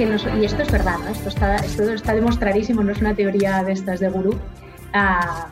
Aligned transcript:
que 0.00 0.38
y 0.40 0.44
esto 0.46 0.62
es 0.62 0.72
verdad, 0.72 0.96
esto, 1.10 1.28
está, 1.28 1.56
esto 1.56 1.82
está 1.92 2.14
demostradísimo, 2.14 2.82
no 2.82 2.92
es 2.92 3.02
una 3.02 3.14
teoría 3.14 3.62
de 3.62 3.72
estas 3.72 4.00
de 4.00 4.08
gurú, 4.08 4.34
ah, 4.94 5.48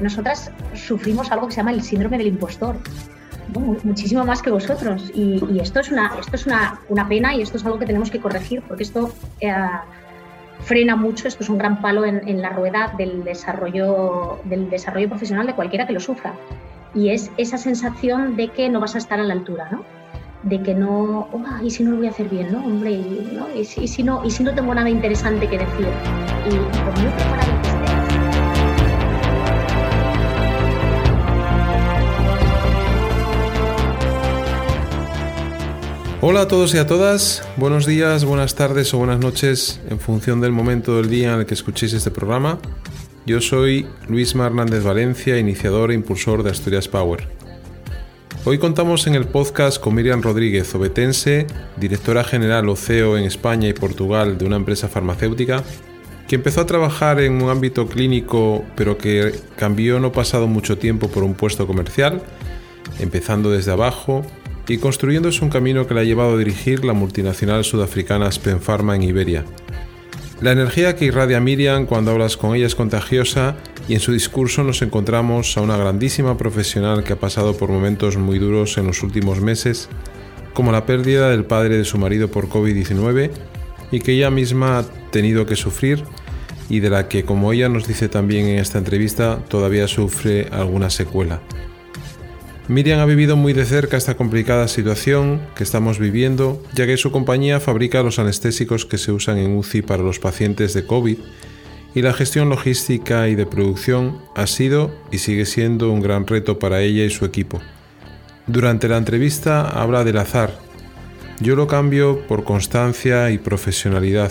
nosotras 0.00 0.50
sufrimos 0.72 1.30
algo 1.30 1.48
que 1.48 1.52
se 1.52 1.56
llama 1.58 1.72
el 1.72 1.82
síndrome 1.82 2.16
del 2.16 2.28
impostor. 2.28 2.76
muchísimo 3.84 4.24
más 4.24 4.40
que 4.40 4.50
vosotros. 4.50 5.10
Y, 5.14 5.58
esto 5.60 5.80
es, 5.80 5.92
una, 5.92 6.14
esto 6.18 6.36
es 6.36 6.46
una, 6.46 6.80
una, 6.88 7.06
pena 7.08 7.34
y 7.34 7.42
esto 7.42 7.58
es 7.58 7.66
algo 7.66 7.78
que 7.78 7.84
tenemos 7.84 8.10
que 8.10 8.20
corregir 8.20 8.62
porque 8.62 8.84
esto 8.84 9.12
eh, 9.40 9.52
frena 10.60 10.96
mucho, 10.96 11.28
esto 11.28 11.42
es 11.42 11.50
un 11.50 11.58
gran 11.58 11.82
palo 11.82 12.06
en, 12.06 12.26
en, 12.26 12.40
la 12.40 12.50
rueda 12.50 12.94
del 12.96 13.22
desarrollo, 13.22 14.40
del 14.44 14.70
desarrollo 14.70 15.10
profesional 15.10 15.46
de 15.46 15.54
cualquiera 15.54 15.86
que 15.86 15.92
lo 15.92 16.00
sufra. 16.00 16.32
Y 16.94 17.10
es 17.10 17.30
esa 17.36 17.58
sensación 17.58 18.34
de 18.36 18.48
que 18.48 18.70
no 18.70 18.80
vas 18.80 18.94
a 18.94 18.98
estar 18.98 19.20
a 19.20 19.24
la 19.24 19.34
altura, 19.34 19.68
¿no? 19.70 19.99
De 20.42 20.62
que 20.62 20.74
no, 20.74 21.28
oh, 21.32 21.44
¿y 21.62 21.70
si 21.70 21.82
no 21.82 21.92
lo 21.92 21.98
voy 21.98 22.06
a 22.06 22.10
hacer 22.10 22.28
bien, 22.28 22.50
no? 22.52 22.64
Hombre, 22.64 22.92
¿y, 22.92 23.30
¿no? 23.34 23.46
¿Y, 23.54 23.64
si, 23.64 24.02
no, 24.02 24.24
¿y 24.24 24.30
si 24.30 24.42
no 24.42 24.54
tengo 24.54 24.74
nada 24.74 24.88
interesante 24.88 25.46
que 25.46 25.58
decir? 25.58 25.86
Y, 26.46 26.50
por 26.50 26.98
muy 26.98 27.12
preparado 27.12 27.62
que 27.62 27.68
estés, 27.68 27.80
Hola 36.22 36.42
a 36.42 36.48
todos 36.48 36.74
y 36.74 36.78
a 36.78 36.86
todas, 36.86 37.42
buenos 37.56 37.86
días, 37.86 38.26
buenas 38.26 38.54
tardes 38.54 38.92
o 38.92 38.98
buenas 38.98 39.20
noches 39.20 39.80
en 39.88 39.98
función 39.98 40.42
del 40.42 40.52
momento 40.52 40.96
del 40.96 41.08
día 41.08 41.32
en 41.32 41.40
el 41.40 41.46
que 41.46 41.54
escuchéis 41.54 41.94
este 41.94 42.10
programa. 42.10 42.58
Yo 43.24 43.40
soy 43.40 43.86
Luis 44.06 44.34
Hernández 44.34 44.84
Valencia, 44.84 45.38
iniciador 45.38 45.90
e 45.90 45.94
impulsor 45.94 46.42
de 46.42 46.50
Asturias 46.50 46.88
Power. 46.88 47.39
Hoy 48.46 48.56
contamos 48.56 49.06
en 49.06 49.14
el 49.14 49.26
podcast 49.26 49.78
con 49.78 49.94
Miriam 49.94 50.22
Rodríguez, 50.22 50.74
obetense, 50.74 51.46
directora 51.76 52.24
general 52.24 52.70
o 52.70 52.76
CEO 52.76 53.18
en 53.18 53.24
España 53.24 53.68
y 53.68 53.74
Portugal 53.74 54.38
de 54.38 54.46
una 54.46 54.56
empresa 54.56 54.88
farmacéutica, 54.88 55.62
que 56.26 56.36
empezó 56.36 56.62
a 56.62 56.66
trabajar 56.66 57.20
en 57.20 57.42
un 57.42 57.50
ámbito 57.50 57.86
clínico 57.86 58.64
pero 58.76 58.96
que 58.96 59.34
cambió 59.56 60.00
no 60.00 60.10
pasado 60.12 60.46
mucho 60.46 60.78
tiempo 60.78 61.08
por 61.08 61.22
un 61.22 61.34
puesto 61.34 61.66
comercial, 61.66 62.22
empezando 62.98 63.50
desde 63.50 63.72
abajo 63.72 64.22
y 64.66 64.78
construyéndose 64.78 65.44
un 65.44 65.50
camino 65.50 65.86
que 65.86 65.92
le 65.92 66.00
ha 66.00 66.04
llevado 66.04 66.32
a 66.34 66.38
dirigir 66.38 66.82
la 66.82 66.94
multinacional 66.94 67.62
sudafricana 67.62 68.32
Spen 68.32 68.60
Pharma 68.60 68.96
en 68.96 69.02
Iberia. 69.02 69.44
La 70.40 70.52
energía 70.52 70.96
que 70.96 71.04
irradia 71.04 71.38
Miriam 71.38 71.84
cuando 71.84 72.12
hablas 72.12 72.38
con 72.38 72.56
ella 72.56 72.64
es 72.64 72.74
contagiosa 72.74 73.56
y 73.88 73.92
en 73.92 74.00
su 74.00 74.12
discurso 74.12 74.64
nos 74.64 74.80
encontramos 74.80 75.58
a 75.58 75.60
una 75.60 75.76
grandísima 75.76 76.38
profesional 76.38 77.04
que 77.04 77.12
ha 77.12 77.20
pasado 77.20 77.58
por 77.58 77.68
momentos 77.68 78.16
muy 78.16 78.38
duros 78.38 78.78
en 78.78 78.86
los 78.86 79.02
últimos 79.02 79.42
meses, 79.42 79.90
como 80.54 80.72
la 80.72 80.86
pérdida 80.86 81.28
del 81.28 81.44
padre 81.44 81.76
de 81.76 81.84
su 81.84 81.98
marido 81.98 82.30
por 82.30 82.48
COVID-19 82.48 83.30
y 83.90 84.00
que 84.00 84.12
ella 84.12 84.30
misma 84.30 84.78
ha 84.78 84.84
tenido 85.10 85.44
que 85.44 85.56
sufrir 85.56 86.04
y 86.70 86.80
de 86.80 86.88
la 86.88 87.06
que, 87.06 87.22
como 87.24 87.52
ella 87.52 87.68
nos 87.68 87.86
dice 87.86 88.08
también 88.08 88.46
en 88.46 88.60
esta 88.60 88.78
entrevista, 88.78 89.40
todavía 89.46 89.88
sufre 89.88 90.48
alguna 90.52 90.88
secuela. 90.88 91.42
Miriam 92.70 93.00
ha 93.00 93.04
vivido 93.04 93.34
muy 93.36 93.52
de 93.52 93.64
cerca 93.64 93.96
esta 93.96 94.16
complicada 94.16 94.68
situación 94.68 95.40
que 95.56 95.64
estamos 95.64 95.98
viviendo, 95.98 96.62
ya 96.72 96.86
que 96.86 96.96
su 96.96 97.10
compañía 97.10 97.58
fabrica 97.58 98.04
los 98.04 98.20
anestésicos 98.20 98.86
que 98.86 98.96
se 98.96 99.10
usan 99.10 99.38
en 99.38 99.56
UCI 99.56 99.82
para 99.82 100.04
los 100.04 100.20
pacientes 100.20 100.72
de 100.72 100.86
COVID 100.86 101.18
y 101.96 102.02
la 102.02 102.12
gestión 102.12 102.48
logística 102.48 103.26
y 103.26 103.34
de 103.34 103.44
producción 103.44 104.18
ha 104.36 104.46
sido 104.46 104.94
y 105.10 105.18
sigue 105.18 105.46
siendo 105.46 105.90
un 105.90 106.00
gran 106.00 106.28
reto 106.28 106.60
para 106.60 106.80
ella 106.80 107.02
y 107.02 107.10
su 107.10 107.24
equipo. 107.24 107.60
Durante 108.46 108.86
la 108.86 108.98
entrevista 108.98 109.68
habla 109.68 110.04
del 110.04 110.18
azar. 110.18 110.56
Yo 111.40 111.56
lo 111.56 111.66
cambio 111.66 112.24
por 112.28 112.44
constancia 112.44 113.32
y 113.32 113.38
profesionalidad. 113.38 114.30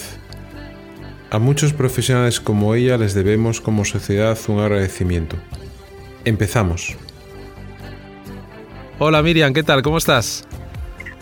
A 1.30 1.40
muchos 1.40 1.74
profesionales 1.74 2.40
como 2.40 2.74
ella 2.74 2.98
les 2.98 3.14
debemos 3.14 3.60
como 3.60 3.84
sociedad 3.84 4.40
un 4.48 4.60
agradecimiento. 4.60 5.36
Empezamos. 6.24 6.96
Hola 9.02 9.22
Miriam, 9.24 9.54
¿qué 9.54 9.64
tal? 9.64 9.82
¿Cómo 9.82 9.98
estás? 9.98 10.46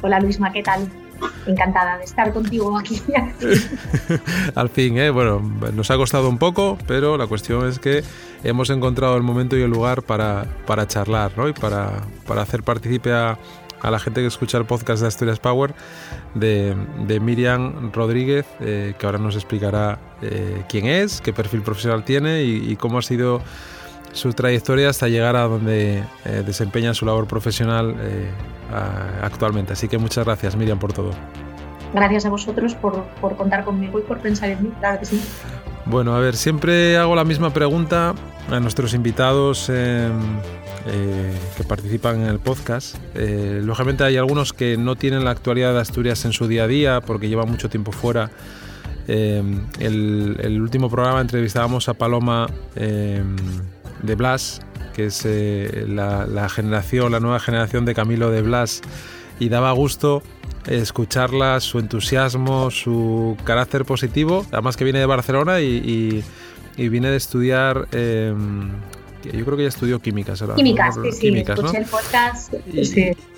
Hola 0.01 0.19
Luisma, 0.19 0.51
¿qué 0.51 0.63
tal? 0.63 0.89
encantada 1.45 1.97
de 1.97 2.03
estar 2.03 2.33
contigo 2.33 2.77
aquí. 2.77 3.01
Al 4.55 4.69
fin, 4.69 4.97
¿eh? 4.97 5.11
bueno, 5.11 5.39
nos 5.73 5.91
ha 5.91 5.95
costado 5.95 6.27
un 6.27 6.39
poco, 6.39 6.77
pero 6.87 7.17
la 7.17 7.27
cuestión 7.27 7.67
es 7.67 7.77
que 7.79 8.03
hemos 8.43 8.71
encontrado 8.71 9.15
el 9.15 9.23
momento 9.23 9.55
y 9.55 9.61
el 9.61 9.69
lugar 9.69 10.01
para, 10.01 10.45
para 10.65 10.87
charlar 10.87 11.31
¿no? 11.37 11.47
y 11.47 11.53
para, 11.53 12.01
para 12.25 12.41
hacer 12.41 12.63
partícipe 12.63 13.13
a, 13.13 13.37
a, 13.81 13.91
la 13.91 13.99
gente 13.99 14.21
que 14.21 14.27
escucha 14.27 14.57
el 14.57 14.65
podcast 14.65 15.01
de 15.01 15.07
Asturias 15.07 15.39
Power 15.39 15.73
de, 16.33 16.75
de 17.05 17.19
Miriam 17.19 17.91
Rodríguez, 17.93 18.45
eh, 18.59 18.95
que 18.97 19.05
ahora 19.05 19.19
nos 19.19 19.35
explicará 19.35 19.99
eh, 20.21 20.63
quién 20.67 20.87
es, 20.87 21.21
qué 21.21 21.31
perfil 21.31 21.61
profesional 21.61 22.03
tiene 22.03 22.43
y, 22.43 22.71
y 22.71 22.75
cómo 22.75 22.97
ha 22.97 23.03
sido 23.03 23.41
su 24.17 24.33
trayectoria 24.33 24.89
hasta 24.89 25.07
llegar 25.07 25.35
a 25.35 25.43
donde 25.43 26.03
eh, 26.25 26.43
desempeña 26.45 26.93
su 26.93 27.05
labor 27.05 27.27
profesional 27.27 27.95
eh, 27.99 28.29
actualmente. 29.21 29.73
Así 29.73 29.87
que 29.87 29.97
muchas 29.97 30.25
gracias, 30.25 30.55
Miriam, 30.55 30.79
por 30.79 30.91
todo. 30.91 31.11
Gracias 31.93 32.25
a 32.25 32.29
vosotros 32.29 32.75
por, 32.75 33.03
por, 33.21 33.37
contar 33.37 33.63
conmigo 33.63 33.99
y 33.99 34.01
por 34.01 34.19
pensar 34.19 34.49
en 34.49 34.63
mí, 34.63 34.71
claro 34.79 34.99
que 34.99 35.05
sí. 35.05 35.21
Bueno, 35.85 36.15
a 36.15 36.19
ver, 36.19 36.35
siempre 36.35 36.97
hago 36.97 37.15
la 37.15 37.23
misma 37.23 37.51
pregunta 37.51 38.13
a 38.51 38.59
nuestros 38.59 38.93
invitados 38.93 39.69
em, 39.69 40.11
eh, 40.87 41.33
que 41.55 41.63
participan 41.63 42.21
en 42.21 42.27
el 42.27 42.39
podcast. 42.39 42.97
lógicamente 43.15 44.03
hay 44.03 44.17
algunos 44.17 44.51
que 44.51 44.75
no 44.77 44.95
tienen 44.97 45.23
la 45.23 45.31
actualidad 45.31 45.73
de 45.73 45.79
Asturias 45.79 46.25
en 46.25 46.33
su 46.33 46.47
día 46.47 46.63
a 46.63 46.67
día 46.67 47.01
porque 47.01 47.29
llevan 47.29 47.49
mucho 47.49 47.69
tiempo 47.69 47.93
fuera. 47.93 48.31
Em, 49.07 49.65
el, 49.79 50.37
el, 50.41 50.61
último 50.61 50.89
programa 50.89 51.21
entrevistábamos 51.21 51.87
a 51.87 51.93
Paloma 51.93 52.47
de 54.03 54.15
Blas, 54.15 54.61
que 54.93 55.07
es 55.07 55.21
eh, 55.25 55.85
la, 55.87 56.49
generación, 56.49 57.11
la 57.11 57.19
nueva 57.19 57.39
generación 57.39 57.85
de 57.85 57.93
Camilo 57.93 58.31
de 58.31 58.41
Blas, 58.41 58.81
y 59.39 59.49
daba 59.49 59.71
gusto 59.71 60.23
escucharla, 60.65 61.59
su 61.59 61.79
entusiasmo, 61.79 62.71
su 62.71 63.37
carácter 63.43 63.85
positivo, 63.85 64.45
además 64.51 64.75
que 64.75 64.83
viene 64.83 64.99
de 64.99 65.05
Barcelona 65.05 65.61
y, 65.61 66.23
viene 66.77 67.09
de 67.09 67.17
estudiar 67.17 67.87
em, 67.91 68.69
yo 69.23 69.45
creo 69.45 69.57
que 69.57 69.63
ya 69.63 69.69
estudió 69.69 69.99
químicas. 69.99 70.43
Químicas, 70.55 70.95
sí, 70.95 71.11
sí, 71.11 71.19
químicas, 71.19 71.57
escuché 71.57 71.77
el 71.77 71.85
podcast. 71.85 72.53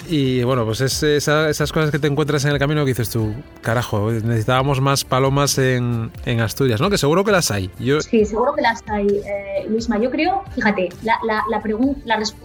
Y, 0.08 0.44
bueno, 0.44 0.66
pues 0.66 0.82
es 0.82 1.04
esas 1.04 1.72
cosas 1.72 1.92
que 1.92 2.00
te 2.00 2.08
encuentras 2.08 2.46
en 2.46 2.52
el 2.52 2.60
camino 2.60 2.82
que 2.86 2.92
dices 2.92 3.10
tú, 3.10 3.34
carajo, 3.62 4.12
necesitábamos 4.12 4.82
más 4.82 5.04
palomas 5.04 5.58
en, 5.58 6.12
en 6.26 6.42
Asturias, 6.42 6.82
¿no? 6.82 6.90
Que 6.90 6.98
seguro 6.98 7.24
que 7.24 7.32
las 7.32 7.52
hay. 7.52 7.70
Yo... 7.80 8.02
Sí, 8.02 8.26
seguro 8.26 8.54
que 8.54 8.62
las 8.62 8.84
hay, 8.88 9.08
eh, 9.08 9.66
Luisma. 9.68 10.00
Yo 10.00 10.10
creo, 10.10 10.44
fíjate, 10.56 10.90
la, 11.04 11.20
la, 11.24 11.44
la, 11.50 11.62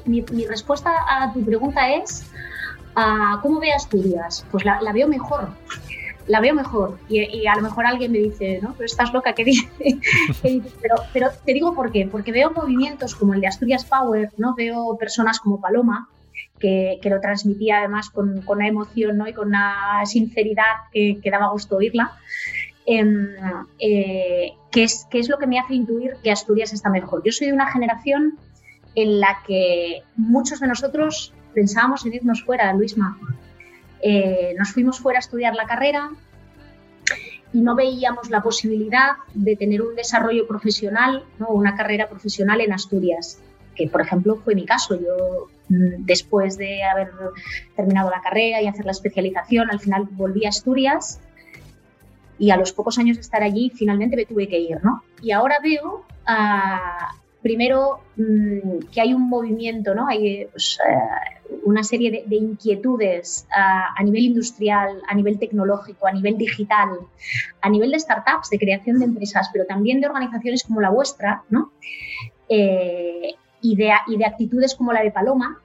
mi, 0.04 0.24
mi, 0.32 0.46
respuesta 0.46 0.90
a 1.08 1.32
tu 1.32 1.44
pregunta 1.44 1.94
es, 1.94 2.24
uh, 2.96 3.40
¿cómo 3.40 3.60
ve 3.60 3.72
Asturias? 3.72 4.44
Pues 4.50 4.64
la 4.64 4.92
veo 4.92 5.08
mejor 5.08 5.48
la 6.26 6.40
veo 6.40 6.54
mejor. 6.54 6.98
Y, 7.08 7.46
a 7.46 7.56
lo 7.56 7.62
mejor 7.62 7.86
alguien 7.86 8.12
me 8.12 8.18
dice, 8.18 8.60
¿no? 8.62 8.74
Pero 8.74 8.86
estás 8.86 9.12
loca, 9.12 9.32
¿qué 9.36 9.44
dices? 9.44 9.70
pero, 10.42 10.96
pero 11.12 11.28
te 11.44 11.52
digo 11.52 11.74
por 11.74 11.92
qué. 11.92 12.08
Porque 12.10 12.32
veo 12.32 12.50
movimientos 12.50 13.14
como 13.14 13.34
el 13.34 13.40
de 13.40 13.48
Asturias 13.48 13.84
Power, 13.84 14.30
¿no? 14.36 14.54
Veo 14.54 14.96
personas 14.98 15.40
como 15.40 15.60
Paloma, 15.60 16.08
que, 16.58 16.98
que 17.02 17.10
lo 17.10 17.20
transmitía 17.20 17.78
además 17.78 18.10
con, 18.10 18.42
con, 18.42 18.58
una 18.58 18.68
emoción 18.68 19.18
¿no? 19.18 19.28
y 19.28 19.32
con 19.32 19.48
una 19.48 20.04
sinceridad 20.06 20.88
que, 20.92 21.20
daba 21.30 21.50
gusto 21.50 21.76
oírla. 21.76 22.12
Em, 22.86 23.28
eh, 23.78 24.52
que, 24.70 24.84
es, 24.84 25.06
que 25.10 25.18
es 25.18 25.30
lo 25.30 25.38
que 25.38 25.46
me 25.46 25.58
hace 25.58 25.74
intuir 25.74 26.16
que 26.22 26.30
Asturias 26.30 26.72
está 26.72 26.90
mejor. 26.90 27.22
Yo 27.24 27.32
soy 27.32 27.46
de 27.46 27.54
una 27.54 27.70
generación 27.70 28.38
en 28.94 29.20
la 29.20 29.42
que 29.46 30.02
muchos 30.16 30.60
de 30.60 30.66
nosotros 30.66 31.32
pensábamos 31.54 32.04
en 32.04 32.14
irnos 32.14 32.44
fuera, 32.44 32.72
Luisma. 32.74 33.18
Eh, 34.06 34.54
nos 34.58 34.70
fuimos 34.70 35.00
fuera 35.00 35.18
a 35.18 35.20
estudiar 35.20 35.54
la 35.54 35.64
carrera 35.64 36.10
y 37.54 37.62
no 37.62 37.74
veíamos 37.74 38.28
la 38.28 38.42
posibilidad 38.42 39.12
de 39.32 39.56
tener 39.56 39.80
un 39.80 39.96
desarrollo 39.96 40.46
profesional, 40.46 41.24
¿no? 41.38 41.48
una 41.48 41.74
carrera 41.74 42.06
profesional 42.10 42.60
en 42.60 42.74
Asturias, 42.74 43.40
que 43.74 43.88
por 43.88 44.02
ejemplo 44.02 44.36
fue 44.36 44.54
mi 44.54 44.66
caso. 44.66 44.94
Yo 45.00 45.48
mm, 45.70 46.04
después 46.04 46.58
de 46.58 46.82
haber 46.82 47.12
terminado 47.76 48.10
la 48.10 48.20
carrera 48.20 48.60
y 48.60 48.66
hacer 48.66 48.84
la 48.84 48.90
especialización, 48.90 49.70
al 49.70 49.80
final 49.80 50.06
volví 50.10 50.44
a 50.44 50.50
Asturias 50.50 51.18
y 52.38 52.50
a 52.50 52.58
los 52.58 52.74
pocos 52.74 52.98
años 52.98 53.16
de 53.16 53.22
estar 53.22 53.42
allí 53.42 53.72
finalmente 53.74 54.16
me 54.16 54.26
tuve 54.26 54.48
que 54.48 54.58
ir. 54.58 54.84
¿no? 54.84 55.02
Y 55.22 55.30
ahora 55.30 55.56
veo 55.62 56.04
a 56.26 57.14
primero 57.44 58.00
mm, 58.16 58.86
que 58.90 59.02
hay 59.02 59.12
un 59.12 59.28
movimiento, 59.28 59.94
¿no? 59.94 60.08
hay 60.08 60.48
una 61.64 61.84
serie 61.84 62.24
de, 62.26 62.36
inquietudes 62.36 63.46
a, 63.54 64.02
nivel 64.02 64.24
industrial, 64.24 65.02
a 65.06 65.14
nivel 65.14 65.38
tecnológico, 65.38 66.06
a 66.06 66.12
nivel 66.12 66.38
digital, 66.38 66.88
a 67.60 67.68
nivel 67.68 67.90
de 67.90 68.00
startups, 68.00 68.48
de 68.48 68.58
creación 68.58 68.98
de 68.98 69.04
empresas, 69.04 69.50
pero 69.52 69.66
también 69.66 70.00
de 70.00 70.06
organizaciones 70.06 70.64
como 70.64 70.80
la 70.80 70.88
vuestra, 70.88 71.42
¿no? 71.50 71.70
Eh, 72.48 73.34
y, 73.60 73.76
de, 73.76 73.92
y 74.06 74.16
de 74.16 74.24
actitudes 74.24 74.74
como 74.74 74.94
la 74.94 75.02
de 75.02 75.10
Paloma, 75.10 75.60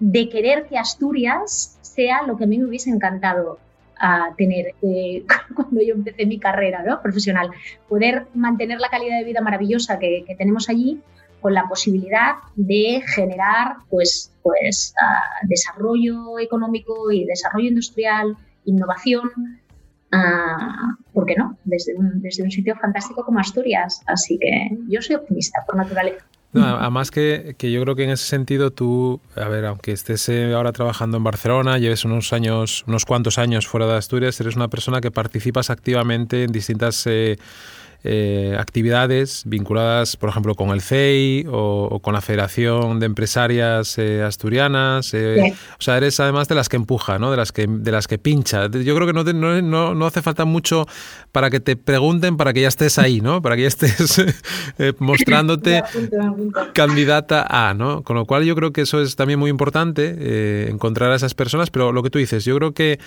de 0.00 0.30
querer 0.30 0.66
que 0.66 0.78
Asturias 0.78 1.78
sea 1.82 2.22
lo 2.22 2.38
que 2.38 2.44
a 2.44 2.46
mí 2.46 2.56
me 2.56 2.64
hubiese 2.64 2.88
encantado, 2.88 3.58
a 3.98 4.34
tener 4.36 4.74
eh, 4.82 5.24
cuando 5.54 5.82
yo 5.82 5.94
empecé 5.94 6.26
mi 6.26 6.38
carrera 6.38 6.82
¿no? 6.82 7.00
profesional. 7.02 7.50
Poder 7.88 8.26
mantener 8.34 8.80
la 8.80 8.88
calidad 8.88 9.18
de 9.18 9.24
vida 9.24 9.40
maravillosa 9.40 9.98
que, 9.98 10.24
tenemos 10.36 10.68
allí 10.68 11.00
con 11.40 11.54
la 11.54 11.68
posibilidad 11.68 12.36
de 12.56 13.02
generar 13.06 13.76
pues, 13.90 14.32
pues, 14.42 14.94
uh, 14.96 15.46
desarrollo 15.46 16.38
económico 16.38 17.10
y 17.12 17.26
desarrollo 17.26 17.68
industrial, 17.68 18.36
innovación, 18.64 19.30
uh, 20.12 21.12
¿por 21.12 21.26
qué 21.26 21.36
no? 21.36 21.58
Desde 21.64 21.94
un, 21.94 22.22
desde 22.22 22.42
un 22.42 22.50
sitio 22.50 22.74
fantástico 22.76 23.24
como 23.24 23.40
Asturias. 23.40 24.02
Así 24.06 24.38
que 24.38 24.70
yo 24.88 25.02
soy 25.02 25.16
optimista 25.16 25.62
por 25.66 25.76
naturaleza. 25.76 26.24
Además 26.54 27.10
que, 27.10 27.54
que, 27.58 27.72
yo 27.72 27.82
creo 27.82 27.96
que 27.96 28.04
en 28.04 28.10
ese 28.10 28.26
sentido 28.26 28.70
tú, 28.70 29.20
a 29.36 29.48
ver, 29.48 29.64
aunque 29.64 29.92
estés 29.92 30.28
eh, 30.28 30.52
ahora 30.54 30.72
trabajando 30.72 31.16
en 31.16 31.24
Barcelona, 31.24 31.78
lleves 31.78 32.04
unos 32.04 32.32
años, 32.32 32.84
unos 32.86 33.04
cuantos 33.04 33.38
años 33.38 33.66
fuera 33.66 33.86
de 33.86 33.94
Asturias, 33.94 34.40
eres 34.40 34.56
una 34.56 34.68
persona 34.68 35.00
que 35.00 35.10
participas 35.10 35.70
activamente 35.70 36.44
en 36.44 36.52
distintas 36.52 37.06
eh, 37.06 37.38
eh, 38.06 38.54
actividades 38.58 39.44
vinculadas, 39.46 40.18
por 40.18 40.28
ejemplo, 40.28 40.54
con 40.54 40.68
el 40.68 40.82
CEI 40.82 41.46
o, 41.50 42.00
con 42.02 42.12
la 42.12 42.20
Federación 42.20 43.00
de 43.00 43.06
Empresarias 43.06 43.96
eh, 43.96 44.22
Asturianas. 44.22 45.14
Eh, 45.14 45.54
o 45.78 45.82
sea, 45.82 45.96
eres 45.96 46.20
además 46.20 46.46
de 46.48 46.54
las 46.54 46.68
que 46.68 46.76
empuja, 46.76 47.18
¿no? 47.18 47.30
de, 47.30 47.38
las 47.38 47.50
que, 47.50 47.66
de 47.66 47.90
las 47.90 48.06
que 48.06 48.18
pincha. 48.18 48.66
Yo 48.66 48.94
creo 48.94 49.06
que 49.06 49.14
no, 49.14 49.24
no, 49.62 49.94
no, 49.94 50.06
hace 50.06 50.20
falta 50.20 50.44
mucho 50.44 50.86
para 51.32 51.48
que 51.48 51.60
te 51.60 51.76
pregunten, 51.76 52.36
para 52.36 52.52
que 52.52 52.60
ya 52.60 52.68
estés 52.68 52.98
ahí, 52.98 53.22
¿no? 53.22 53.40
para 53.40 53.56
que 53.56 53.62
ya 53.62 53.68
estés 53.68 54.22
mostrándote 54.98 55.82
candidata 56.74 57.46
a. 57.48 57.72
¿no? 57.72 58.02
Con 58.02 58.16
lo 58.16 58.26
cual 58.26 58.44
yo 58.44 58.54
creo 58.54 58.74
que 58.74 58.82
eso 58.82 59.00
es 59.00 59.16
también 59.16 59.38
muy 59.38 59.48
importante, 59.48 60.68
encontrar 60.68 61.10
a 61.10 61.16
esas 61.16 61.32
personas, 61.32 61.70
pero 61.70 61.90
lo 61.90 62.02
que 62.02 62.10
tú 62.10 62.18
dices, 62.18 62.44
yo 62.44 62.54
creo 62.56 62.74
que... 62.74 62.98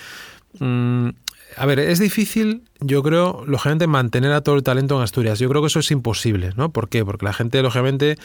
Mm, 0.58 1.10
a 1.58 1.66
ver, 1.66 1.78
es 1.78 1.98
difícil, 1.98 2.62
yo 2.80 3.02
creo, 3.02 3.44
lógicamente, 3.46 3.86
mantener 3.86 4.32
a 4.32 4.40
todo 4.42 4.54
el 4.54 4.62
talento 4.62 4.96
en 4.96 5.02
Asturias. 5.02 5.38
Yo 5.38 5.48
creo 5.48 5.60
que 5.60 5.66
eso 5.68 5.80
es 5.80 5.90
imposible, 5.90 6.52
¿no? 6.56 6.72
¿Por 6.72 6.88
qué? 6.88 7.04
Porque 7.04 7.26
la 7.26 7.32
gente, 7.32 7.62
lógicamente, 7.62 8.16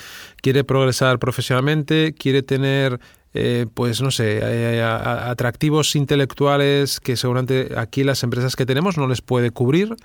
quiere 0.41 0.63
progresar 0.63 1.19
profesionalmente, 1.19 2.13
quiere 2.17 2.43
tener, 2.43 2.99
eh, 3.33 3.65
pues, 3.73 4.01
no 4.01 4.11
sé, 4.11 4.39
eh, 4.41 4.83
atractivos 4.83 5.95
intelectuales 5.95 6.99
que 6.99 7.17
seguramente 7.17 7.69
aquí 7.77 8.03
las 8.03 8.23
empresas 8.23 8.55
que 8.55 8.65
tenemos 8.65 8.97
no 8.97 9.07
les 9.07 9.21
puede 9.21 9.51
cubrir 9.51 9.95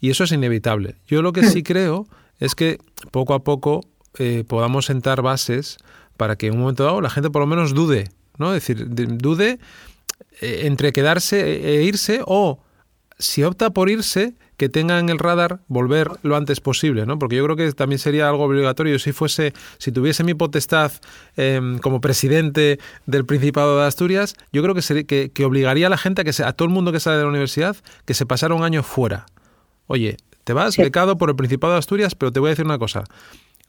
y 0.00 0.10
eso 0.10 0.24
es 0.24 0.32
inevitable. 0.32 0.96
Yo 1.06 1.22
lo 1.22 1.32
que 1.32 1.44
sí 1.44 1.62
creo 1.64 2.06
es 2.38 2.54
que 2.54 2.78
poco 3.10 3.34
a 3.34 3.44
poco 3.44 3.82
eh, 4.18 4.44
podamos 4.46 4.86
sentar 4.86 5.22
bases 5.22 5.78
para 6.16 6.36
que 6.36 6.48
en 6.48 6.54
un 6.54 6.60
momento 6.60 6.84
dado 6.84 7.00
la 7.00 7.10
gente 7.10 7.30
por 7.30 7.40
lo 7.40 7.46
menos 7.46 7.74
dude, 7.74 8.08
¿no? 8.38 8.54
Es 8.54 8.66
decir, 8.66 8.86
dude 8.88 9.50
eh, 9.50 9.58
entre 10.40 10.92
quedarse 10.92 11.78
e 11.78 11.82
irse 11.82 12.20
o 12.26 12.60
si 13.18 13.44
opta 13.44 13.70
por 13.70 13.90
irse, 13.90 14.34
que 14.56 14.68
tenga 14.68 14.98
en 14.98 15.08
el 15.08 15.18
radar 15.18 15.60
volver 15.68 16.10
lo 16.22 16.36
antes 16.36 16.60
posible, 16.60 17.06
¿no? 17.06 17.18
Porque 17.18 17.36
yo 17.36 17.44
creo 17.44 17.56
que 17.56 17.72
también 17.72 17.98
sería 17.98 18.28
algo 18.28 18.44
obligatorio 18.44 18.98
si 18.98 19.12
fuese, 19.12 19.54
si 19.78 19.90
tuviese 19.90 20.22
mi 20.22 20.34
potestad 20.34 20.92
em, 21.36 21.78
como 21.78 22.02
presidente 22.02 22.78
del 23.06 23.24
Principado 23.24 23.78
de 23.78 23.86
Asturias, 23.86 24.34
yo 24.52 24.62
creo 24.62 24.74
que, 24.74 24.82
sería, 24.82 25.04
que, 25.04 25.44
obligaría 25.46 25.86
a 25.86 25.90
la 25.90 25.96
gente 25.96 26.20
a 26.20 26.24
que 26.24 26.42
a 26.42 26.52
todo 26.52 26.66
el 26.66 26.74
mundo 26.74 26.92
que 26.92 27.00
sale 27.00 27.16
de 27.16 27.22
la 27.22 27.30
universidad 27.30 27.74
que 28.04 28.12
se 28.12 28.26
pasara 28.26 28.54
un 28.54 28.62
año 28.62 28.82
fuera. 28.82 29.24
Oye, 29.86 30.18
te 30.44 30.52
vas 30.52 30.76
becado 30.76 31.16
por 31.16 31.30
el 31.30 31.36
Principado 31.36 31.72
de 31.72 31.78
Asturias, 31.78 32.14
pero 32.14 32.30
te 32.30 32.40
voy 32.40 32.48
a 32.48 32.50
decir 32.50 32.66
una 32.66 32.78
cosa 32.78 33.04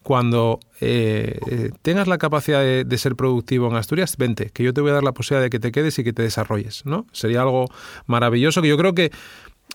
cuando 0.04 0.60
eh, 0.80 1.40
eh, 1.50 1.72
tengas 1.82 2.08
la 2.08 2.18
capacidad 2.18 2.62
de, 2.62 2.98
ser 2.98 3.16
productivo 3.16 3.70
en 3.70 3.76
Asturias, 3.76 4.18
vente, 4.18 4.50
que 4.52 4.64
yo 4.64 4.74
te 4.74 4.82
voy 4.82 4.92
a 4.92 4.96
dar 4.96 5.04
la 5.04 5.12
posibilidad 5.12 5.44
de 5.44 5.50
que 5.50 5.60
te 5.60 5.72
quedes 5.72 5.98
y 6.00 6.04
que 6.04 6.14
te 6.14 6.24
desarrolles, 6.24 6.86
¿no? 6.86 7.06
Sería 7.12 7.42
algo 7.42 7.68
maravilloso 8.08 8.62
que 8.62 8.68
yo 8.68 8.78
creo 8.78 8.96
que, 8.96 9.12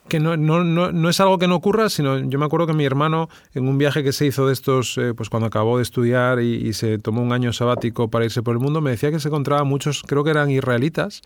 que 0.08 0.18
no, 0.18 0.36
no, 0.36 0.64
no, 0.64 1.08
es 1.08 1.20
algo 1.20 1.38
que 1.38 1.46
no 1.46 1.54
ocurra, 1.54 1.88
sino 1.90 2.18
yo 2.18 2.38
me 2.38 2.44
acuerdo 2.44 2.66
que 2.66 2.72
mi 2.72 2.84
hermano, 2.84 3.28
en 3.54 3.68
un 3.68 3.78
viaje 3.78 4.02
que 4.02 4.12
se 4.12 4.26
hizo 4.26 4.46
de 4.46 4.52
estos, 4.52 4.98
eh, 4.98 5.14
pues 5.14 5.30
cuando 5.30 5.46
acabó 5.46 5.76
de 5.76 5.84
estudiar 5.84 6.40
y, 6.40 6.72
se 6.72 6.98
tomó 6.98 7.22
un 7.22 7.32
año 7.32 7.52
sabático 7.52 8.08
para 8.10 8.24
irse 8.24 8.42
por 8.42 8.56
el 8.56 8.60
mundo, 8.60 8.80
me 8.80 8.90
decía 8.90 9.12
que 9.12 9.20
se 9.20 9.28
encontraba 9.28 9.62
muchos, 9.62 10.02
creo 10.02 10.24
que 10.24 10.30
eran 10.30 10.50
israelitas, 10.50 11.22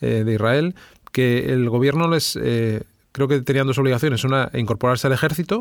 de 0.00 0.32
Israel, 0.32 0.74
que 1.12 1.52
el 1.52 1.70
gobierno 1.70 2.08
les 2.08 2.36
creo 3.12 3.28
que 3.28 3.40
tenían 3.42 3.66
dos 3.66 3.78
obligaciones. 3.78 4.24
Una, 4.24 4.50
incorporarse 4.54 5.06
al 5.06 5.12
ejército, 5.12 5.60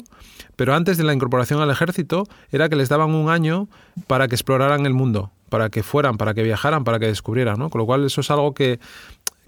pero 0.56 0.74
antes 0.74 0.98
de 0.98 1.04
la 1.04 1.14
incorporación 1.14 1.62
al 1.62 1.70
ejército 1.70 2.24
era 2.52 2.70
que 2.70 2.76
les 2.76 2.90
daban 2.90 3.14
un 3.14 3.30
año 3.30 3.68
para 4.08 4.28
que 4.28 4.36
exploraran 4.36 4.86
el 4.86 4.94
mundo, 4.94 5.32
para 5.50 5.70
que 5.70 5.84
fueran, 5.84 6.18
para 6.18 6.34
que 6.34 6.44
viajaran, 6.44 6.84
para 6.84 7.00
que 7.00 7.08
descubrieran, 7.08 7.60
¿no? 7.60 7.70
Con 7.70 7.80
lo 7.80 7.86
cual 7.86 8.06
eso 8.06 8.22
es 8.22 8.32
algo 8.32 8.54
que, 8.54 8.80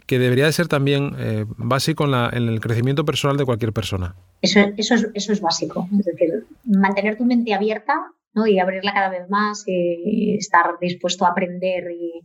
que 0.06 0.20
debería 0.20 0.46
de 0.46 0.52
ser 0.52 0.68
también 0.68 1.16
eh, 1.18 1.46
básico 1.58 2.06
en, 2.06 2.12
la, 2.12 2.30
en, 2.32 2.50
el 2.50 2.60
crecimiento 2.60 3.06
personal 3.06 3.38
de 3.38 3.46
cualquier 3.46 3.74
persona. 3.74 4.16
Eso, 4.42 4.60
eso, 4.78 4.96
es, 4.96 5.10
eso 5.14 5.32
es 5.32 5.42
básico, 5.42 5.88
es 5.98 6.06
decir, 6.06 6.46
mantener 6.66 7.18
tu 7.18 7.26
mente 7.26 7.54
abierta 7.54 7.94
¿no? 8.34 8.46
y 8.46 8.60
abrirla 8.60 8.94
cada 8.94 9.10
vez 9.10 9.30
más 9.30 9.64
estar 9.68 10.78
dispuesto 10.82 11.26
a 11.26 11.30
aprender 11.30 11.92
y 11.92 12.22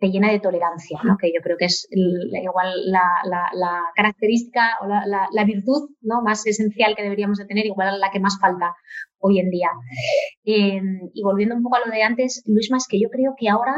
te 0.00 0.10
llena 0.10 0.32
de 0.32 0.40
tolerancia, 0.40 0.98
¿no? 1.04 1.16
que 1.18 1.30
yo 1.32 1.42
creo 1.42 1.56
que 1.58 1.66
es 1.66 1.86
igual 1.90 2.72
la, 2.90 3.84
característica 3.94 4.78
o 4.80 4.86
la, 4.86 5.44
virtud 5.44 5.90
¿no? 6.00 6.22
más 6.22 6.46
esencial 6.46 6.96
que 6.96 7.02
deberíamos 7.02 7.38
de 7.38 7.44
tener, 7.44 7.66
igual 7.66 8.00
la 8.00 8.10
que 8.10 8.18
más 8.18 8.38
falta 8.40 8.74
hoy 9.18 9.38
en 9.38 9.50
día. 9.50 9.68
Em, 10.44 11.10
y 11.12 11.22
volviendo 11.22 11.54
un 11.54 11.62
poco 11.62 11.76
a 11.76 11.86
lo 11.86 11.92
de 11.92 12.02
antes, 12.02 12.42
Luis, 12.46 12.70
más 12.70 12.86
que 12.88 12.98
yo 12.98 13.10
creo 13.10 13.34
que 13.38 13.50
ahora, 13.50 13.74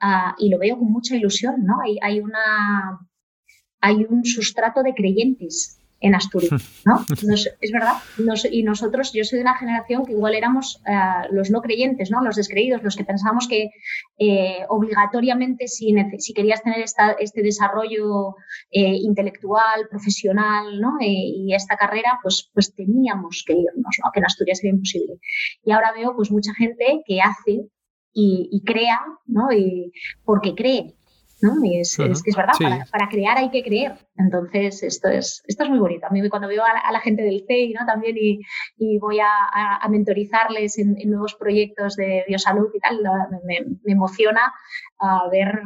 ah, 0.00 0.34
y 0.38 0.50
lo 0.50 0.58
veo 0.58 0.76
con 0.76 0.90
mucha 0.90 1.14
ilusión, 1.14 1.64
¿no? 1.64 1.80
hay, 1.84 1.98
hay, 2.02 2.20
una, 2.20 2.98
hay 3.80 4.04
un 4.08 4.24
sustrato 4.24 4.82
de 4.82 4.94
creyentes 4.94 5.79
en 6.00 6.14
Asturias, 6.14 6.50
¿no? 6.86 7.04
es 7.10 7.72
verdad. 7.72 7.94
y 8.50 8.62
nosotros, 8.62 9.12
yo 9.12 9.22
soy 9.22 9.38
de 9.38 9.42
una 9.44 9.56
generación 9.56 10.04
que 10.04 10.12
igual 10.12 10.34
éramos 10.34 10.82
eh, 10.86 11.28
los 11.30 11.50
no 11.50 11.60
creyentes, 11.60 12.10
¿no? 12.10 12.22
Los 12.22 12.36
descreídos, 12.36 12.82
los 12.82 12.96
que 12.96 13.04
pensábamos 13.04 13.46
que 13.46 13.70
eh, 14.18 14.64
obligatoriamente 14.68 15.68
si, 15.68 15.94
si, 16.18 16.32
querías 16.32 16.62
tener 16.62 16.80
esta, 16.80 17.12
este 17.12 17.42
desarrollo 17.42 18.36
eh, 18.70 18.96
intelectual, 19.02 19.88
profesional, 19.90 20.80
¿no? 20.80 20.96
y 21.00 21.54
esta 21.54 21.76
carrera, 21.76 22.18
pues, 22.22 22.50
pues 22.52 22.74
teníamos 22.74 23.44
que 23.46 23.52
irnos, 23.52 23.96
¿no? 24.02 24.10
Que 24.12 24.20
en 24.20 24.24
Asturias 24.24 24.60
era 24.62 24.72
imposible. 24.72 25.14
Y 25.64 25.72
ahora 25.72 25.92
veo 25.92 26.14
pues 26.16 26.30
mucha 26.30 26.54
gente 26.54 27.02
que 27.04 27.20
hace 27.20 27.66
y, 28.12 28.48
y 28.50 28.62
crea, 28.64 29.00
¿no? 29.26 29.52
Y 29.52 29.92
porque 30.24 30.54
cree, 30.54 30.94
¿no? 31.42 31.64
Y 31.64 31.80
es, 31.80 31.98
es 31.98 32.22
que 32.22 32.30
es 32.30 32.36
verdad, 32.36 32.52
para, 32.90 33.08
crear 33.08 33.38
hay 33.38 33.50
que 33.50 33.62
creer. 33.62 33.94
Entonces, 34.16 34.82
esto 34.82 35.08
es, 35.08 35.42
esto 35.46 35.64
es 35.64 35.70
muy 35.70 35.78
bonito. 35.78 36.06
A 36.06 36.10
mí 36.10 36.28
cuando 36.28 36.48
veo 36.48 36.62
a 36.64 36.92
la, 36.92 37.00
gente 37.00 37.22
del 37.22 37.44
CEI 37.46 37.72
¿no? 37.72 37.86
también 37.86 38.16
y, 38.18 38.40
y 38.76 38.98
voy 38.98 39.20
a, 39.20 39.28
a, 39.80 39.88
mentorizarles 39.88 40.78
en, 40.78 40.96
nuevos 41.10 41.34
proyectos 41.34 41.96
de 41.96 42.24
biosalud 42.28 42.68
y 42.74 42.80
tal, 42.80 43.00
me, 43.44 43.60
me, 43.84 43.92
emociona 43.92 44.52
a 44.98 45.28
ver 45.30 45.60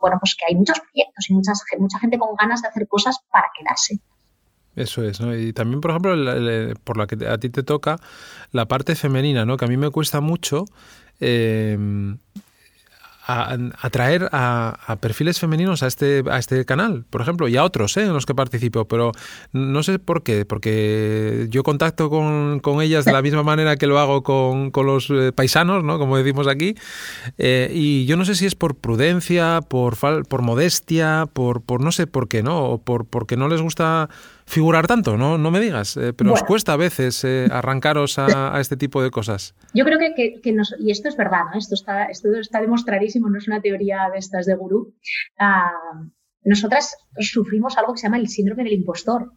bueno, 0.00 0.16
pues 0.20 0.34
que 0.34 0.46
hay 0.48 0.56
muchos 0.56 0.80
proyectos 0.80 1.28
y 1.28 1.34
muchas, 1.34 1.62
mucha 1.78 1.98
gente 1.98 2.18
con 2.18 2.34
ganas 2.36 2.62
de 2.62 2.68
hacer 2.68 2.88
cosas 2.88 3.18
para 3.30 3.48
quedarse. 3.58 3.98
Eso 4.76 5.02
es, 5.04 5.20
¿no? 5.20 5.34
Y 5.36 5.52
también, 5.52 5.80
por 5.80 5.90
ejemplo, 5.90 6.14
por 6.84 6.96
la 6.96 7.06
que 7.06 7.26
a 7.26 7.38
ti 7.38 7.50
te 7.50 7.62
toca, 7.62 7.98
la 8.52 8.66
parte 8.66 8.94
femenina, 8.94 9.44
¿no? 9.44 9.56
Que 9.56 9.64
a 9.64 9.68
mí 9.68 9.76
me 9.76 9.90
cuesta 9.90 10.20
mucho 10.20 10.64
eh, 11.20 11.76
atraer 13.80 14.28
a, 14.32 14.96
perfiles 15.00 15.38
femeninos 15.38 15.82
a 15.82 15.86
este, 15.86 16.22
a 16.30 16.38
este 16.38 16.64
canal, 16.64 17.04
por 17.08 17.20
ejemplo, 17.20 17.48
y 17.48 17.56
a 17.56 17.64
otros 17.64 17.96
¿eh? 17.96 18.02
en 18.02 18.12
los 18.12 18.26
que 18.26 18.34
participo, 18.34 18.86
pero 18.86 19.12
no 19.52 19.82
sé 19.82 19.98
por 19.98 20.22
qué, 20.22 20.44
porque 20.44 21.46
yo 21.50 21.62
contacto 21.62 22.10
con, 22.10 22.60
ellas 22.80 23.04
de 23.04 23.12
la 23.12 23.22
misma 23.22 23.42
manera 23.42 23.76
que 23.76 23.86
lo 23.86 23.98
hago 23.98 24.22
con, 24.22 24.70
los 24.86 25.10
eh, 25.10 25.32
paisanos, 25.32 25.84
¿no? 25.84 25.98
como 25.98 26.16
decimos 26.16 26.46
aquí, 26.46 26.74
eh, 27.38 27.70
y 27.74 28.06
yo 28.06 28.16
no 28.16 28.24
sé 28.24 28.34
si 28.34 28.46
es 28.46 28.54
por 28.54 28.76
prudencia, 28.76 29.60
por, 29.68 29.96
por 30.26 30.42
modestia, 30.42 31.28
por, 31.32 31.62
por 31.62 31.82
no 31.82 31.92
sé 31.92 32.06
por 32.06 32.28
qué, 32.28 32.42
¿no? 32.42 32.64
o 32.64 32.78
por 32.78 33.06
porque 33.06 33.36
no 33.36 33.48
les 33.48 33.60
gusta 33.60 34.08
figurar 34.50 34.86
tanto, 34.86 35.16
no, 35.16 35.38
no 35.38 35.50
me 35.50 35.60
digas, 35.60 35.96
eh, 35.96 36.12
pero 36.12 36.32
os 36.32 36.42
cuesta 36.42 36.72
a 36.74 36.76
veces 36.76 37.24
eh, 37.24 37.48
arrancaros 37.52 38.18
a, 38.18 38.60
este 38.60 38.76
tipo 38.76 39.02
de 39.02 39.10
cosas. 39.10 39.54
Yo 39.72 39.84
creo 39.84 39.98
que, 39.98 40.40
que, 40.42 40.52
nos, 40.52 40.74
y 40.78 40.90
esto 40.90 41.08
es 41.08 41.16
verdad, 41.16 41.44
¿no? 41.52 41.58
esto, 41.58 41.74
está, 41.74 42.06
esto 42.06 42.28
está 42.34 42.60
demostradísimo, 42.60 43.30
no 43.30 43.38
es 43.38 43.46
una 43.46 43.60
teoría 43.60 44.10
de 44.12 44.18
estas 44.18 44.46
de 44.46 44.56
gurú. 44.56 44.94
Ah, 45.38 45.70
nosotras 46.42 46.96
sufrimos 47.18 47.78
algo 47.78 47.92
que 47.92 48.00
se 48.00 48.06
llama 48.06 48.18
el 48.18 48.28
síndrome 48.28 48.64
del 48.64 48.72
impostor, 48.72 49.32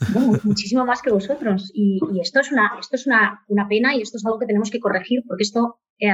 muchísimo 0.44 0.86
más 0.86 1.02
que 1.02 1.10
vosotros. 1.12 1.70
Y, 1.74 2.00
esto 2.20 2.40
es, 2.40 2.50
una, 2.50 2.72
esto 2.80 2.96
es 2.96 3.06
una, 3.06 3.44
una, 3.48 3.68
pena 3.68 3.94
y 3.94 4.00
esto 4.00 4.16
es 4.16 4.24
algo 4.24 4.38
que 4.38 4.46
tenemos 4.46 4.70
que 4.70 4.80
corregir 4.80 5.22
porque 5.26 5.42
esto... 5.42 5.80
Eh, 5.98 6.10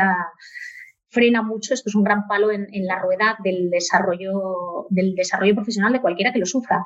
frena 1.11 1.43
mucho, 1.43 1.75
esto 1.75 1.89
es 1.89 1.95
un 1.95 2.05
gran 2.05 2.27
palo 2.27 2.51
en, 2.51 2.69
la 2.87 2.99
rueda 3.01 3.37
del 3.43 3.69
desarrollo, 3.71 4.87
del 4.91 5.15
desarrollo 5.15 5.55
profesional 5.55 5.93
de 5.93 6.01
cualquiera 6.01 6.33
que 6.33 6.39
lo 6.39 6.47
sufra. 6.47 6.85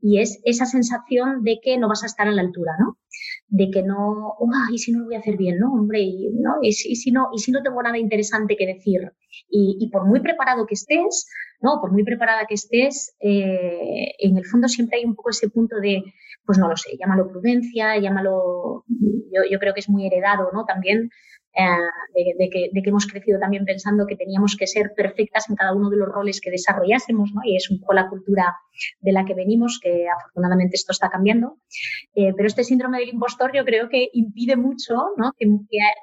Y 0.00 0.20
es 0.20 0.40
esa 0.44 0.66
sensación 0.66 1.42
de 1.42 1.58
que 1.62 1.78
no 1.78 1.88
vas 1.88 2.02
a 2.02 2.06
estar 2.06 2.28
a 2.28 2.32
la 2.32 2.42
altura, 2.42 2.72
¿no? 2.78 2.98
de 3.48 3.70
que 3.70 3.82
no, 3.82 4.34
y 4.72 4.78
si 4.78 4.92
no 4.92 5.00
lo 5.00 5.04
voy 5.04 5.14
a 5.14 5.18
hacer 5.18 5.36
bien, 5.36 5.58
¿no? 5.58 5.74
Hombre, 5.74 6.00
y, 6.00 6.30
¿no? 6.32 6.56
Y, 6.62 6.72
si, 6.72 7.12
no, 7.12 7.28
y 7.34 7.38
si 7.38 7.52
no 7.52 7.62
tengo 7.62 7.82
nada 7.82 7.98
interesante 7.98 8.56
que 8.56 8.66
decir. 8.66 9.12
Y, 9.50 9.90
por 9.92 10.06
muy 10.06 10.20
preparado 10.20 10.64
que 10.64 10.72
estés, 10.72 11.28
¿no? 11.60 11.78
Por 11.78 11.92
muy 11.92 12.02
preparada 12.02 12.46
que 12.48 12.54
estés, 12.54 13.14
eh, 13.20 14.14
en 14.18 14.38
el 14.38 14.46
fondo 14.46 14.68
siempre 14.68 14.98
hay 14.98 15.04
un 15.04 15.14
poco 15.14 15.28
ese 15.28 15.50
punto 15.50 15.76
de, 15.80 16.02
pues 16.46 16.56
no 16.56 16.66
lo 16.66 16.78
sé, 16.78 16.96
llámalo 16.98 17.28
prudencia, 17.28 17.98
llámalo, 17.98 18.84
yo, 18.88 19.42
yo 19.50 19.58
creo 19.58 19.74
que 19.74 19.80
es 19.80 19.90
muy 19.90 20.06
heredado, 20.06 20.48
¿no? 20.54 20.64
También 20.64 21.10
eh, 21.54 22.34
de, 22.38 22.50
que, 22.50 22.70
hemos 22.88 23.06
crecido 23.06 23.38
también 23.38 23.64
pensando 23.64 24.06
que 24.06 24.16
teníamos 24.16 24.56
que 24.56 24.66
ser 24.66 24.92
perfectas 24.96 25.48
en 25.50 25.56
cada 25.56 25.74
uno 25.74 25.90
de 25.90 25.98
los 25.98 26.08
roles 26.08 26.40
que 26.40 26.50
desarrollásemos, 26.50 27.30
¿no? 27.34 27.42
Y 27.44 27.56
es 27.56 27.70
un 27.70 27.80
poco 27.80 27.92
la 27.92 28.08
cultura 28.08 28.56
de 29.00 29.12
la 29.12 29.24
que 29.24 29.34
venimos, 29.34 29.78
que 29.82 30.06
afortunadamente 30.08 30.76
esto 30.76 30.92
está 30.92 31.10
cambiando. 31.10 31.58
Eh, 32.14 32.32
pero 32.34 32.46
este 32.46 32.64
síndrome 32.64 33.00
del 33.00 33.10
impostor 33.10 33.52
yo 33.54 33.64
creo 33.64 33.88
que 33.88 34.08
impide 34.12 34.56
mucho, 34.56 34.94
¿no? 35.16 35.32
Que, 35.38 35.46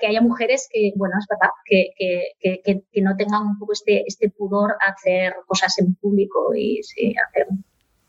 haya 0.07 0.21
mujeres 0.21 0.69
que, 0.71 0.93
bueno, 0.95 1.15
es 1.19 1.25
verdad, 1.27 1.51
que, 1.65 2.83
que, 2.93 3.01
no 3.01 3.15
tengan 3.15 3.47
un 3.47 3.59
poco 3.59 3.73
este, 3.73 4.03
este 4.05 4.29
pudor 4.29 4.75
a 4.85 4.91
hacer 4.91 5.33
cosas 5.47 5.77
en 5.79 5.95
público 5.95 6.53
y 6.55 6.81
sí, 6.83 7.15
hacer 7.27 7.47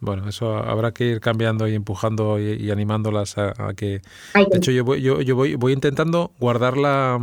bueno, 0.00 0.28
eso 0.28 0.57
habrá 0.57 0.92
que 0.92 1.04
ir 1.04 1.21
cambiando 1.21 1.69
y 1.69 1.75
empujando 1.75 2.38
y, 2.40 2.71
animándolas 2.71 3.37
a, 3.38 3.75
que... 3.76 4.00
De 4.35 4.57
hecho, 4.57 4.71
yo 4.71 4.85
voy, 4.85 5.02
yo, 5.02 5.21
yo 5.21 5.37
voy, 5.37 5.54
voy 5.54 5.73
intentando 5.73 6.33
guardar 6.38 6.76
la, 6.76 7.19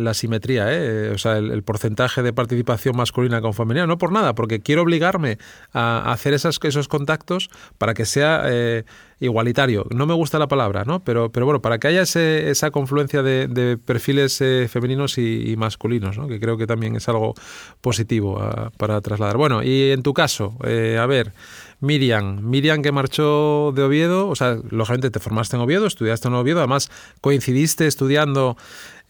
la 0.00 0.14
simetría, 0.14 0.66
¿eh? 0.72 1.10
o 1.10 1.18
sea, 1.18 1.38
el, 1.38 1.62
porcentaje 1.62 2.22
de 2.22 2.32
participación 2.32 2.96
masculina 2.96 3.40
con 3.40 3.54
femenina, 3.54 3.86
no 3.86 3.98
por 3.98 4.12
nada, 4.12 4.34
porque 4.34 4.60
quiero 4.60 4.82
obligarme 4.82 5.38
a, 5.72 6.10
hacer 6.12 6.34
esas, 6.34 6.58
esos 6.62 6.88
contactos 6.88 7.50
para 7.78 7.94
que 7.94 8.04
sea 8.04 8.42
eh, 8.46 8.84
igualitario. 9.20 9.86
No 9.90 10.06
me 10.06 10.14
gusta 10.14 10.38
la 10.38 10.48
palabra, 10.48 10.84
¿no? 10.84 11.04
Pero, 11.04 11.30
pero 11.30 11.46
bueno, 11.46 11.62
para 11.62 11.78
que 11.78 11.88
haya 11.88 12.02
esa 12.02 12.70
confluencia 12.70 13.22
de, 13.22 13.78
perfiles 13.84 14.40
eh, 14.40 14.68
femeninos 14.70 15.18
y, 15.18 15.54
masculinos, 15.56 16.16
¿no? 16.18 16.26
Que 16.26 16.40
creo 16.40 16.56
que 16.56 16.66
también 16.66 16.96
es 16.96 17.08
algo 17.08 17.34
positivo 17.80 18.40
ah, 18.40 18.70
para 18.76 19.00
trasladar. 19.00 19.36
Bueno, 19.36 19.62
y 19.62 19.90
en 19.90 20.02
tu 20.02 20.14
caso, 20.14 20.56
a 20.62 21.06
ver... 21.06 21.32
Miriam, 21.80 22.40
Miriam 22.42 22.82
que 22.82 22.92
marchó 22.92 23.72
de 23.74 23.82
Oviedo, 23.82 24.28
o 24.28 24.36
sea, 24.36 24.58
lógicamente 24.68 25.10
te 25.10 25.18
formaste 25.18 25.56
en 25.56 25.62
Oviedo, 25.62 25.86
estudiaste 25.86 26.28
en 26.28 26.34
Oviedo, 26.34 26.58
además 26.58 26.90
coincidiste 27.22 27.86
estudiando 27.86 28.58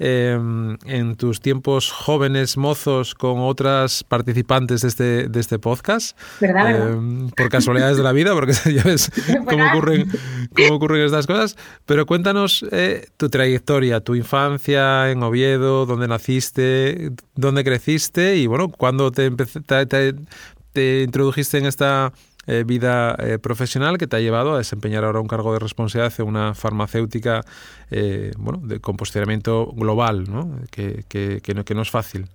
em, 0.03 0.79
en 0.87 1.15
tus 1.15 1.41
tiempos 1.41 1.93
jóvenes, 1.93 2.57
mozos, 2.57 3.15
con 3.15 3.39
otras 3.41 4.03
participantes 4.03 4.81
de 4.81 4.89
este, 4.89 5.29
de 5.29 5.41
este 5.41 5.59
podcast. 5.59 6.19
¿Verdad, 6.41 6.93
em, 6.93 7.29
por 7.29 7.51
casualidades 7.51 7.99
de 7.99 8.03
la 8.03 8.13
vida, 8.13 8.33
porque 8.33 8.55
ya 8.75 8.83
ves 8.83 9.13
cómo 9.47 9.67
ocurren, 9.69 10.11
cómo 10.57 10.77
ocurren 10.77 11.05
estas 11.05 11.27
cosas. 11.27 11.57
Pero 11.85 12.07
cuéntanos 12.07 12.65
eh, 12.73 13.09
tu 13.19 13.29
trayectoria, 13.29 14.01
tu 14.01 14.15
infancia 14.15 15.11
en 15.11 15.23
Oviedo, 15.23 15.85
dónde 15.85 16.09
naciste, 16.09 17.13
dónde 17.35 17.63
creciste 17.63 18.37
y, 18.37 18.47
bueno, 18.47 18.71
cuándo 18.71 19.13
te, 19.13 19.31
te 20.73 21.03
introdujiste 21.03 21.59
en 21.59 21.67
esta 21.67 22.13
eh, 22.51 22.65
vida 22.65 23.17
eh, 23.21 23.39
profesional 23.39 23.97
que 23.97 24.09
te 24.09 24.17
ha 24.17 24.19
llevado 24.19 24.55
a 24.55 24.59
desempeñar 24.59 25.05
ahora 25.05 25.21
un 25.21 25.29
cargo 25.29 25.53
de 25.53 25.61
responsabilidad 25.61 26.13
en 26.19 26.27
una 26.27 26.53
farmacéutica 26.55 27.43
eh, 27.93 28.33
bueno, 28.37 28.61
de, 28.67 28.81
con 28.81 28.97
global, 29.77 30.25
¿no? 30.29 30.59
Que, 30.73 31.05
que, 31.09 31.75
no, 31.75 31.83
es 31.83 31.91
fácil. 31.91 32.27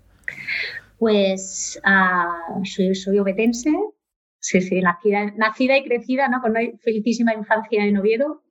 Pues 1.00 1.81
uh, 1.86 2.63
soy, 2.63 2.95
soy 2.95 3.19
obetense, 3.19 3.69
Sí, 4.48 4.62
sí, 4.62 4.80
nacida, 4.80 5.34
nacida 5.38 5.75
y 5.75 5.84
crecida, 5.84 6.28
¿no? 6.28 6.40
Con 6.40 6.52
una 6.52 6.60
felicísima 6.84 7.34
infancia 7.34 7.84
en 7.84 7.98
Oviedo. 7.98 8.44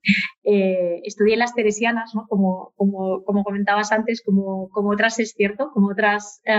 Eh, 0.42 1.00
estudié 1.04 1.34
en 1.34 1.38
las 1.38 1.54
Teresianas, 1.54 2.16
¿no? 2.16 2.26
Como, 2.26 2.72
como, 2.74 3.22
como 3.22 3.44
comentabas 3.44 3.92
antes, 3.92 4.20
como, 4.20 4.68
como 4.70 4.90
otras, 4.90 5.20
es 5.20 5.34
cierto, 5.36 5.70
como 5.72 5.90
otras 5.90 6.40
eh, 6.46 6.56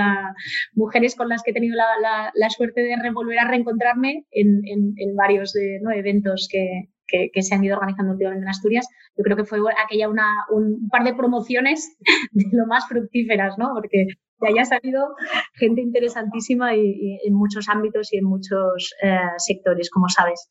mujeres 0.74 1.16
con 1.18 1.28
las 1.28 1.44
que 1.44 1.52
he 1.52 1.54
tenido 1.54 1.76
la, 1.76 1.86
la, 2.02 2.32
la 2.34 2.50
suerte 2.50 2.80
de 2.80 2.96
volver 3.12 3.40
a 3.40 3.50
reencontrarme 3.50 4.24
en, 4.32 4.62
en, 4.66 5.16
varios 5.18 5.52
de, 5.52 5.80
¿no? 5.82 5.92
eventos 5.92 6.48
que, 6.50 6.88
que, 7.06 7.30
que, 7.34 7.42
se 7.42 7.56
han 7.56 7.64
ido 7.66 7.76
organizando 7.76 8.14
últimamente 8.14 8.46
en 8.46 8.50
Asturias. 8.50 8.88
Yo 9.18 9.24
creo 9.26 9.36
que 9.36 9.44
fue 9.44 9.60
aquella 9.84 10.08
una, 10.08 10.46
un 10.50 10.88
par 10.88 11.04
de 11.04 11.14
promociones 11.14 11.98
de 12.32 12.46
lo 12.54 12.68
más 12.68 12.88
fructíferas, 12.88 13.58
¿no? 13.58 13.72
Porque 13.74 14.08
de 14.40 14.48
ahí 14.48 14.58
ha 14.60 14.66
salido 14.66 15.16
gente 15.54 15.82
interesantísima 15.82 16.76
y, 16.76 17.20
en 17.24 17.34
muchos 17.34 17.70
ámbitos 17.70 18.14
y 18.14 18.18
en 18.18 18.26
muchos 18.26 18.94
eh, 19.02 19.18
sectores, 19.38 19.90
como 19.90 20.10
sabes. 20.10 20.50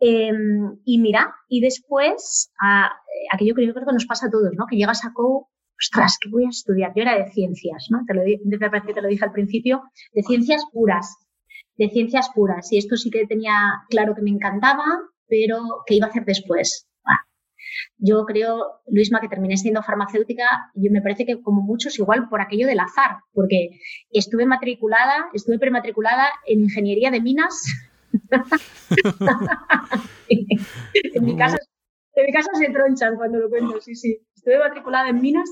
Em, 0.00 0.78
y 0.84 0.98
mira, 0.98 1.34
y 1.48 1.60
después, 1.60 2.50
a, 2.60 2.90
aquello 3.32 3.54
que 3.54 3.66
yo 3.66 3.74
creo 3.74 3.86
que 3.86 3.92
nos 3.92 4.06
pasa 4.06 4.26
a 4.26 4.30
todos, 4.30 4.52
¿no? 4.56 4.66
Que 4.66 4.76
llegas 4.76 5.04
a 5.04 5.12
COU, 5.12 5.46
ostras, 5.78 6.16
¿qué 6.20 6.30
voy 6.30 6.44
a 6.44 6.48
estudiar? 6.48 6.92
Yo 6.94 7.02
era 7.02 7.16
de 7.16 7.30
ciencias, 7.30 7.88
¿no? 7.90 8.00
Te 8.06 8.14
lo, 8.14 8.22
te 8.22 9.02
lo 9.02 9.08
dije 9.08 9.24
al 9.24 9.32
principio, 9.32 9.82
de 10.12 10.22
ciencias 10.22 10.64
puras, 10.72 11.16
de 11.76 11.88
ciencias 11.90 12.30
puras. 12.34 12.72
Y 12.72 12.78
esto 12.78 12.96
sí 12.96 13.10
que 13.10 13.26
tenía 13.26 13.54
claro 13.88 14.14
que 14.14 14.22
me 14.22 14.30
encantaba, 14.30 14.84
pero 15.26 15.82
¿qué 15.86 15.96
iba 15.96 16.06
a 16.06 16.10
hacer 16.10 16.24
después? 16.24 16.89
Yo 17.98 18.24
creo, 18.24 18.80
Luisma, 18.86 19.20
que 19.20 19.28
terminé 19.28 19.56
siendo 19.56 19.82
farmacéutica, 19.82 20.44
yo 20.74 20.90
me 20.90 21.02
parece 21.02 21.26
que 21.26 21.40
como 21.42 21.62
muchos 21.62 21.98
igual 21.98 22.28
por 22.28 22.40
aquello 22.40 22.66
del 22.66 22.80
azar, 22.80 23.18
porque 23.32 23.70
estuve 24.10 24.46
matriculada, 24.46 25.28
estuve 25.34 25.58
prematriculada 25.58 26.28
en 26.46 26.60
ingeniería 26.60 27.10
de 27.10 27.20
minas. 27.20 27.62
en, 30.28 31.24
mi 31.24 31.36
casa, 31.36 31.58
en 32.14 32.26
mi 32.26 32.32
casa 32.32 32.50
se 32.54 32.70
tronchan 32.70 33.16
cuando 33.16 33.38
lo 33.38 33.48
cuento, 33.48 33.80
sí, 33.80 33.94
sí. 33.94 34.18
Estuve 34.34 34.58
matriculada 34.58 35.08
en 35.08 35.20
minas 35.20 35.48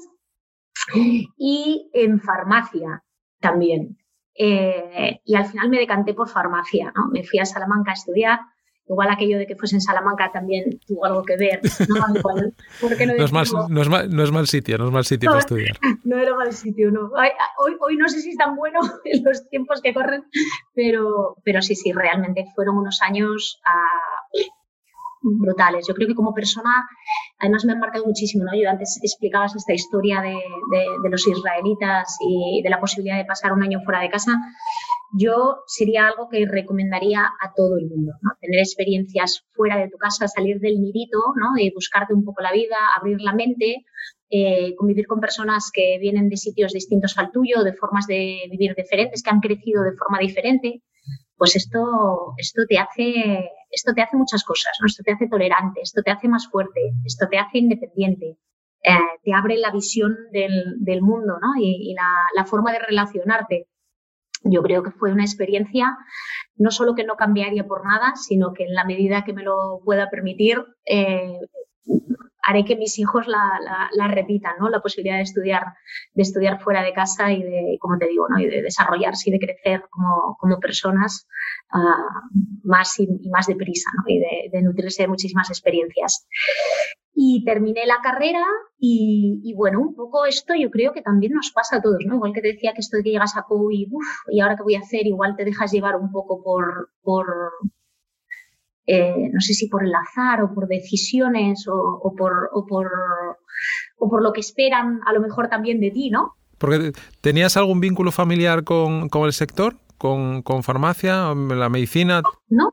y 1.36 1.90
en 1.92 2.20
farmacia 2.20 3.04
también. 3.40 3.98
Eh, 4.34 5.20
y 5.24 5.34
al 5.34 5.46
final 5.46 5.68
me 5.68 5.78
decanté 5.78 6.14
por 6.14 6.28
farmacia, 6.28 6.92
¿no? 6.94 7.08
Me 7.08 7.24
fui 7.24 7.40
a 7.40 7.44
Salamanca 7.44 7.90
a 7.90 7.94
estudiar 7.94 8.38
Igual 8.88 9.10
aquello 9.10 9.38
de 9.38 9.46
que 9.46 9.56
fuese 9.56 9.76
en 9.76 9.80
Salamanca 9.80 10.30
también 10.32 10.80
tuvo 10.86 11.04
algo 11.04 11.22
que 11.22 11.36
ver. 11.36 11.60
No, 11.88 11.94
no, 12.08 13.24
es, 13.24 13.32
mal, 13.32 13.46
no, 13.68 13.82
es, 13.82 13.88
mal, 13.88 14.10
no 14.10 14.22
es 14.24 14.32
mal 14.32 14.46
sitio, 14.46 14.78
no 14.78 14.86
es 14.86 14.92
mal 14.92 15.04
sitio 15.04 15.28
para 15.28 15.40
estudiar. 15.40 15.76
No 16.04 16.16
era 16.18 16.34
mal 16.34 16.52
sitio, 16.52 16.90
no. 16.90 17.10
Hoy, 17.58 17.76
hoy 17.80 17.96
no 17.96 18.08
sé 18.08 18.20
si 18.20 18.30
es 18.30 18.36
tan 18.36 18.56
bueno 18.56 18.80
en 19.04 19.24
los 19.24 19.48
tiempos 19.50 19.82
que 19.82 19.92
corren, 19.92 20.24
pero, 20.74 21.36
pero 21.44 21.60
sí, 21.60 21.74
sí, 21.74 21.92
realmente 21.92 22.46
fueron 22.54 22.78
unos 22.78 23.02
años 23.02 23.60
uh, 23.66 24.38
brutales. 25.22 25.86
Yo 25.88 25.94
creo 25.94 26.08
que 26.08 26.14
como 26.14 26.34
persona, 26.34 26.86
además 27.38 27.64
me 27.64 27.72
han 27.72 27.80
marcado 27.80 28.06
muchísimo, 28.06 28.44
¿no? 28.44 28.54
Yo 28.54 28.68
antes 28.68 28.98
explicabas 29.02 29.54
esta 29.56 29.72
historia 29.74 30.20
de, 30.20 30.30
de, 30.30 30.86
de 31.02 31.10
los 31.10 31.26
israelitas 31.26 32.16
y 32.20 32.62
de 32.62 32.70
la 32.70 32.80
posibilidad 32.80 33.16
de 33.16 33.24
pasar 33.24 33.52
un 33.52 33.62
año 33.62 33.80
fuera 33.84 34.00
de 34.00 34.10
casa 34.10 34.38
yo 35.12 35.62
sería 35.66 36.06
algo 36.06 36.28
que 36.28 36.44
recomendaría 36.46 37.22
a 37.22 37.52
todo 37.54 37.78
el 37.78 37.88
mundo, 37.88 38.12
¿no? 38.20 38.30
Tener 38.40 38.60
experiencias 38.60 39.44
fuera 39.52 39.78
de 39.78 39.88
tu 39.88 39.96
casa, 39.96 40.28
salir 40.28 40.60
del 40.60 40.80
nidito, 40.80 41.18
¿no? 41.36 41.58
Y 41.58 41.72
buscarte 41.72 42.12
un 42.12 42.24
poco 42.24 42.42
la 42.42 42.52
vida, 42.52 42.76
abrir 42.96 43.20
la 43.20 43.32
mente, 43.32 43.84
eh, 44.30 44.74
convivir 44.76 45.06
con 45.06 45.20
personas 45.20 45.70
que 45.72 45.98
vienen 45.98 46.28
de 46.28 46.36
sitios 46.36 46.72
distintos 46.72 47.16
al 47.16 47.30
tuyo, 47.30 47.64
de 47.64 47.72
formas 47.72 48.06
de 48.06 48.40
vivir 48.50 48.74
diferentes, 48.74 49.22
que 49.22 49.30
han 49.30 49.40
crecido 49.40 49.82
de 49.82 49.96
forma 49.96 50.18
diferente, 50.18 50.82
pues 51.38 51.56
esto, 51.56 52.34
esto 52.36 52.62
te 52.68 52.78
hace, 52.78 53.50
esto 53.70 53.94
te 53.94 54.02
hace 54.02 54.16
muchas 54.16 54.44
cosas, 54.44 54.72
¿no? 54.80 54.86
Esto 54.86 55.02
te 55.04 55.12
hace 55.12 55.28
tolerante, 55.28 55.80
esto 55.82 56.02
te 56.02 56.10
hace 56.10 56.28
más 56.28 56.48
fuerte, 56.50 56.80
esto 57.04 57.26
te 57.30 57.38
hace 57.38 57.58
independiente. 57.58 58.36
Eh, 58.82 58.98
te 59.24 59.32
abre 59.32 59.56
la 59.56 59.72
visión 59.72 60.16
del, 60.30 61.02
mundo 61.02 61.38
¿no? 61.40 61.60
y, 61.60 61.94
la 62.34 62.44
forma 62.44 62.72
de 62.72 62.78
relacionarte 62.78 63.66
yo 64.44 64.62
creo 64.62 64.82
que 64.82 64.90
fue 64.90 65.12
una 65.12 65.24
experiencia 65.24 65.96
no 66.56 66.70
solo 66.70 66.94
que 66.94 67.04
no 67.04 67.16
cambiaría 67.16 67.66
por 67.66 67.84
nada, 67.84 68.14
sino 68.16 68.52
que 68.52 68.64
en 68.64 68.74
la 68.74 68.84
medida 68.84 69.24
que 69.24 69.32
me 69.32 69.42
lo 69.42 69.80
pueda 69.84 70.10
permitir, 70.10 70.64
eh, 70.84 71.38
haré 72.48 72.64
que 72.64 72.76
mis 72.76 72.98
hijos 72.98 73.26
la, 73.26 74.08
repitan, 74.08 74.54
¿no? 74.58 74.70
La 74.70 74.80
posibilidad 74.80 75.16
de 75.16 75.22
estudiar, 75.22 75.64
de 76.14 76.22
estudiar 76.22 76.60
fuera 76.60 76.82
de 76.82 76.94
casa 76.94 77.30
y 77.30 77.42
de, 77.42 77.76
como 77.78 77.98
te 77.98 78.08
digo, 78.08 78.26
¿no? 78.28 78.38
Y 78.38 78.46
de 78.46 78.62
desarrollarse 78.62 79.28
y 79.28 79.32
de 79.34 79.38
crecer 79.38 79.82
como, 79.90 80.36
como 80.40 80.58
personas 80.58 81.28
uh, 81.74 82.48
más 82.64 82.98
y, 82.98 83.06
más 83.30 83.46
deprisa, 83.46 83.90
¿no? 83.96 84.04
Y 84.06 84.18
de, 84.18 84.50
de, 84.50 84.62
nutrirse 84.62 85.02
de 85.02 85.08
muchísimas 85.08 85.50
experiencias. 85.50 86.26
Y 87.12 87.44
terminé 87.44 87.84
la 87.84 87.98
carrera 88.02 88.44
y, 88.78 89.42
y, 89.44 89.54
bueno, 89.54 89.80
un 89.80 89.94
poco 89.94 90.24
esto 90.24 90.54
yo 90.54 90.70
creo 90.70 90.92
que 90.92 91.02
también 91.02 91.32
nos 91.32 91.50
pasa 91.52 91.76
a 91.76 91.82
todos, 91.82 91.98
¿no? 92.06 92.14
Igual 92.14 92.32
que 92.32 92.40
te 92.40 92.52
decía 92.52 92.72
que 92.72 92.80
esto 92.80 92.96
de 92.96 93.02
que 93.02 93.10
llegas 93.10 93.36
a 93.36 93.42
COU 93.42 93.70
y, 93.72 93.88
uf, 93.90 94.06
y 94.30 94.40
ahora 94.40 94.56
qué 94.56 94.62
voy 94.62 94.76
a 94.76 94.80
hacer, 94.80 95.06
igual 95.06 95.36
te 95.36 95.44
dejas 95.44 95.70
llevar 95.70 95.96
un 95.96 96.10
poco 96.10 96.42
por, 96.42 96.92
por 97.02 97.26
eh, 98.88 99.30
no 99.32 99.40
sé 99.40 99.54
si 99.54 99.68
por 99.68 99.84
el 99.84 99.94
azar 99.94 100.42
o 100.42 100.54
por 100.54 100.66
decisiones 100.66 101.66
o, 101.68 102.14
por, 102.16 102.50
o, 102.52 102.66
por, 102.66 102.90
o 103.98 104.10
por 104.10 104.22
lo 104.22 104.32
que 104.32 104.40
esperan 104.40 105.00
a 105.06 105.12
lo 105.12 105.20
mejor 105.20 105.48
también 105.48 105.78
de 105.80 105.90
ti, 105.90 106.10
¿no? 106.10 106.34
Porque 106.58 106.92
¿Tenías 107.20 107.56
algún 107.56 107.80
vínculo 107.80 108.10
familiar 108.10 108.64
con, 108.64 109.08
con 109.08 109.26
el 109.26 109.32
sector? 109.32 109.76
¿Con, 109.98 110.42
¿Con, 110.42 110.62
farmacia, 110.62 111.34
la 111.34 111.68
medicina? 111.68 112.22
No, 112.48 112.72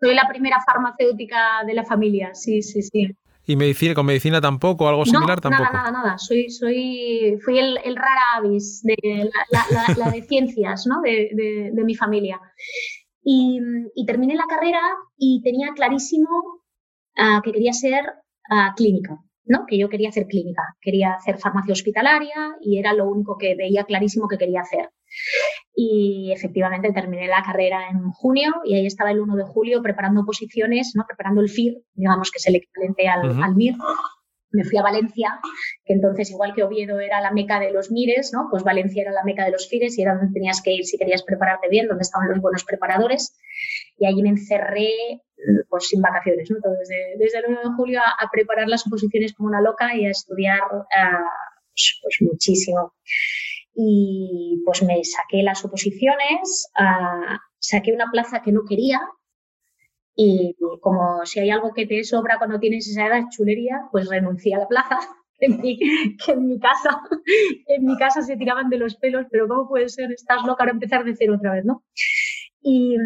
soy 0.00 0.14
la 0.14 0.26
primera 0.28 0.58
farmacéutica 0.66 1.62
de 1.64 1.74
la 1.74 1.84
familia, 1.84 2.34
sí, 2.34 2.60
sí, 2.62 2.82
sí. 2.82 3.16
¿Y 3.46 3.56
medicina, 3.56 3.94
con 3.94 4.06
medicina 4.06 4.40
tampoco? 4.40 4.88
¿Algo 4.88 5.04
similar 5.04 5.40
tampoco? 5.40 5.64
Nada, 5.64 5.90
nada, 5.90 5.90
nada. 5.90 6.18
Soy, 6.18 6.50
soy, 6.50 7.38
fui 7.44 7.58
el, 7.58 7.96
rara 7.96 8.36
avis 8.36 8.82
de 8.82 9.30
la, 9.96 10.10
de 10.10 10.22
ciencias 10.22 10.86
¿no? 10.86 11.00
de, 11.02 11.72
mi 11.84 11.94
familia. 11.94 12.40
Y, 13.22 13.60
terminé 14.06 14.34
la 14.34 14.46
carrera 14.48 14.80
y 15.16 15.42
tenía 15.42 15.72
clarísimo 15.74 16.28
ah, 17.16 17.40
que 17.44 17.52
quería 17.52 17.72
ser 17.72 18.04
ah, 18.50 18.74
clínica. 18.76 19.18
¿no? 19.44 19.66
que 19.66 19.78
yo 19.78 19.88
quería 19.88 20.10
hacer 20.10 20.26
clínica, 20.26 20.62
quería 20.80 21.14
hacer 21.14 21.38
farmacia 21.38 21.72
hospitalaria 21.72 22.54
y 22.60 22.78
era 22.78 22.92
lo 22.92 23.08
único 23.08 23.36
que 23.38 23.54
veía 23.56 23.84
clarísimo 23.84 24.28
que 24.28 24.38
quería 24.38 24.60
hacer. 24.60 24.90
Y 25.74 26.32
efectivamente 26.32 26.92
terminé 26.92 27.26
la 27.26 27.42
carrera 27.42 27.88
en 27.88 28.10
junio 28.12 28.52
y 28.64 28.74
ahí 28.74 28.86
estaba 28.86 29.10
el 29.10 29.20
1 29.20 29.36
de 29.36 29.44
julio 29.44 29.82
preparando 29.82 30.24
posiciones, 30.24 30.92
¿no? 30.94 31.04
preparando 31.06 31.40
el 31.40 31.48
FIR, 31.48 31.82
digamos 31.94 32.30
que 32.30 32.38
es 32.38 32.46
el 32.46 32.56
equivalente 32.56 33.08
al, 33.08 33.42
al 33.42 33.54
MIR. 33.56 33.74
Me 34.52 34.64
fui 34.64 34.78
a 34.78 34.82
Valencia, 34.82 35.40
que 35.84 35.94
entonces 35.94 36.30
igual 36.30 36.54
que 36.54 36.62
Oviedo 36.62 37.00
era 37.00 37.20
la 37.20 37.32
meca 37.32 37.58
de 37.58 37.72
los 37.72 37.90
MIRES, 37.90 38.32
¿no? 38.32 38.48
pues 38.50 38.62
Valencia 38.62 39.02
era 39.02 39.12
la 39.12 39.24
meca 39.24 39.44
de 39.44 39.50
los 39.50 39.68
FIRES 39.68 39.98
y 39.98 40.02
era 40.02 40.14
donde 40.14 40.32
tenías 40.32 40.60
que 40.62 40.72
ir 40.72 40.84
si 40.84 40.98
querías 40.98 41.22
prepararte 41.22 41.68
bien, 41.68 41.88
donde 41.88 42.02
estaban 42.02 42.28
los 42.28 42.40
buenos 42.40 42.64
preparadores. 42.64 43.36
Y 43.98 44.06
allí 44.06 44.22
me 44.22 44.30
encerré 44.30 45.22
pues 45.68 45.88
sin 45.88 46.00
vacaciones, 46.00 46.50
¿no? 46.50 46.58
desde, 46.78 47.16
desde, 47.18 47.38
el 47.38 47.46
1 47.48 47.60
de 47.60 47.76
julio 47.76 48.00
a, 48.00 48.28
preparar 48.30 48.68
las 48.68 48.86
oposiciones 48.86 49.32
como 49.32 49.48
una 49.48 49.60
loca 49.60 49.94
y 49.96 50.06
a 50.06 50.10
estudiar 50.10 50.60
ah, 50.96 51.24
pues, 51.72 51.98
pues, 52.02 52.16
muchísimo. 52.20 52.94
Y 53.74 54.62
pues 54.64 54.82
me 54.82 55.02
saqué 55.02 55.42
las 55.42 55.64
oposiciones, 55.64 56.70
ah, 56.76 57.38
saqué 57.58 57.92
una 57.92 58.10
plaza 58.10 58.42
que 58.42 58.52
no 58.52 58.62
quería 58.68 59.00
y 60.14 60.54
como 60.80 61.24
si 61.24 61.40
hay 61.40 61.50
algo 61.50 61.72
que 61.72 61.86
te 61.86 62.04
sobra 62.04 62.38
cuando 62.38 62.58
tienes 62.58 62.88
esa 62.88 63.06
edad, 63.06 63.24
chulería, 63.30 63.88
pues 63.90 64.08
renuncié 64.08 64.54
a 64.54 64.58
la 64.58 64.68
plaza. 64.68 64.98
Que 65.42 66.32
en 66.34 66.46
mi 66.46 66.60
casa, 66.60 67.00
en 67.66 67.84
mi 67.84 67.96
casa 67.98 68.22
se 68.22 68.36
tiraban 68.36 68.68
de 68.68 68.78
los 68.78 68.94
pelos, 68.94 69.26
pero 69.28 69.48
¿cómo 69.48 69.68
puede 69.68 69.88
ser? 69.88 70.12
Estás 70.12 70.44
loca 70.44 70.62
ahora 70.62 70.70
empezar 70.70 71.02
de 71.02 71.16
cero 71.16 71.34
otra 71.36 71.52
vez, 71.52 71.64
¿no? 71.64 71.82
Y, 72.60 72.96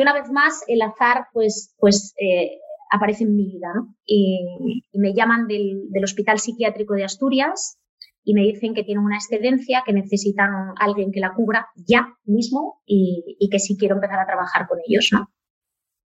una 0.00 0.12
vez 0.12 0.28
más, 0.32 0.64
el 0.66 0.82
azar, 0.82 1.28
pues, 1.32 1.72
pues 1.78 2.12
eh, 2.20 2.58
aparece 2.90 3.22
en 3.22 3.36
mi 3.36 3.44
vida, 3.44 3.68
¿no? 3.76 3.94
Y, 4.04 4.82
me 4.94 5.14
llaman 5.14 5.46
del, 5.46 5.88
del, 5.90 6.02
Hospital 6.02 6.40
Psiquiátrico 6.40 6.94
de 6.94 7.04
Asturias 7.04 7.78
y 8.24 8.34
me 8.34 8.42
dicen 8.42 8.74
que 8.74 8.82
tienen 8.82 9.04
una 9.04 9.18
excedencia, 9.18 9.84
que 9.86 9.92
necesitan 9.92 10.50
alguien 10.80 11.12
que 11.12 11.20
la 11.20 11.32
cubra 11.32 11.68
ya 11.76 12.08
mismo 12.24 12.82
y, 12.84 13.36
y 13.38 13.50
que 13.50 13.60
sí 13.60 13.76
quiero 13.78 13.94
empezar 13.94 14.18
a 14.18 14.26
trabajar 14.26 14.66
con 14.66 14.78
ellos, 14.84 15.10
¿no? 15.12 15.28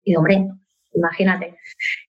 Y 0.06 0.16
hombre, 0.16 0.48
imagínate, 0.94 1.58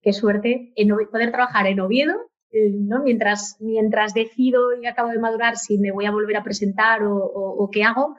qué 0.02 0.12
suerte 0.12 0.72
en 0.76 0.94
poder 1.10 1.32
trabajar 1.32 1.66
en 1.66 1.80
Oviedo 1.80 2.30
eh, 2.52 2.70
¿no? 2.70 3.02
mientras, 3.02 3.56
mientras 3.58 4.14
decido 4.14 4.80
y 4.80 4.86
acabo 4.86 5.10
de 5.10 5.18
madurar 5.18 5.56
si 5.56 5.78
me 5.78 5.90
voy 5.90 6.06
a 6.06 6.12
volver 6.12 6.36
a 6.36 6.44
presentar 6.44 7.00
o, 7.04 7.68
qué 7.72 7.82
hago, 7.82 8.16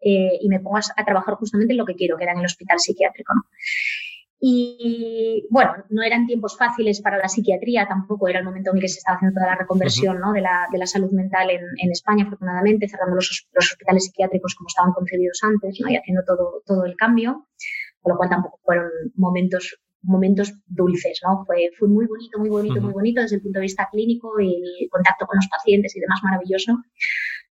eh, 0.00 0.38
y 0.40 0.48
me 0.48 0.60
pongo 0.60 0.76
a, 0.76 1.04
trabajar 1.04 1.36
justamente 1.36 1.72
en 1.72 1.78
lo 1.78 1.86
que 1.86 1.94
quiero, 1.94 2.18
que 2.18 2.24
era 2.24 2.32
en 2.32 2.40
el 2.40 2.44
hospital 2.44 2.78
psiquiátrico. 2.78 3.32
Y 4.42 5.46
bueno, 5.50 5.84
no 5.90 6.02
eran 6.02 6.26
tiempos 6.26 6.56
fáciles 6.56 7.02
para 7.02 7.18
la 7.18 7.28
psiquiatría 7.28 7.86
tampoco, 7.86 8.28
era 8.28 8.38
el 8.38 8.44
momento 8.44 8.70
en 8.70 8.76
el 8.76 8.82
que 8.82 8.88
se 8.88 8.98
estaba 8.98 9.16
haciendo 9.16 9.34
toda 9.34 9.52
la 9.52 9.58
reconversión 9.58 10.18
¿no? 10.18 10.32
de, 10.32 10.40
la, 10.40 10.66
de, 10.72 10.78
la, 10.78 10.86
salud 10.86 11.10
mental 11.12 11.50
en, 11.50 11.60
en, 11.76 11.90
España, 11.90 12.24
afortunadamente, 12.24 12.88
cerrando 12.88 13.16
los, 13.16 13.48
los, 13.52 13.72
hospitales 13.72 14.04
psiquiátricos 14.06 14.54
como 14.54 14.68
estaban 14.68 14.92
concebidos 14.92 15.40
antes 15.42 15.78
¿no? 15.80 15.90
y 15.90 15.96
haciendo 15.96 16.22
todo, 16.24 16.62
todo 16.64 16.84
el 16.86 16.96
cambio, 16.96 17.48
con 18.00 18.12
lo 18.12 18.16
cual 18.16 18.30
tampoco 18.30 18.58
fueron 18.64 18.90
momentos 19.14 19.78
momentos 20.02 20.52
dulces, 20.66 21.20
¿no? 21.22 21.44
Fue, 21.44 21.70
fue 21.78 21.88
muy 21.88 22.06
bonito, 22.06 22.38
muy 22.38 22.48
bonito, 22.48 22.80
muy 22.80 22.92
bonito 22.92 23.20
desde 23.20 23.36
el 23.36 23.42
punto 23.42 23.58
de 23.58 23.64
vista 23.64 23.88
clínico 23.90 24.40
y 24.40 24.84
el 24.84 24.88
contacto 24.90 25.26
con 25.26 25.36
los 25.36 25.48
pacientes 25.48 25.94
y 25.96 26.00
demás 26.00 26.20
maravilloso, 26.22 26.78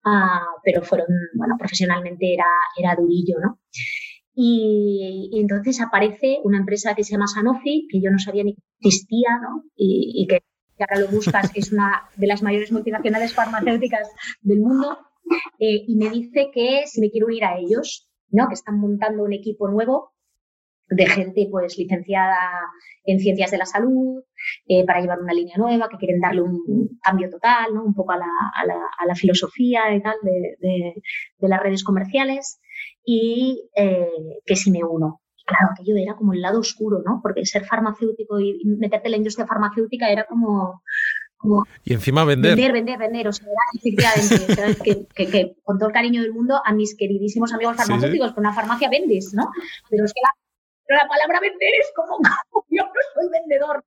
ah, 0.05 0.45
pero 0.63 0.81
fueron, 0.81 1.07
bueno, 1.35 1.55
profesionalmente 1.57 2.33
era, 2.33 2.47
era 2.77 2.95
durillo, 2.95 3.35
¿no? 3.41 3.59
Y, 4.33 5.31
entonces 5.33 5.81
aparece 5.81 6.39
una 6.43 6.59
empresa 6.59 6.93
que 6.93 7.03
se 7.03 7.13
llama 7.13 7.27
Sanofi, 7.27 7.87
que 7.89 7.99
yo 7.99 8.11
no 8.11 8.19
sabía 8.19 8.43
ni 8.43 8.53
que 8.53 8.61
existía, 8.81 9.29
¿no? 9.41 9.63
Y, 9.75 10.27
que, 10.29 10.43
ahora 10.79 10.99
lo 10.99 11.07
buscas, 11.07 11.51
es 11.55 11.71
una 11.71 12.03
de 12.15 12.27
las 12.27 12.43
mayores 12.43 12.71
multinacionales 12.71 13.33
farmacéuticas 13.33 14.07
del 14.41 14.59
mundo, 14.59 14.99
eh, 15.59 15.83
y 15.87 15.95
me 15.95 16.09
dice 16.09 16.51
que 16.53 16.83
si 16.85 17.01
me 17.01 17.09
quiero 17.09 17.27
unir 17.27 17.43
a 17.45 17.57
ellos, 17.57 18.07
¿no? 18.29 18.47
Que 18.47 18.53
están 18.53 18.79
montando 18.79 19.23
un 19.23 19.33
equipo 19.33 19.67
nuevo 19.67 20.13
de 20.89 21.05
gente 21.05 21.47
pues 21.51 21.77
licenciada 21.77 22.37
en 23.05 23.19
ciencias 23.19 23.51
de 23.51 23.57
la 23.57 23.65
salud 23.65 24.23
eh, 24.67 24.85
para 24.85 25.01
llevar 25.01 25.19
una 25.19 25.33
línea 25.33 25.57
nueva, 25.57 25.89
que 25.89 25.97
quieren 25.97 26.19
darle 26.19 26.41
un 26.41 26.99
cambio 27.01 27.29
total, 27.29 27.73
¿no? 27.73 27.83
un 27.83 27.93
poco 27.93 28.13
a 28.13 28.17
la, 28.17 28.25
a 28.25 28.65
la, 28.65 28.75
a 28.75 29.05
la 29.05 29.15
filosofía 29.15 29.93
y 29.93 30.01
tal 30.01 30.15
de, 30.21 30.57
de, 30.59 30.93
de, 31.37 31.47
las 31.47 31.61
redes 31.61 31.83
comerciales 31.83 32.59
y 33.03 33.69
eh, 33.75 34.07
que 34.45 34.55
si 34.55 34.71
me 34.71 34.83
uno. 34.83 35.21
Claro, 35.45 35.69
aquello 35.71 35.95
era 35.95 36.15
como 36.15 36.33
el 36.33 36.41
lado 36.41 36.59
oscuro, 36.59 37.01
¿no? 37.05 37.21
Porque 37.23 37.45
ser 37.45 37.63
farmacéutico 37.63 38.37
y 38.37 38.59
meterte 38.65 39.07
en 39.07 39.11
la 39.11 39.17
industria 39.17 39.47
farmacéutica 39.47 40.11
era 40.11 40.25
como, 40.25 40.81
como 41.37 41.63
y 41.85 41.93
encima 41.93 42.25
vender. 42.25 42.57
Vender, 42.57 42.73
vender, 42.73 42.99
vender. 42.99 43.27
O 43.29 43.31
sea, 43.31 43.47
efectivamente, 43.73 44.83
que, 44.83 45.07
que, 45.15 45.31
que, 45.31 45.55
con 45.63 45.77
todo 45.77 45.87
el 45.87 45.93
cariño 45.93 46.21
del 46.21 46.33
mundo 46.33 46.59
a 46.65 46.73
mis 46.73 46.97
queridísimos 46.97 47.53
amigos 47.53 47.77
farmacéuticos, 47.77 48.33
con 48.33 48.41
una 48.45 48.53
farmacia 48.53 48.89
vendes, 48.89 49.33
¿no? 49.33 49.49
Pero 49.89 50.03
es 50.03 50.13
que 50.13 50.19
la 50.21 50.46
pero 50.87 51.01
la 51.01 51.07
palabra 51.07 51.39
vender 51.39 51.73
es 51.79 51.91
como, 51.95 52.17
yo 52.69 52.83
no 52.83 53.01
soy 53.13 53.29
vendedor. 53.29 53.83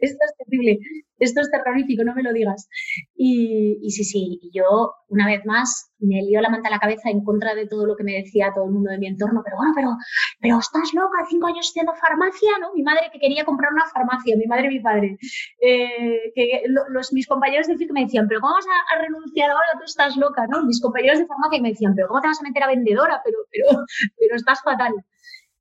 Esto 0.00 0.18
es 0.24 0.34
terrible, 0.38 0.78
esto 1.18 1.42
es 1.42 1.50
terrorífico, 1.50 2.04
no 2.04 2.14
me 2.14 2.22
lo 2.22 2.32
digas. 2.32 2.68
Y, 3.14 3.78
y 3.82 3.90
sí, 3.90 4.02
sí, 4.02 4.40
yo 4.50 4.94
una 5.08 5.26
vez 5.26 5.44
más 5.44 5.92
me 5.98 6.22
lió 6.22 6.40
la 6.40 6.48
manta 6.48 6.68
a 6.68 6.70
la 6.70 6.78
cabeza 6.78 7.10
en 7.10 7.22
contra 7.22 7.54
de 7.54 7.66
todo 7.66 7.86
lo 7.86 7.94
que 7.94 8.04
me 8.04 8.14
decía 8.14 8.52
todo 8.54 8.64
el 8.64 8.72
mundo 8.72 8.90
de 8.90 8.98
mi 8.98 9.06
entorno, 9.06 9.42
pero 9.44 9.56
bueno, 9.56 9.72
pero, 9.74 9.96
pero 10.40 10.58
estás 10.58 10.92
loca, 10.94 11.26
cinco 11.28 11.48
años 11.48 11.66
estudiando 11.66 11.94
farmacia, 11.94 12.50
¿no? 12.60 12.72
Mi 12.74 12.82
madre 12.82 13.10
que 13.12 13.18
quería 13.18 13.44
comprar 13.44 13.72
una 13.72 13.86
farmacia, 13.86 14.36
mi 14.36 14.46
madre 14.46 14.66
y 14.66 14.70
mi 14.70 14.80
padre. 14.80 15.18
Eh, 15.60 16.32
que 16.34 16.62
los, 16.66 17.12
mis 17.12 17.26
compañeros 17.26 17.66
de 17.66 17.76
FIC 17.76 17.92
me 17.92 18.04
decían, 18.04 18.26
pero 18.26 18.40
¿cómo 18.40 18.54
vas 18.54 18.66
a, 18.66 18.98
renunciar 19.02 19.50
ahora? 19.50 19.66
Tú 19.78 19.84
estás 19.84 20.16
loca, 20.16 20.46
¿no? 20.48 20.64
Mis 20.64 20.80
compañeros 20.80 21.18
de 21.18 21.26
farmacia 21.26 21.60
me 21.60 21.70
decían, 21.70 21.94
pero 21.94 22.08
¿cómo 22.08 22.20
te 22.22 22.28
vas 22.28 22.40
a 22.40 22.44
meter 22.44 22.62
a 22.62 22.68
vendedora? 22.68 23.20
Pero, 23.24 23.38
pero, 23.50 23.84
pero 24.18 24.36
estás 24.36 24.62
fatal. 24.62 24.94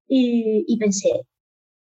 Y, 0.07 0.77
pensé, 0.79 1.09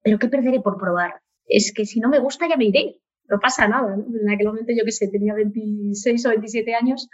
¿pero 0.02 0.18
qué 0.18 0.28
perderé 0.28 0.60
por 0.60 0.78
probar? 0.78 1.20
Es 1.46 1.72
que 1.74 1.84
si 1.84 2.00
no 2.00 2.08
me 2.08 2.20
gusta 2.20 2.48
ya 2.48 2.56
me 2.56 2.66
iré, 2.66 3.00
no 3.28 3.38
pasa 3.40 3.68
nada. 3.68 3.94
En 3.94 4.30
aquel 4.30 4.46
momento, 4.48 4.72
yo 4.76 4.84
que 4.84 4.92
sé, 4.92 5.08
tenía 5.08 5.34
26 5.34 6.26
o 6.26 6.28
27 6.30 6.74
años, 6.74 7.08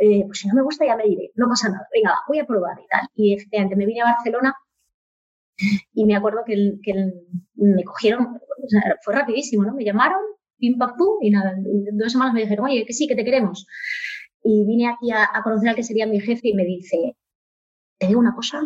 eh, 0.00 0.22
pues 0.26 0.38
si 0.38 0.48
no 0.48 0.54
me 0.54 0.62
gusta 0.62 0.86
ya 0.86 0.96
me 0.96 1.06
iré, 1.06 1.32
no 1.34 1.48
pasa 1.48 1.68
nada, 1.68 1.86
venga, 1.92 2.14
voy 2.28 2.38
a 2.38 2.46
probar 2.46 2.78
y 2.78 2.86
tal. 2.88 3.08
Y 3.14 3.34
efectivamente 3.34 3.76
me 3.76 3.86
vine 3.86 4.02
a 4.02 4.12
Barcelona 4.14 4.54
y 5.92 6.04
me 6.04 6.16
acuerdo 6.16 6.42
que, 6.46 6.56
me 7.56 7.84
cogieron, 7.84 8.40
fue 9.02 9.14
rapidísimo, 9.14 9.64
¿no? 9.64 9.74
Me 9.74 9.84
llamaron, 9.84 10.20
pim 10.58 10.78
pam 10.78 10.96
pum, 10.96 11.18
y 11.22 11.30
nada, 11.30 11.54
dos 11.92 12.12
semanas 12.12 12.34
me 12.34 12.42
dijeron, 12.42 12.66
oye, 12.66 12.84
que 12.86 12.92
sí, 12.92 13.06
que 13.06 13.16
te 13.16 13.24
queremos. 13.24 13.66
Y 14.42 14.64
vine 14.66 14.88
aquí 14.88 15.10
a, 15.12 15.28
a 15.32 15.42
conocer 15.42 15.70
al 15.70 15.76
que 15.76 15.82
sería 15.82 16.06
mi 16.06 16.20
jefe 16.20 16.48
y 16.48 16.54
me 16.54 16.64
dice, 16.64 17.16
te 17.98 18.08
digo 18.08 18.20
una 18.20 18.34
cosa, 18.34 18.62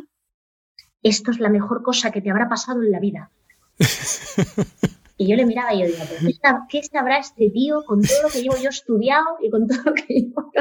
esto 1.03 1.31
es 1.31 1.39
la 1.39 1.49
mejor 1.49 1.83
cosa 1.83 2.11
que 2.11 2.21
te 2.21 2.31
habrá 2.31 2.49
pasado 2.49 2.83
en 2.83 2.91
la 2.91 3.01
vida. 3.01 3.31
Y 5.21 5.29
yo 5.29 5.35
le 5.35 5.47
miraba 5.47 5.75
y 5.75 5.81
yo 5.81 5.87
digo, 5.87 5.99
¿qué 6.71 6.81
sabrá 6.85 7.19
este 7.19 7.51
tío 7.51 7.83
con 7.85 8.01
todo 8.01 8.23
lo 8.23 8.29
que 8.29 8.41
llevo 8.41 8.57
yo 8.63 8.69
estudiado 8.69 9.27
y 9.43 9.51
con 9.51 9.67
todo 9.67 9.83
lo 9.87 9.95
que 9.95 10.15
llevo 10.15 10.53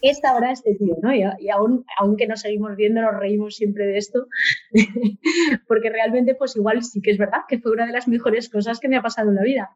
¿Qué 0.00 0.14
sabrá 0.14 0.52
este 0.52 0.76
tío? 0.76 0.94
¿no? 1.02 1.12
Y, 1.12 1.50
aún, 1.50 1.84
aunque 1.98 2.28
nos 2.28 2.40
seguimos 2.40 2.76
viendo, 2.76 3.02
nos 3.02 3.18
reímos 3.18 3.56
siempre 3.56 3.86
de 3.86 3.98
esto, 3.98 4.26
porque 5.68 5.90
realmente 5.90 6.36
pues 6.36 6.54
igual 6.54 6.84
sí 6.84 7.00
que 7.00 7.10
es 7.10 7.18
verdad 7.18 7.40
que 7.48 7.58
fue 7.58 7.72
una 7.72 7.86
de 7.86 7.92
las 7.92 8.06
mejores 8.06 8.48
cosas 8.48 8.78
que 8.78 8.88
me 8.88 8.96
ha 8.96 9.02
pasado 9.02 9.30
en 9.30 9.34
la 9.34 9.42
vida. 9.42 9.70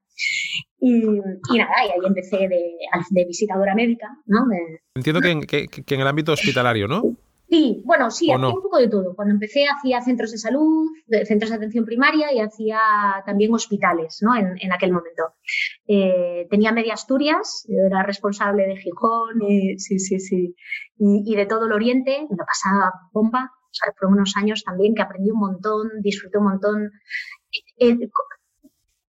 Y, 0.78 1.00
nada, 1.00 1.84
y 1.86 1.90
ahí 1.90 2.06
empecé 2.06 2.36
de, 2.48 2.76
de 3.10 3.24
visitadora 3.24 3.74
médica. 3.74 4.08
¿no? 4.26 4.46
Entiendo 4.94 5.20
que 5.20 5.66
en 5.94 6.00
el 6.00 6.06
ámbito 6.06 6.32
hospitalario, 6.32 6.86
¿no? 6.86 7.16
Sí, 7.52 7.82
bueno, 7.84 8.10
sí, 8.10 8.32
hacía 8.32 8.48
un 8.48 8.62
poco 8.62 8.78
de 8.78 8.88
todo. 8.88 9.14
Cuando 9.14 9.34
empecé 9.34 9.66
hacía 9.66 10.00
centros 10.00 10.32
de 10.32 10.38
salud, 10.38 10.88
centros 11.26 11.50
de 11.50 11.56
atención 11.56 11.84
primaria 11.84 12.32
y 12.32 12.40
hacía 12.40 12.80
también 13.26 13.52
hospitales, 13.52 14.20
¿no? 14.22 14.34
En, 14.34 14.72
aquel 14.72 14.90
momento. 14.90 15.34
Eh, 15.86 16.46
tenía 16.48 16.72
media 16.72 16.94
Asturias, 16.94 17.66
yo 17.68 17.84
era 17.84 18.04
responsable 18.04 18.66
de 18.66 18.78
Gijón, 18.78 19.42
y, 19.46 19.78
sí, 19.78 19.98
sí, 19.98 20.18
sí, 20.18 20.56
y, 20.96 21.36
de 21.36 21.44
todo 21.44 21.66
el 21.66 21.72
Oriente, 21.72 22.20
me 22.22 22.36
lo 22.38 22.46
pasaba 22.46 22.90
bomba. 23.12 23.50
O 23.54 23.74
sea, 23.74 23.92
fueron 23.98 24.14
unos 24.14 24.34
años 24.38 24.64
también 24.64 24.94
que 24.94 25.02
aprendí 25.02 25.30
un 25.30 25.40
montón, 25.40 25.90
disfruté 26.00 26.38
un 26.38 26.44
montón. 26.44 26.90
Eh, 27.76 27.98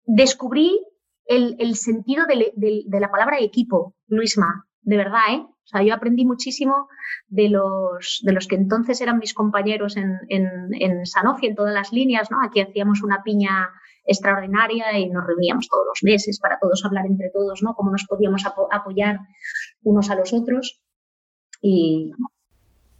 descubrí 0.03 0.85
el, 1.27 1.75
sentido 1.75 2.25
de, 2.25 2.51
de 2.57 2.99
la 2.99 3.09
palabra 3.09 3.39
equipo, 3.39 3.95
Luisma, 4.07 4.65
de 4.81 4.97
verdad, 4.97 5.21
¿eh? 5.31 5.47
O 5.65 5.67
sea, 5.67 5.81
yo 5.83 5.93
aprendí 5.93 6.25
muchísimo 6.25 6.87
de 7.27 7.49
los, 7.49 8.21
de 8.23 8.33
los 8.33 8.47
que 8.47 8.55
entonces 8.55 8.99
eran 9.01 9.19
mis 9.19 9.33
compañeros 9.33 9.95
en, 9.97 10.19
en, 10.29 11.05
Sanofi, 11.05 11.47
en 11.47 11.55
todas 11.55 11.73
las 11.73 11.93
líneas, 11.93 12.29
¿no? 12.31 12.37
Aquí 12.43 12.59
hacíamos 12.59 13.01
una 13.01 13.23
piña 13.23 13.69
extraordinaria 14.05 14.97
y 14.99 15.09
nos 15.09 15.25
reuníamos 15.25 15.69
todos 15.69 15.85
los 15.87 16.03
meses 16.03 16.39
para 16.39 16.59
todos 16.59 16.83
hablar 16.83 17.05
entre 17.05 17.29
todos, 17.29 17.63
¿no? 17.63 17.73
Cómo 17.75 17.91
nos 17.91 18.05
podíamos 18.05 18.43
apoyar 18.45 19.19
unos 19.83 20.09
a 20.09 20.15
los 20.15 20.33
otros. 20.33 20.81
Y 21.61 22.11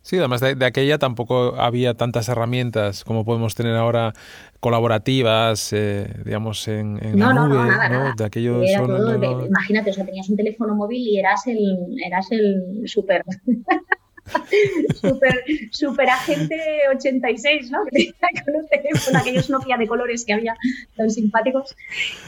Sí, 0.04 0.18
además 0.18 0.42
de, 0.42 0.66
aquella 0.66 0.98
tampoco 0.98 1.56
había 1.56 1.94
tantas 1.94 2.28
herramientas 2.28 3.06
como 3.06 3.24
podemos 3.24 3.56
tener 3.56 3.78
ahora 3.78 4.14
colaborativas, 4.60 5.72
eh, 5.72 6.14
digamos, 6.26 6.68
en, 6.68 6.96
no, 7.18 7.28
la 7.28 7.34
nube, 7.34 7.56
no, 7.56 7.66
nada, 7.66 7.90
Nada. 7.90 8.14
De 8.18 8.26
aquello 8.26 8.62
imagínate, 8.62 9.92
o 9.92 9.94
sea, 9.94 10.06
tenías 10.06 10.28
un 10.28 10.36
teléfono 10.36 10.76
móvil 10.76 11.08
y 11.08 11.20
eras 11.20 11.48
el, 11.48 11.78
eras 12.06 12.28
el 12.32 12.84
súper... 12.86 13.24
super, 15.02 15.44
super 15.72 16.10
agente 16.10 16.58
86, 16.96 17.72
¿no? 17.72 17.80
con 18.46 18.56
un 18.56 18.68
teléfono, 18.68 19.20
aquellos 19.20 19.50
Nokia 19.50 19.78
de 19.78 19.88
colores 19.88 20.26
que 20.26 20.34
había 20.34 20.56
tan 20.98 21.10
simpáticos. 21.10 21.76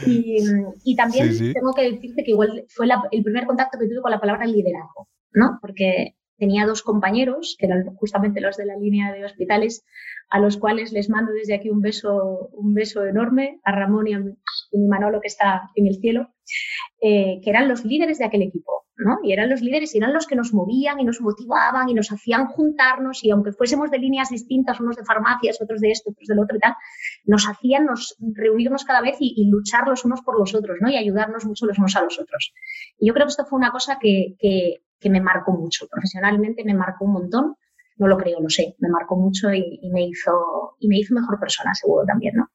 Y, 0.06 0.38
y 0.84 0.96
también 0.96 1.52
tengo 1.52 1.74
que 1.74 1.92
decirte 1.92 2.24
que 2.24 2.30
igual 2.30 2.64
fue 2.68 2.86
el 3.12 3.22
primer 3.22 3.46
contacto 3.46 3.78
que 3.78 3.86
tuve 3.86 4.00
con 4.00 4.10
la 4.10 4.20
palabra 4.20 4.46
liderazgo, 4.46 5.08
¿no? 5.32 5.58
Porque 5.60 6.14
tenía 6.38 6.66
dos 6.66 6.82
compañeros, 6.82 7.56
que 7.58 7.66
eran 7.66 7.94
justamente 7.96 8.40
los 8.40 8.56
de 8.56 8.66
la 8.66 8.76
línea 8.76 9.12
de 9.12 9.24
hospitales, 9.24 9.84
a 10.28 10.40
los 10.40 10.56
cuales 10.56 10.92
les 10.92 11.08
mando 11.08 11.32
desde 11.32 11.54
aquí 11.54 11.70
un 11.70 11.80
beso, 11.80 12.48
un 12.52 12.74
beso 12.74 13.04
enorme, 13.04 13.60
a 13.64 13.72
Ramón 13.72 14.08
y 14.08 14.14
a, 14.14 14.18
mi 14.18 14.86
Manolo 14.88 15.20
que 15.20 15.28
está 15.28 15.70
en 15.74 15.86
el 15.86 15.96
cielo, 15.96 16.28
eh, 17.00 17.40
que 17.42 17.50
eran 17.50 17.68
los 17.68 17.84
líderes 17.84 18.18
de 18.18 18.24
aquel 18.24 18.42
equipo, 18.42 18.85
¿no? 18.98 19.18
Y 19.22 19.32
eran 19.32 19.50
los 19.50 19.60
líderes 19.60 19.94
y 19.94 19.98
eran 19.98 20.12
los 20.12 20.26
que 20.26 20.36
nos 20.36 20.54
movían 20.54 20.98
y 21.00 21.04
nos 21.04 21.20
motivaban 21.20 21.88
y 21.88 21.94
nos 21.94 22.10
hacían 22.12 22.46
juntarnos 22.46 23.22
y 23.24 23.30
aunque 23.30 23.52
fuésemos 23.52 23.90
de 23.90 23.98
líneas 23.98 24.30
distintas, 24.30 24.80
unos 24.80 24.96
de 24.96 25.04
farmacias, 25.04 25.60
otros 25.60 25.80
de 25.80 25.90
esto, 25.90 26.10
otros 26.10 26.26
del 26.26 26.38
otro 26.38 26.56
y 26.56 26.60
tal, 26.60 26.74
nos 27.24 27.46
hacían 27.48 27.86
nos, 27.86 28.16
reunirnos 28.34 28.84
cada 28.84 29.00
vez 29.00 29.16
y, 29.20 29.48
luchar 29.50 29.86
los 29.86 30.04
unos 30.04 30.22
por 30.22 30.38
los 30.38 30.54
otros, 30.54 30.78
¿no? 30.80 30.90
Y 30.90 30.96
ayudarnos 30.96 31.44
mucho 31.44 31.66
los 31.66 31.78
unos 31.78 31.94
a 31.96 32.02
los 32.02 32.18
otros. 32.18 32.52
Y 32.98 33.06
yo 33.06 33.14
creo 33.14 33.26
que 33.26 33.30
esto 33.30 33.44
fue 33.44 33.58
una 33.58 33.70
cosa 33.70 33.98
que, 34.00 34.36
que 35.00 35.10
me 35.10 35.20
marcó 35.20 35.52
mucho. 35.52 35.86
Profesionalmente 35.88 36.64
me 36.64 36.74
marcó 36.74 37.04
un 37.04 37.12
montón. 37.12 37.56
No 37.98 38.08
lo 38.08 38.18
creo, 38.18 38.40
lo 38.40 38.50
sé. 38.50 38.76
Me 38.78 38.88
marcó 38.88 39.16
mucho 39.16 39.52
y, 39.52 39.80
me, 39.90 40.06
hizo, 40.06 40.76
y 40.80 40.88
me 40.88 40.98
hizo 40.98 41.14
mejor 41.14 41.38
persona, 41.38 41.74
seguro 41.74 42.04
también, 42.04 42.34
¿no? 42.36 42.50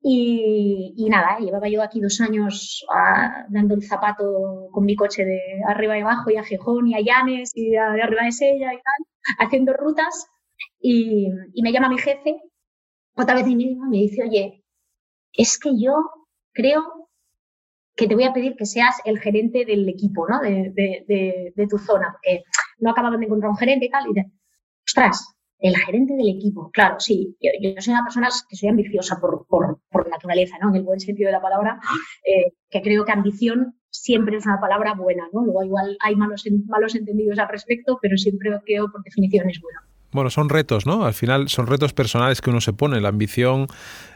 Y, 0.00 1.06
nada, 1.10 1.38
llevaba 1.38 1.68
yo 1.68 1.82
aquí 1.82 2.00
dos 2.00 2.20
años 2.20 2.86
ah, 2.92 3.46
dando 3.48 3.74
el 3.74 3.82
zapato 3.82 4.68
con 4.72 4.84
mi 4.84 4.94
coche 4.94 5.24
de 5.24 5.40
arriba 5.66 5.98
y 5.98 6.02
abajo 6.02 6.30
y 6.30 6.36
a 6.36 6.44
Gijón 6.44 6.86
y 6.86 6.94
a 6.94 7.00
Llanes 7.00 7.52
y 7.54 7.70
de 7.70 7.78
arriba 7.78 8.24
de 8.24 8.32
Sella 8.32 8.72
y 8.72 8.76
tal, 8.76 9.46
haciendo 9.46 9.72
rutas. 9.74 10.26
Y, 10.80 11.28
me 11.62 11.72
llama 11.72 11.88
mi 11.88 11.98
jefe 11.98 12.36
otra 13.16 13.34
vez 13.34 13.46
y 13.48 13.56
me 13.56 13.98
dice, 13.98 14.22
oye, 14.22 14.64
es 15.32 15.58
que 15.58 15.70
yo 15.80 15.94
creo 16.52 17.08
que 17.96 18.06
te 18.06 18.14
voy 18.14 18.24
a 18.24 18.32
pedir 18.32 18.54
que 18.56 18.64
seas 18.64 19.00
el 19.04 19.18
gerente 19.18 19.64
del 19.64 19.88
equipo, 19.88 20.28
¿no? 20.28 20.40
De, 20.40 20.72
de, 20.74 21.66
tu 21.68 21.78
zona, 21.78 22.12
porque 22.12 22.44
no 22.78 22.90
acababan 22.90 23.18
de 23.18 23.26
encontrar 23.26 23.50
un 23.50 23.56
gerente 23.56 23.86
y 23.86 23.90
tal, 23.90 24.08
y 24.08 24.14
de, 24.14 24.30
ostras, 24.86 25.37
el 25.60 25.76
gerente 25.76 26.14
del 26.14 26.28
equipo, 26.28 26.70
claro, 26.70 27.00
sí, 27.00 27.36
yo, 27.40 27.50
soy 27.80 27.92
una 27.92 28.04
persona 28.04 28.28
que 28.48 28.56
soy 28.56 28.68
ambiciosa 28.68 29.18
por, 29.20 29.46
por, 29.48 29.80
por, 29.90 30.08
naturaleza, 30.08 30.56
¿no? 30.60 30.70
En 30.70 30.76
el 30.76 30.82
buen 30.84 31.00
sentido 31.00 31.28
de 31.28 31.32
la 31.32 31.42
palabra, 31.42 31.80
eh, 32.24 32.52
que 32.70 32.82
creo 32.82 33.04
que 33.04 33.12
ambición 33.12 33.74
siempre 33.90 34.36
es 34.36 34.46
una 34.46 34.60
palabra 34.60 34.94
buena, 34.94 35.24
¿no? 35.32 35.44
Luego 35.44 35.64
igual 35.64 35.96
hay 36.00 36.16
malos, 36.16 36.44
malos 36.66 36.94
entendidos 36.94 37.38
al 37.38 37.48
respecto, 37.48 37.98
pero 38.00 38.16
siempre 38.16 38.50
creo 38.64 38.90
por 38.90 39.02
definición 39.02 39.50
es 39.50 39.60
bueno. 39.60 39.80
Bueno, 40.10 40.30
son 40.30 40.48
retos, 40.48 40.86
¿no? 40.86 41.04
Al 41.04 41.12
final 41.12 41.50
son 41.50 41.66
retos 41.66 41.92
personales 41.92 42.40
que 42.40 42.48
uno 42.48 42.62
se 42.62 42.72
pone. 42.72 42.98
La 43.00 43.10
ambición 43.10 43.66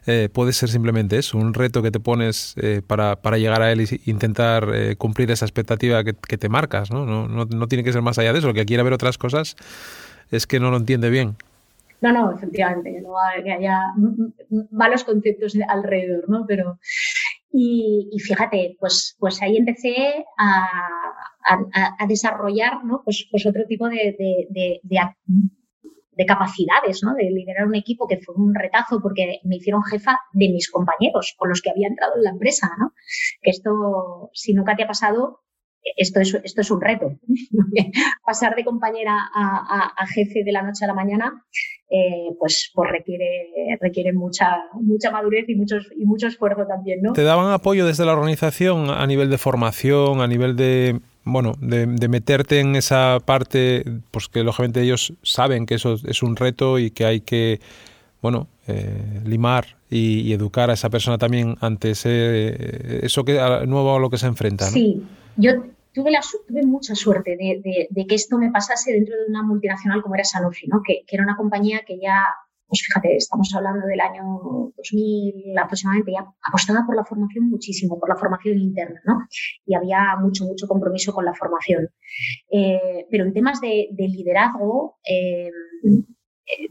eh, 0.06 0.30
puede 0.32 0.54
ser 0.54 0.70
simplemente 0.70 1.18
eso, 1.18 1.36
un 1.36 1.52
reto 1.52 1.82
que 1.82 1.90
te 1.90 2.00
pones 2.00 2.54
eh, 2.56 2.80
para, 2.86 3.20
para, 3.20 3.36
llegar 3.36 3.60
a 3.60 3.70
él 3.72 3.80
e 3.80 4.00
intentar 4.06 4.70
eh, 4.74 4.96
cumplir 4.96 5.30
esa 5.30 5.44
expectativa 5.44 6.02
que, 6.02 6.14
te 6.14 6.48
marcas, 6.48 6.90
¿no? 6.90 7.04
¿no? 7.04 7.28
¿no? 7.28 7.68
tiene 7.68 7.84
que 7.84 7.92
ser 7.92 8.00
más 8.00 8.18
allá 8.18 8.32
de 8.32 8.38
eso. 8.38 8.48
El 8.48 8.54
que 8.54 8.64
quiera 8.64 8.82
ver 8.82 8.94
otras 8.94 9.18
cosas 9.18 9.54
es 10.32 10.46
que 10.46 10.60
no 10.60 10.70
lo 10.70 10.78
entiende 10.78 11.10
bien. 11.10 11.36
No, 12.00 12.12
no, 12.12 12.32
efectivamente, 12.32 13.00
no 13.00 13.14
que 13.44 13.52
haya 13.52 13.80
malos 14.72 15.04
conceptos 15.04 15.56
alrededor, 15.68 16.28
¿no? 16.28 16.44
Pero, 16.48 16.80
y, 17.52 18.10
fíjate, 18.18 18.76
pues, 18.80 19.16
pues 19.20 19.40
ahí 19.40 19.56
empecé 19.56 20.24
a, 20.36 20.66
a, 21.98 22.06
desarrollar, 22.08 22.84
¿no? 22.84 23.02
Pues, 23.04 23.28
pues 23.30 23.46
otro 23.46 23.62
tipo 23.68 23.88
de, 23.88 24.16
de, 24.18 24.80
de 24.82 25.00
de 26.14 26.26
capacidades, 26.26 27.02
¿no? 27.02 27.14
De 27.14 27.30
liderar 27.30 27.66
un 27.66 27.74
equipo 27.74 28.06
que 28.06 28.18
fue 28.18 28.34
un 28.34 28.54
retazo 28.54 29.00
porque 29.00 29.40
me 29.44 29.56
hicieron 29.56 29.82
jefa 29.82 30.18
de 30.32 30.48
mis 30.50 30.70
compañeros 30.70 31.34
con 31.38 31.48
los 31.48 31.62
que 31.62 31.70
había 31.70 31.88
entrado 31.88 32.14
en 32.16 32.24
la 32.24 32.30
empresa, 32.30 32.68
¿no? 32.78 32.92
Que 33.40 33.50
esto, 33.50 34.30
si 34.34 34.52
nunca 34.52 34.76
te 34.76 34.82
ha 34.82 34.86
pasado, 34.86 35.40
esto 35.96 36.20
es, 36.20 36.34
esto 36.44 36.60
es 36.60 36.70
un 36.70 36.80
reto. 36.80 37.18
Pasar 38.26 38.54
de 38.54 38.64
compañera 38.64 39.16
a, 39.34 40.06
jefe 40.06 40.44
de 40.44 40.52
la 40.52 40.62
noche 40.62 40.84
a 40.84 40.88
la 40.88 40.94
mañana, 40.94 41.44
eh, 41.90 42.34
pues, 42.38 42.70
pues 42.74 42.90
requiere, 42.90 43.50
requiere 43.80 44.12
mucha, 44.12 44.56
mucha 44.74 45.10
madurez 45.10 45.48
y, 45.48 45.54
muchos, 45.54 45.88
y 45.96 46.04
mucho 46.04 46.26
esfuerzo 46.26 46.66
también, 46.66 47.02
¿no? 47.02 47.12
¿Te 47.12 47.22
daban 47.22 47.52
apoyo 47.52 47.86
desde 47.86 48.04
la 48.04 48.12
organización 48.12 48.90
a 48.90 49.06
nivel 49.06 49.30
de 49.30 49.38
formación, 49.38 50.20
a 50.20 50.26
nivel 50.26 50.56
de 50.56 51.00
bueno, 51.24 51.54
de, 51.60 51.86
meterte 52.08 52.58
en 52.58 52.74
esa 52.74 53.20
parte, 53.24 53.84
pues 54.10 54.28
que 54.28 54.42
lógicamente 54.42 54.82
ellos 54.82 55.14
saben 55.22 55.66
que 55.66 55.76
eso 55.76 55.96
es 56.04 56.22
un 56.24 56.34
reto 56.34 56.80
y 56.80 56.90
que 56.90 57.04
hay 57.04 57.20
que, 57.20 57.60
bueno, 58.20 58.48
eh, 58.66 59.20
limar 59.24 59.76
y, 59.88 60.32
educar 60.32 60.70
a 60.70 60.72
esa 60.72 60.90
persona 60.90 61.18
también 61.18 61.56
ante 61.60 61.90
ese, 61.90 63.06
eso 63.06 63.24
que 63.24 63.34
nuevo 63.68 63.94
a 63.94 64.00
lo 64.00 64.10
que 64.10 64.18
se 64.18 64.26
enfrenta. 64.26 64.64
Sí, 64.64 65.00
yo 65.36 65.52
tuve, 65.92 66.10
la, 66.10 66.20
tuve 66.48 66.62
mucha 66.64 66.94
suerte 66.94 67.36
de, 67.36 68.06
que 68.06 68.14
esto 68.14 68.38
me 68.38 68.50
pasase 68.50 68.92
dentro 68.92 69.14
de 69.16 69.26
una 69.28 69.42
multinacional 69.42 70.02
como 70.02 70.14
era 70.14 70.24
Sanofi, 70.24 70.66
¿no? 70.66 70.82
que, 70.84 71.04
era 71.08 71.22
una 71.22 71.36
compañía 71.36 71.82
que 71.86 71.98
ya 72.00 72.24
pues 72.72 72.86
fíjate, 72.86 73.16
estamos 73.16 73.52
hablando 73.54 73.86
del 73.86 74.00
año 74.00 74.72
2000 74.78 75.58
aproximadamente, 75.58 76.12
ya 76.12 76.24
apostaba 76.48 76.86
por 76.86 76.96
la 76.96 77.04
formación 77.04 77.50
muchísimo, 77.50 78.00
por 78.00 78.08
la 78.08 78.16
formación 78.16 78.58
interna, 78.58 78.98
¿no? 79.04 79.26
Y 79.66 79.74
había 79.74 80.16
mucho, 80.18 80.46
mucho 80.46 80.66
compromiso 80.66 81.12
con 81.12 81.26
la 81.26 81.34
formación. 81.34 81.90
Eh, 82.50 83.06
pero 83.10 83.24
en 83.24 83.34
temas 83.34 83.60
de, 83.60 83.88
liderazgo, 83.98 84.96
eh, 85.06 85.50
eh, 85.84 86.68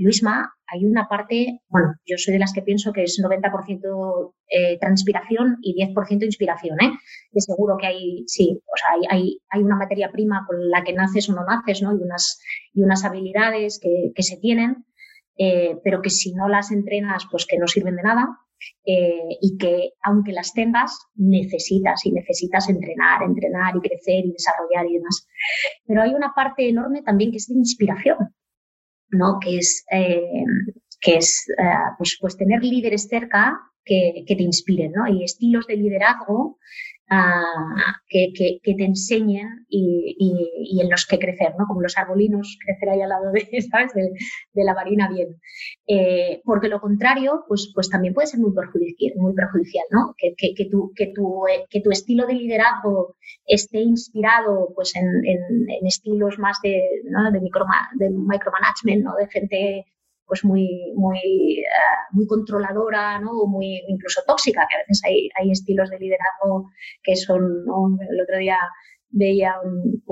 Luisma, 0.00 0.52
hay 0.66 0.84
una 0.84 1.08
parte, 1.08 1.60
bueno, 1.68 1.94
yo 2.04 2.16
soy 2.18 2.34
de 2.34 2.40
las 2.40 2.52
que 2.52 2.62
pienso 2.62 2.92
que 2.92 3.04
es 3.04 3.20
90% 3.22 4.32
transpiración 4.80 5.56
y 5.62 5.74
10% 5.74 6.24
inspiración, 6.24 6.80
¿eh? 6.80 6.92
Y 7.32 7.40
seguro 7.40 7.76
que 7.78 7.86
hay, 7.86 8.24
sí, 8.26 8.60
o 8.66 8.76
sea, 8.76 9.10
hay, 9.10 9.38
hay, 9.50 9.62
una 9.62 9.76
materia 9.76 10.10
prima 10.10 10.44
con 10.46 10.70
la 10.70 10.84
que 10.84 10.92
naces 10.92 11.28
o 11.28 11.34
no 11.34 11.44
naces, 11.44 11.82
¿no? 11.82 11.92
Y 11.92 12.02
unas, 12.02 12.40
y 12.72 12.82
unas 12.82 13.04
habilidades 13.04 13.80
que, 13.82 14.12
que 14.14 14.22
se 14.22 14.36
tienen, 14.36 14.84
eh, 15.38 15.78
pero 15.84 16.02
que 16.02 16.10
si 16.10 16.34
no 16.34 16.48
las 16.48 16.72
entrenas, 16.72 17.24
pues 17.30 17.46
que 17.46 17.58
no 17.58 17.68
sirven 17.68 17.94
de 17.94 18.02
nada 18.02 18.26
eh, 18.84 19.38
y 19.40 19.56
que 19.56 19.92
aunque 20.02 20.32
las 20.32 20.52
tengas, 20.52 20.98
necesitas 21.14 22.04
y 22.04 22.12
necesitas 22.12 22.68
entrenar, 22.68 23.22
entrenar 23.22 23.76
y 23.76 23.80
crecer 23.80 24.26
y 24.26 24.32
desarrollar 24.32 24.86
y 24.88 24.94
demás. 24.94 25.28
Pero 25.86 26.02
hay 26.02 26.12
una 26.12 26.32
parte 26.34 26.68
enorme 26.68 27.02
también 27.02 27.30
que 27.30 27.36
es 27.36 27.46
de 27.46 27.54
inspiración, 27.54 28.18
¿no? 29.10 29.38
Que 29.40 29.58
es, 29.58 29.84
eh, 29.90 30.44
que 31.00 31.16
es 31.16 31.46
pues, 31.96 32.18
pues 32.20 32.36
tener 32.36 32.62
líderes 32.62 33.08
cerca 33.08 33.58
que, 33.84 34.24
que, 34.26 34.36
te 34.36 34.42
inspiren, 34.42 34.92
¿no? 34.92 35.06
Y 35.08 35.24
estilos 35.24 35.66
de 35.66 35.76
liderazgo 35.76 36.58
que, 38.08 38.60
que, 38.62 38.74
te 38.74 38.84
enseñen 38.84 39.66
y, 39.68 40.80
en 40.80 40.90
los 40.90 41.06
que 41.06 41.18
crecer, 41.18 41.54
¿no? 41.58 41.66
Como 41.66 41.82
los 41.82 41.96
arbolinos, 41.96 42.58
crecer 42.64 42.90
ahí 42.90 43.00
al 43.00 43.08
lado 43.08 43.32
de, 43.32 43.40
¿sabes? 43.70 43.92
de, 43.94 44.64
la 44.64 44.74
marina 44.74 45.08
bien. 45.08 45.40
Eh, 45.86 46.42
porque 46.44 46.68
lo 46.68 46.80
contrario, 46.80 47.44
pues, 47.48 47.70
pues 47.74 47.88
también 47.88 48.14
puede 48.14 48.26
ser 48.26 48.40
muy 48.40 48.52
perjudicial, 48.52 49.12
muy 49.16 49.34
perjudicial 49.34 49.84
¿no? 49.90 50.14
Que, 50.18 50.34
que, 50.36 50.68
tu, 50.70 50.92
que, 50.94 51.12
tu, 51.14 51.46
eh, 51.46 51.64
que 51.70 51.80
tu 51.80 51.90
estilo 51.90 52.26
de 52.26 52.34
liderazgo 52.34 53.16
esté 53.46 53.80
inspirado 53.80 54.68
pues, 54.74 54.94
en, 54.96 55.06
en, 55.24 55.70
en 55.70 55.86
estilos 55.86 56.38
más 56.38 56.58
de, 56.62 56.82
¿no? 57.04 57.30
de, 57.30 57.40
micro, 57.40 57.64
de 57.94 58.10
micromanagement, 58.10 59.04
¿no? 59.04 59.14
De 59.16 59.28
gente 59.28 59.86
pues 60.28 60.44
muy, 60.44 60.92
muy, 60.94 61.18
eh, 61.60 61.64
muy 62.12 62.26
controladora, 62.26 63.18
¿no? 63.18 63.32
O 63.32 63.46
muy 63.46 63.82
incluso 63.88 64.22
tóxica, 64.26 64.66
que 64.68 64.76
a 64.76 64.78
veces 64.80 65.00
hay, 65.04 65.30
hay 65.34 65.50
estilos 65.50 65.90
de 65.90 65.98
liderazgo 65.98 66.70
que 67.02 67.16
son, 67.16 67.42
el 68.08 68.20
otro 68.20 68.36
día 68.38 68.58
veía 69.08 69.54
un, 69.64 70.02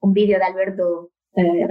un, 0.00 0.12
vídeo 0.12 0.38
de 0.38 0.44
Alberto 0.44 1.12
eh, 1.36 1.66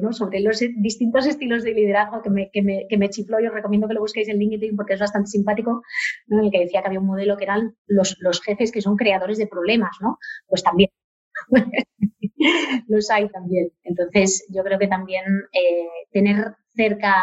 ¿no? 0.00 0.12
sobre 0.12 0.40
los 0.40 0.60
distintos 0.76 1.26
estilos 1.26 1.64
de 1.64 1.74
liderazgo 1.74 2.22
que 2.22 2.30
me, 2.30 2.50
que 2.50 2.62
me, 2.62 3.10
chifló 3.10 3.40
y 3.40 3.46
os 3.46 3.54
recomiendo 3.54 3.88
que 3.88 3.94
lo 3.94 4.00
busquéis 4.00 4.28
en 4.28 4.38
LinkedIn 4.38 4.76
porque 4.76 4.94
es 4.94 5.00
bastante 5.00 5.28
simpático, 5.28 5.82
en 6.28 6.44
el 6.44 6.50
que 6.50 6.60
decía 6.60 6.80
que 6.80 6.88
había 6.88 7.00
un 7.00 7.06
modelo 7.06 7.36
que 7.36 7.44
eran 7.44 7.76
los, 7.86 8.16
los 8.20 8.40
jefes 8.40 8.72
que 8.72 8.80
son 8.80 8.96
creadores 8.96 9.38
de 9.38 9.46
problemas, 9.46 9.96
¿no? 10.00 10.18
Pues 10.46 10.62
también 10.62 10.90
los 12.88 13.10
hay 13.10 13.28
también. 13.28 13.70
Entonces, 13.84 14.46
yo 14.50 14.62
creo 14.62 14.78
que 14.78 14.88
también 14.88 15.24
eh, 15.52 15.88
tener 16.12 16.54
cerca 16.74 17.14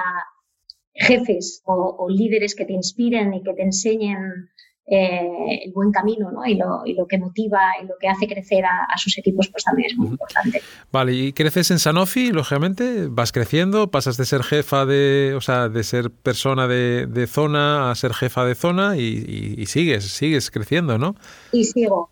jefes 0.93 1.61
o, 1.65 2.07
líderes 2.09 2.55
que 2.55 2.65
te 2.65 2.73
inspiren 2.73 3.33
y 3.33 3.43
que 3.43 3.53
te 3.53 3.63
enseñen 3.63 4.49
eh, 4.87 5.63
el 5.63 5.71
buen 5.71 5.91
camino 5.91 6.31
¿no? 6.31 6.45
y, 6.45 6.55
lo, 6.55 6.81
y, 6.85 6.95
lo, 6.95 7.07
que 7.07 7.17
motiva 7.17 7.59
y 7.81 7.85
lo 7.85 7.93
que 7.99 8.09
hace 8.09 8.27
crecer 8.27 8.65
a, 8.65 8.97
sus 8.97 9.17
equipos, 9.17 9.47
pues 9.47 9.63
también 9.63 9.91
es 9.91 9.97
muy 9.97 10.09
importante. 10.09 10.61
Vale, 10.91 11.13
y 11.13 11.33
creces 11.33 11.71
en 11.71 11.79
Sanofi, 11.79 12.31
lógicamente, 12.31 13.07
vas 13.09 13.31
creciendo, 13.31 13.89
pasas 13.89 14.17
de 14.17 14.25
ser 14.25 14.43
jefa 14.43 14.85
de, 14.85 15.33
o 15.35 15.41
sea, 15.41 15.69
de 15.69 15.83
ser 15.83 16.11
persona 16.11 16.67
de, 16.67 17.07
de 17.07 17.27
zona 17.27 17.89
a 17.89 17.95
ser 17.95 18.13
jefa 18.13 18.43
de 18.43 18.55
zona 18.55 18.97
y, 18.97 19.55
y, 19.57 19.65
sigues, 19.67 20.03
sigues 20.11 20.51
creciendo, 20.51 20.97
¿no? 20.97 21.15
Y 21.53 21.63
sigo. 21.63 22.09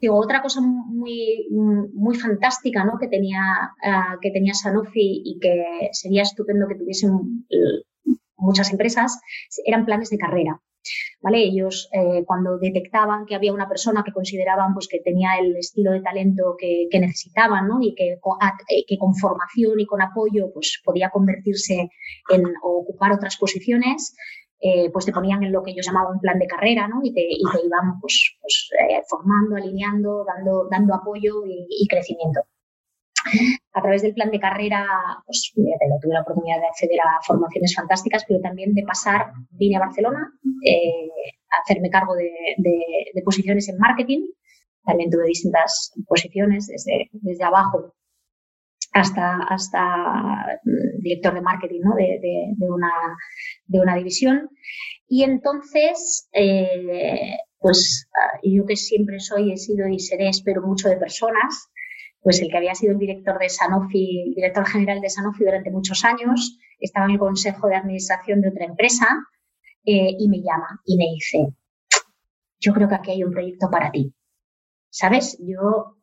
Digo, 0.00 0.18
otra 0.18 0.42
cosa 0.42 0.60
muy, 0.60 1.46
muy 1.50 2.16
fantástica 2.16 2.84
¿no? 2.84 2.98
que, 2.98 3.08
tenía, 3.08 3.40
uh, 3.82 4.20
que 4.20 4.30
tenía 4.30 4.52
Sanofi 4.52 5.22
y 5.24 5.38
que 5.40 5.88
sería 5.92 6.22
estupendo 6.22 6.68
que 6.68 6.74
tuviesen 6.74 7.46
muchas 8.36 8.70
empresas 8.70 9.20
eran 9.64 9.84
planes 9.84 10.10
de 10.10 10.18
carrera. 10.18 10.60
¿Vale? 11.20 11.38
Ellos 11.38 11.88
eh, 11.92 12.22
cuando 12.24 12.58
detectaban 12.58 13.26
que 13.26 13.34
había 13.34 13.52
una 13.52 13.68
persona 13.68 14.04
que 14.04 14.12
consideraban 14.12 14.72
pues, 14.72 14.86
que 14.86 15.00
tenía 15.00 15.30
el 15.40 15.56
estilo 15.56 15.90
de 15.90 16.00
talento 16.00 16.54
que, 16.56 16.86
necesitaban 17.00 17.66
¿no? 17.66 17.78
y 17.82 17.92
que, 17.96 18.12
eh, 18.12 18.98
con 18.98 19.14
formación 19.16 19.80
y 19.80 19.86
con 19.86 20.00
apoyo 20.00 20.52
pues, 20.54 20.80
podía 20.84 21.10
convertirse 21.10 21.90
en 22.30 22.44
ocupar 22.62 23.10
otras 23.10 23.36
posiciones, 23.36 24.14
eh, 24.60 24.90
pues 24.90 25.04
te 25.04 25.12
ponían 25.12 25.42
en 25.42 25.52
lo 25.52 25.62
que 25.62 25.72
ellos 25.72 25.86
llamaban 25.86 26.14
un 26.14 26.20
plan 26.20 26.38
de 26.38 26.46
carrera 26.46 26.88
¿no? 26.88 27.00
y, 27.02 27.12
te, 27.12 27.20
y 27.20 27.42
te 27.52 27.66
iban 27.66 28.00
pues, 28.00 28.36
pues 28.40 28.70
formando, 29.08 29.56
alineando, 29.56 30.24
dando, 30.24 30.68
dando 30.70 30.94
apoyo 30.94 31.42
y 31.46 31.86
crecimiento. 31.88 32.40
A 33.72 33.82
través 33.82 34.02
del 34.02 34.14
plan 34.14 34.30
de 34.30 34.38
carrera, 34.38 34.86
pues 35.26 35.52
tuve 35.54 36.14
la 36.14 36.22
oportunidad 36.22 36.60
de 36.60 36.66
acceder 36.66 37.00
a 37.00 37.20
formaciones 37.26 37.74
fantásticas, 37.74 38.24
pero 38.26 38.40
también 38.40 38.74
de 38.74 38.84
pasar, 38.84 39.32
vine 39.50 39.76
a 39.76 39.80
Barcelona 39.80 40.32
eh, 40.64 41.10
a 41.50 41.62
hacerme 41.62 41.90
cargo 41.90 42.14
de, 42.14 43.22
posiciones 43.24 43.68
en 43.68 43.78
marketing. 43.78 44.26
También 44.84 45.10
tuve 45.10 45.26
distintas 45.26 45.92
posiciones 46.06 46.68
desde, 46.68 47.10
desde 47.12 47.44
abajo 47.44 47.95
hasta, 48.96 49.42
hasta 49.48 50.60
mm, 50.64 51.02
director 51.02 51.34
de 51.34 51.42
marketing 51.42 51.80
¿no? 51.82 51.94
de, 51.94 52.54
una, 52.60 52.90
de 53.66 53.80
una 53.80 53.94
división. 53.94 54.48
Y 55.06 55.22
entonces, 55.22 56.28
eh, 56.32 57.36
pues 57.58 58.08
yo 58.42 58.64
que 58.66 58.76
siempre 58.76 59.20
soy, 59.20 59.52
he 59.52 59.56
sido 59.56 59.86
y 59.86 59.98
seré, 59.98 60.28
espero 60.28 60.62
mucho 60.62 60.88
de 60.88 60.96
personas, 60.96 61.70
pues 62.20 62.40
el 62.40 62.50
que 62.50 62.56
había 62.56 62.74
sido 62.74 62.92
el 62.92 62.98
director 62.98 63.38
de 63.38 63.48
Sanofi, 63.48 64.32
director 64.34 64.66
general 64.66 65.00
de 65.00 65.10
Sanofi 65.10 65.44
durante 65.44 65.70
muchos 65.70 66.04
años, 66.04 66.58
estaba 66.80 67.06
en 67.06 67.12
el 67.12 67.18
consejo 67.18 67.68
de 67.68 67.76
administración 67.76 68.40
de 68.40 68.48
otra 68.48 68.64
empresa 68.64 69.06
eh, 69.84 70.16
y 70.18 70.28
me 70.28 70.38
llama 70.38 70.80
y 70.86 70.96
me 70.96 71.04
dice, 71.14 71.54
yo 72.58 72.72
creo 72.72 72.88
que 72.88 72.94
aquí 72.94 73.10
hay 73.12 73.24
un 73.24 73.32
proyecto 73.32 73.68
para 73.70 73.90
ti. 73.90 74.12
¿Sabes? 74.88 75.38
Yo 75.40 75.95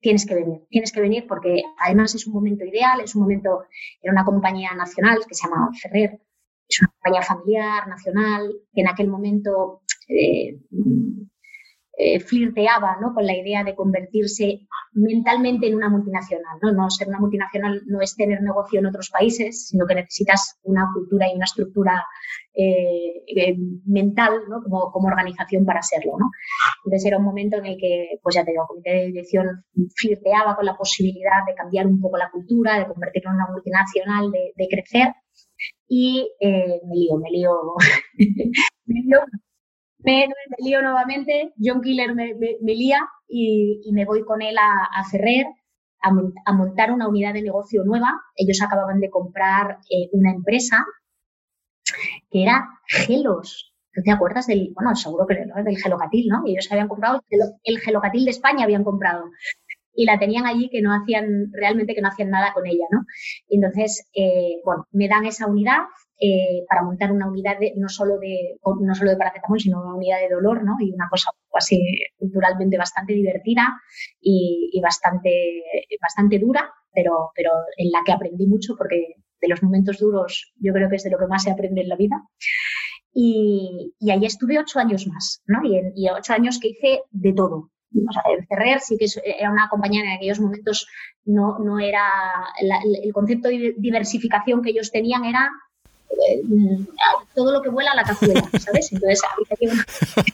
tienes 0.00 0.26
que 0.26 0.34
venir, 0.34 0.60
tienes 0.68 0.92
que 0.92 1.00
venir 1.00 1.26
porque 1.26 1.62
además 1.78 2.14
es 2.14 2.26
un 2.26 2.34
momento 2.34 2.64
ideal, 2.64 3.00
es 3.00 3.14
un 3.14 3.22
momento, 3.22 3.64
era 4.02 4.12
una 4.12 4.24
compañía 4.24 4.74
nacional 4.74 5.18
que 5.26 5.34
se 5.34 5.46
llama 5.46 5.70
Ferrer, 5.80 6.20
es 6.68 6.80
una 6.80 6.92
compañía 6.92 7.22
familiar, 7.22 7.88
nacional, 7.88 8.52
en 8.74 8.88
aquel 8.88 9.08
momento 9.08 9.82
eh, 10.08 10.58
eh, 12.02 12.18
flirteaba 12.18 12.96
¿no? 12.98 13.12
con 13.12 13.26
la 13.26 13.36
idea 13.36 13.62
de 13.62 13.74
convertirse 13.74 14.60
mentalmente 14.92 15.66
en 15.66 15.74
una 15.74 15.90
multinacional. 15.90 16.58
¿no? 16.62 16.72
¿no? 16.72 16.88
ser 16.88 17.08
una 17.08 17.18
multinacional 17.18 17.82
no 17.86 18.00
es 18.00 18.16
tener 18.16 18.40
negocio 18.40 18.80
en 18.80 18.86
otros 18.86 19.10
países, 19.10 19.68
sino 19.68 19.86
que 19.86 19.96
necesitas 19.96 20.58
una 20.62 20.88
cultura 20.94 21.26
y 21.30 21.36
una 21.36 21.44
estructura 21.44 22.06
eh, 22.54 23.22
eh, 23.26 23.54
mental 23.84 24.40
como, 24.64 25.06
organización 25.06 25.66
para 25.66 25.82
serlo. 25.82 26.12
¿no? 26.18 26.30
Entonces 26.86 27.06
era 27.06 27.18
un 27.18 27.24
momento 27.24 27.58
en 27.58 27.66
el 27.66 27.76
que, 27.78 28.18
pues 28.22 28.34
ya 28.34 28.46
te 28.46 28.52
digo, 28.52 28.62
el 28.62 28.68
comité 28.68 28.90
de 28.90 29.06
dirección 29.08 29.46
flirteaba 29.94 30.56
con 30.56 30.64
la 30.64 30.78
posibilidad 30.78 31.44
de 31.46 31.54
cambiar 31.54 31.86
un 31.86 32.00
poco 32.00 32.16
la 32.16 32.30
cultura, 32.30 32.78
de 32.78 32.86
convertirlo 32.86 33.28
en 33.28 33.36
una 33.36 33.48
multinacional, 33.52 34.30
de, 34.30 34.54
de 34.56 34.68
crecer. 34.68 35.12
Y 35.86 36.26
me 36.40 36.96
lío, 36.96 37.18
me 37.18 37.30
lío, 37.30 37.52
me 38.86 39.00
lío 39.02 39.18
me, 40.04 40.28
lío 40.58 40.82
nuevamente, 40.82 41.52
John 41.62 41.80
Killer 41.80 42.14
me, 42.14 42.34
lía 42.62 43.00
y, 43.28 43.80
me 43.92 44.04
voy 44.04 44.24
con 44.24 44.42
él 44.42 44.56
a, 44.58 45.04
Ferrer 45.10 45.46
a, 46.02 46.52
montar 46.52 46.92
una 46.92 47.08
unidad 47.08 47.34
de 47.34 47.42
negocio 47.42 47.84
nueva. 47.84 48.20
Ellos 48.36 48.60
acababan 48.62 49.00
de 49.00 49.10
comprar 49.10 49.78
eh, 49.90 50.08
una 50.12 50.32
empresa 50.32 50.84
que 52.30 52.42
era 52.42 52.68
Gelos. 52.86 53.74
¿Tú 53.92 54.02
te 54.04 54.12
acuerdas 54.12 54.46
del, 54.46 54.72
bueno, 54.74 54.94
seguro 54.94 55.26
que 55.26 55.34
del 55.34 55.76
Gelocatil, 55.76 56.28
¿no? 56.28 56.42
Ellos 56.46 56.68
habían 56.70 56.86
comprado, 56.86 57.24
el, 57.28 57.40
el 57.64 57.78
Gelocatil 57.80 58.24
de 58.24 58.30
España 58.30 58.64
habían 58.64 58.84
comprado 58.84 59.24
y 59.94 60.04
la 60.04 60.18
tenían 60.18 60.46
allí 60.46 60.68
que 60.70 60.82
no 60.82 60.92
hacían, 60.92 61.50
realmente 61.52 61.94
que 61.94 62.00
no 62.00 62.08
hacían 62.08 62.30
nada 62.30 62.52
con 62.54 62.66
ella, 62.66 62.86
¿no? 62.90 63.04
Entonces, 63.48 64.08
eh, 64.14 64.60
bueno, 64.64 64.86
me 64.92 65.08
dan 65.08 65.26
esa 65.26 65.46
unidad, 65.46 65.80
eh, 66.20 66.64
para 66.68 66.82
montar 66.82 67.12
una 67.12 67.28
unidad 67.28 67.58
de, 67.58 67.72
no 67.76 67.88
solo 67.88 68.18
de 68.18 68.58
no 68.62 68.94
solo 68.94 69.10
de 69.10 69.16
paracetamol, 69.16 69.58
sino 69.58 69.80
una 69.80 69.94
unidad 69.94 70.20
de 70.20 70.28
dolor, 70.28 70.62
¿no? 70.64 70.76
Y 70.78 70.92
una 70.92 71.08
cosa 71.08 71.30
así 71.54 71.80
culturalmente 72.18 72.76
bastante 72.76 73.14
divertida 73.14 73.66
y, 74.20 74.78
bastante, 74.82 75.62
bastante 76.00 76.38
dura, 76.38 76.70
pero, 76.92 77.30
pero 77.34 77.50
en 77.76 77.90
la 77.90 78.00
que 78.04 78.12
aprendí 78.12 78.46
mucho 78.46 78.74
porque 78.76 79.14
de 79.40 79.48
los 79.48 79.62
momentos 79.62 79.98
duros 79.98 80.52
yo 80.60 80.72
creo 80.72 80.90
que 80.90 80.96
es 80.96 81.04
de 81.04 81.10
lo 81.10 81.18
que 81.18 81.26
más 81.26 81.44
se 81.44 81.50
aprende 81.50 81.80
en 81.80 81.88
la 81.88 81.96
vida. 81.96 82.22
Y, 83.12 83.94
y 83.98 84.10
ahí 84.10 84.24
estuve 84.24 84.58
ocho 84.58 84.78
años 84.78 85.06
más, 85.06 85.42
¿no? 85.46 85.60
Y, 85.64 85.80
y 85.96 86.08
ocho 86.10 86.32
años 86.32 86.60
que 86.60 86.68
hice 86.68 87.00
de 87.10 87.32
todo, 87.32 87.70
o 87.92 88.12
sea, 88.12 88.22
Ferrer 88.48 88.80
sí 88.80 88.96
que 88.96 89.06
era 89.24 89.50
una 89.50 89.68
compañía 89.68 90.02
en 90.02 90.12
aquellos 90.12 90.40
momentos 90.40 90.86
no, 91.24 91.58
no 91.58 91.78
era 91.78 92.02
el 92.60 93.12
concepto 93.12 93.48
de 93.48 93.74
diversificación 93.78 94.62
que 94.62 94.70
ellos 94.70 94.90
tenían 94.92 95.24
era 95.24 95.50
todo 97.34 97.52
lo 97.52 97.62
que 97.62 97.70
vuela 97.70 97.92
a 97.92 97.96
la 97.96 98.02
cazuela, 98.02 98.42
¿sabes? 98.58 98.92
Entonces, 98.92 99.22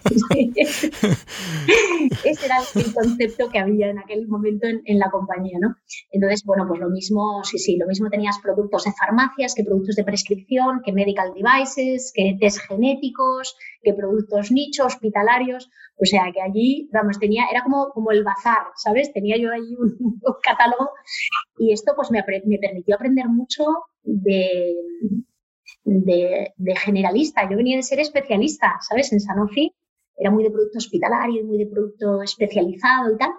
ese 2.24 2.46
era 2.46 2.58
el 2.74 2.94
concepto 2.94 3.48
que 3.48 3.58
había 3.58 3.90
en 3.90 3.98
aquel 3.98 4.26
momento 4.28 4.66
en, 4.66 4.98
la 4.98 5.10
compañía, 5.10 5.58
¿no? 5.60 5.76
Entonces, 6.10 6.42
bueno, 6.44 6.66
pues 6.66 6.80
lo 6.80 6.88
mismo, 6.88 7.42
sí, 7.44 7.58
sí, 7.58 7.76
lo 7.76 7.86
mismo 7.86 8.08
tenías 8.08 8.38
productos 8.38 8.84
de 8.84 8.92
farmacias, 8.92 9.54
que 9.54 9.64
productos 9.64 9.96
de 9.96 10.04
prescripción, 10.04 10.80
que 10.84 10.92
medical 10.92 11.32
devices, 11.34 12.12
que 12.14 12.36
test 12.40 12.58
genéticos, 12.68 13.56
que 13.82 13.94
productos 13.94 14.50
nicho, 14.50 14.86
hospitalarios, 14.86 15.70
o 15.98 16.04
sea, 16.04 16.30
que 16.32 16.42
allí, 16.42 16.88
vamos, 16.92 17.18
tenía, 17.18 17.46
era 17.50 17.62
como, 17.62 17.90
como 17.90 18.10
el 18.10 18.24
bazar, 18.24 18.66
¿sabes? 18.76 19.12
Tenía 19.12 19.36
yo 19.38 19.52
ahí 19.52 19.74
un, 19.78 19.96
un 20.00 20.34
catálogo 20.42 20.90
y 21.58 21.72
esto 21.72 21.92
pues 21.94 22.10
me, 22.10 22.24
me 22.44 22.58
permitió 22.58 22.96
aprender 22.96 23.28
mucho 23.28 23.64
de 24.02 24.74
de, 25.86 26.52
generalista. 26.76 27.48
Yo 27.48 27.56
venía 27.56 27.76
de 27.76 27.82
ser 27.82 28.00
especialista, 28.00 28.76
¿sabes? 28.80 29.12
En 29.12 29.20
Sanofi 29.20 29.72
era 30.16 30.30
muy 30.30 30.42
de 30.42 30.50
producto 30.50 30.78
hospitalario, 30.78 31.44
muy 31.44 31.58
de 31.58 31.66
producto 31.66 32.22
especializado 32.22 33.14
y 33.14 33.18
tal. 33.18 33.30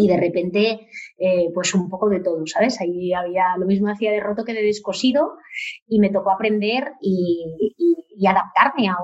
Y 0.00 0.06
de 0.06 0.16
repente, 0.16 0.88
eh, 1.18 1.50
pues 1.52 1.74
un 1.74 1.88
poco 1.88 2.08
de 2.08 2.20
todo, 2.20 2.46
¿sabes? 2.46 2.80
Ahí 2.80 3.12
había 3.12 3.56
lo 3.58 3.66
mismo 3.66 3.88
hacía 3.88 4.12
de 4.12 4.20
roto 4.20 4.44
que 4.44 4.54
de 4.54 4.62
descosido 4.62 5.38
y 5.88 5.98
me 5.98 6.10
tocó 6.10 6.30
aprender 6.30 6.92
y, 7.00 7.44
adaptarme 8.26 8.88
a, 8.88 8.96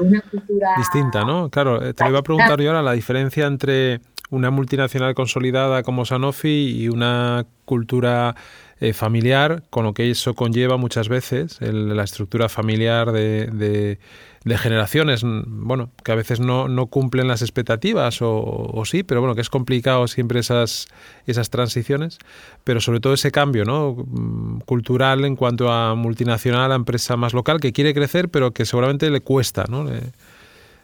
una 0.00 0.20
cultura 0.30 0.74
distinta, 0.76 1.24
¿no? 1.24 1.50
Claro, 1.50 1.82
eh, 1.82 1.94
te 1.94 2.08
iba 2.08 2.18
a 2.18 2.22
preguntar 2.22 2.60
yo 2.60 2.70
ahora 2.70 2.82
la 2.82 2.92
diferencia 2.92 3.46
entre 3.46 4.00
una 4.30 4.50
multinacional 4.50 5.14
consolidada 5.14 5.82
como 5.82 6.04
Sanofi 6.04 6.82
y 6.82 6.88
una 6.88 7.46
cultura 7.64 8.34
eh, 8.82 8.94
familiar, 8.94 9.62
con 9.68 9.84
lo 9.84 9.92
que 9.92 10.10
eso 10.10 10.32
conlleva 10.34 10.78
muchas 10.78 11.10
veces, 11.10 11.58
la 11.60 12.02
estructura 12.02 12.48
familiar 12.48 13.12
de, 13.12 13.98
de, 14.44 14.58
generaciones, 14.58 15.20
bueno, 15.22 15.90
que 16.02 16.12
a 16.12 16.14
veces 16.14 16.40
no, 16.40 16.66
no 16.66 16.86
cumplen 16.86 17.28
las 17.28 17.42
expectativas 17.42 18.20
o, 18.22 18.82
sí, 18.86 19.02
pero 19.02 19.20
bueno, 19.20 19.34
que 19.34 19.42
es 19.42 19.50
complicado 19.50 20.08
siempre 20.08 20.40
esas, 20.40 20.88
esas 21.26 21.50
transiciones, 21.50 22.18
pero 22.64 22.80
sobre 22.80 23.00
todo 23.00 23.12
ese 23.12 23.30
cambio 23.30 23.66
¿no? 23.66 23.92
Mm, 23.92 24.60
cultural 24.60 25.26
en 25.26 25.36
cuanto 25.36 25.70
a 25.70 25.94
multinacional, 25.94 26.72
a 26.72 26.76
empresa 26.76 27.18
más 27.18 27.34
local, 27.34 27.60
que 27.60 27.72
quiere 27.72 27.92
crecer, 27.92 28.30
pero 28.30 28.52
que 28.52 28.64
seguramente 28.64 29.10
le 29.10 29.20
cuesta, 29.20 29.66
¿no? 29.68 29.86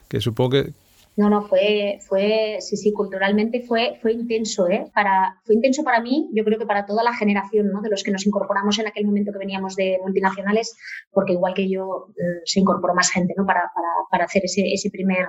que 0.09 0.21
supongo 0.21 0.51
que, 0.51 0.73
no, 1.17 1.31
no, 1.31 1.43
fue, 1.43 1.99
fue, 2.07 2.59
sí, 2.61 2.77
sí, 2.77 2.93
culturalmente 2.93 3.63
fue, 3.63 3.99
fue 4.03 4.13
intenso, 4.13 4.69
¿eh? 4.69 4.91
Para, 4.95 5.41
fue 5.45 5.55
intenso 5.55 5.83
para 5.83 6.01
mí, 6.01 6.29
yo 6.35 6.45
creo 6.45 6.59
que 6.59 6.67
para 6.67 6.85
toda 6.85 7.03
la 7.03 7.15
generación, 7.15 7.71
¿no? 7.73 7.81
De 7.81 7.89
los 7.89 8.03
que 8.03 8.11
nos 8.11 8.27
incorporamos 8.27 8.79
en 8.79 8.87
aquel 8.87 9.07
momento 9.07 9.33
que 9.33 9.39
veníamos 9.39 9.77
de 9.77 9.99
multinacionales, 10.03 10.77
porque 11.11 11.33
igual 11.33 11.55
que 11.55 11.71
yo, 11.71 12.09
eh, 12.19 12.43
se 12.45 12.61
incorporó 12.61 12.95
más 12.95 13.11
gente, 13.11 13.33
¿no? 13.37 13.47
Para, 13.47 13.71
para, 13.75 13.89
para 14.11 14.25
hacer 14.25 14.45
ese, 14.45 14.73
ese 14.73 14.91
primer 14.91 15.27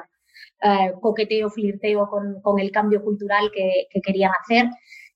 eh, 0.61 0.91
coqueteo, 0.99 1.49
flirteo 1.49 2.09
con, 2.09 2.41
con, 2.41 2.59
el 2.59 2.71
cambio 2.71 3.01
cultural 3.01 3.49
que, 3.53 3.87
que 3.89 4.01
querían 4.01 4.31
hacer. 4.41 4.65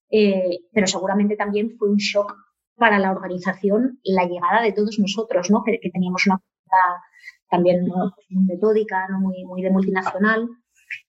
Eh, 0.09 0.59
pero 0.71 0.87
seguramente 0.87 1.35
también 1.35 1.71
fue 1.77 1.89
un 1.89 1.97
shock 1.97 2.33
para 2.75 2.99
la 2.99 3.11
organización 3.11 3.99
la 4.03 4.25
llegada 4.25 4.61
de 4.61 4.73
todos 4.73 4.99
nosotros, 4.99 5.49
¿no? 5.49 5.63
Que, 5.63 5.79
teníamos 5.91 6.25
una 6.27 6.41
también 7.49 7.85
muy 7.85 8.45
metódica, 8.45 9.07
¿no? 9.09 9.19
muy, 9.19 9.43
muy 9.43 9.61
de 9.61 9.69
multinacional. 9.69 10.47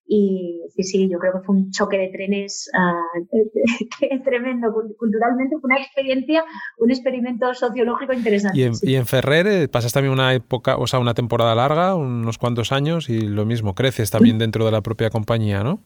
Y 0.06 0.60
sí, 0.74 0.82
sí, 0.82 1.08
yo 1.10 1.18
creo 1.18 1.32
que 1.32 1.46
fue 1.46 1.56
un 1.56 1.70
choque 1.70 1.96
de 1.96 2.08
trenes 2.08 2.70
uh, 2.74 4.22
tremendo. 4.24 4.72
Culturalmente 4.98 5.56
fue 5.60 5.68
una 5.68 5.80
experiencia, 5.80 6.44
un 6.78 6.90
experimento 6.90 7.54
sociológico 7.54 8.12
interesante. 8.12 8.58
Y 8.58 8.64
en, 8.64 8.72
y 8.82 8.94
en, 8.96 9.06
Ferrer 9.06 9.46
eh, 9.46 9.68
pasas 9.68 9.92
también 9.92 10.12
una 10.12 10.34
época, 10.34 10.76
o 10.76 10.86
sea, 10.86 10.98
una 10.98 11.14
temporada 11.14 11.54
larga, 11.54 11.94
unos 11.94 12.38
cuantos 12.38 12.72
años, 12.72 13.08
y 13.08 13.20
lo 13.20 13.46
mismo, 13.46 13.74
creces 13.74 14.10
también 14.10 14.38
dentro 14.38 14.64
de 14.64 14.72
la 14.72 14.82
propia 14.82 15.10
compañía, 15.10 15.62
¿no? 15.62 15.80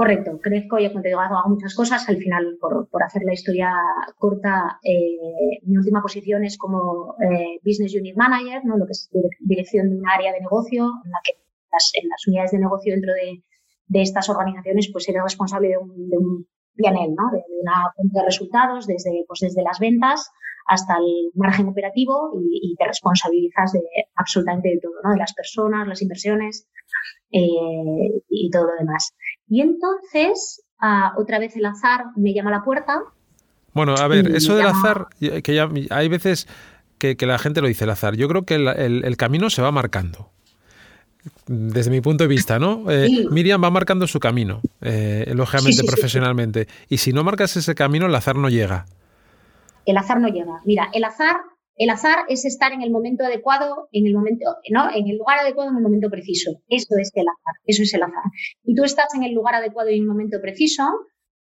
Correcto, 0.00 0.40
crezco 0.40 0.78
y 0.78 0.88
digo, 0.88 1.20
hago 1.20 1.50
muchas 1.50 1.74
cosas. 1.74 2.08
Al 2.08 2.16
final, 2.16 2.56
por, 2.58 2.88
por 2.88 3.02
hacer 3.02 3.20
la 3.22 3.34
historia 3.34 3.70
corta, 4.16 4.78
eh, 4.82 5.60
mi 5.64 5.76
última 5.76 6.00
posición 6.00 6.42
es 6.42 6.56
como 6.56 7.16
eh, 7.20 7.60
Business 7.62 7.94
Unit 7.94 8.16
Manager, 8.16 8.64
¿no? 8.64 8.78
lo 8.78 8.86
que 8.86 8.92
es 8.92 9.10
dirección 9.40 9.90
de 9.90 9.96
un 9.96 10.08
área 10.08 10.32
de 10.32 10.40
negocio, 10.40 10.90
en 11.04 11.10
la 11.10 11.18
que 11.22 11.32
las, 11.72 11.90
en 11.94 12.08
las 12.08 12.26
unidades 12.26 12.52
de 12.52 12.58
negocio 12.58 12.94
dentro 12.94 13.12
de, 13.14 13.42
de 13.86 14.02
estas 14.02 14.28
organizaciones, 14.28 14.88
pues 14.92 15.08
eres 15.08 15.22
responsable 15.22 15.68
de 15.68 15.78
un, 15.78 16.08
de 16.08 16.16
un 16.16 16.46
PNL, 16.76 17.14
¿no? 17.14 17.30
de, 17.32 17.42
una 17.62 17.92
cuenta 17.94 18.20
de 18.20 18.26
resultados, 18.26 18.86
desde, 18.86 19.24
pues 19.26 19.40
desde 19.40 19.62
las 19.62 19.78
ventas 19.78 20.30
hasta 20.66 20.96
el 20.98 21.30
margen 21.34 21.68
operativo 21.68 22.30
y, 22.40 22.72
y, 22.72 22.76
te 22.76 22.86
responsabilizas 22.86 23.72
de 23.72 23.80
absolutamente 24.14 24.68
de 24.68 24.78
todo, 24.80 24.92
¿no? 25.02 25.10
de 25.10 25.16
las 25.16 25.32
personas, 25.34 25.88
las 25.88 26.02
inversiones 26.02 26.68
eh, 27.32 28.22
y 28.28 28.50
todo 28.50 28.66
lo 28.66 28.76
demás. 28.78 29.14
Y 29.48 29.62
entonces, 29.62 30.64
otra 31.16 31.38
vez 31.38 31.56
el 31.56 31.66
azar 31.66 32.06
me 32.16 32.32
llama 32.32 32.50
a 32.50 32.58
la 32.58 32.64
puerta. 32.64 33.02
Bueno, 33.72 33.94
a 33.96 34.08
ver, 34.08 34.34
eso 34.34 34.56
del 34.56 34.66
azar, 34.66 35.08
que 35.18 35.54
ya 35.54 35.68
hay 35.90 36.08
veces 36.08 36.48
que, 36.98 37.16
la 37.26 37.38
gente 37.38 37.60
lo 37.60 37.68
dice 37.68 37.84
el 37.84 37.90
azar. 37.90 38.16
Yo 38.16 38.28
creo 38.28 38.44
que 38.44 38.54
el, 38.54 39.16
camino 39.16 39.50
se 39.50 39.62
va 39.62 39.72
marcando. 39.72 40.30
Desde 41.46 41.90
mi 41.90 42.00
punto 42.00 42.24
de 42.24 42.28
vista, 42.28 42.58
¿no? 42.58 42.90
Eh, 42.90 43.26
Miriam 43.30 43.62
va 43.62 43.70
marcando 43.70 44.06
su 44.06 44.20
camino, 44.20 44.60
eh, 44.80 45.30
lógicamente, 45.34 45.84
profesionalmente. 45.84 46.68
Y 46.88 46.98
si 46.98 47.12
no 47.12 47.24
marcas 47.24 47.56
ese 47.56 47.74
camino, 47.74 48.06
el 48.06 48.14
azar 48.14 48.36
no 48.36 48.48
llega. 48.48 48.86
El 49.84 49.96
azar 49.96 50.20
no 50.20 50.28
llega. 50.28 50.60
Mira, 50.64 50.90
el 50.92 51.04
azar 51.04 51.36
el 51.80 51.88
azar 51.88 52.26
es 52.28 52.44
estar 52.44 52.72
en 52.74 52.82
el 52.82 52.90
momento 52.90 53.24
adecuado, 53.24 53.88
en 53.90 54.06
el 54.06 54.12
momento, 54.12 54.44
¿no? 54.68 54.90
En 54.94 55.08
el 55.08 55.16
lugar 55.16 55.38
adecuado 55.38 55.70
en 55.70 55.78
el 55.78 55.82
momento 55.82 56.10
preciso. 56.10 56.50
Eso 56.68 56.94
es 57.00 57.10
el 57.14 57.24
azar, 57.26 57.54
eso 57.64 57.82
es 57.82 57.94
el 57.94 58.02
azar. 58.02 58.22
Y 58.64 58.74
tú 58.74 58.84
estás 58.84 59.14
en 59.14 59.22
el 59.22 59.32
lugar 59.32 59.54
adecuado 59.54 59.88
y 59.88 59.94
en 59.94 60.02
el 60.02 60.06
momento 60.06 60.42
preciso, 60.42 60.82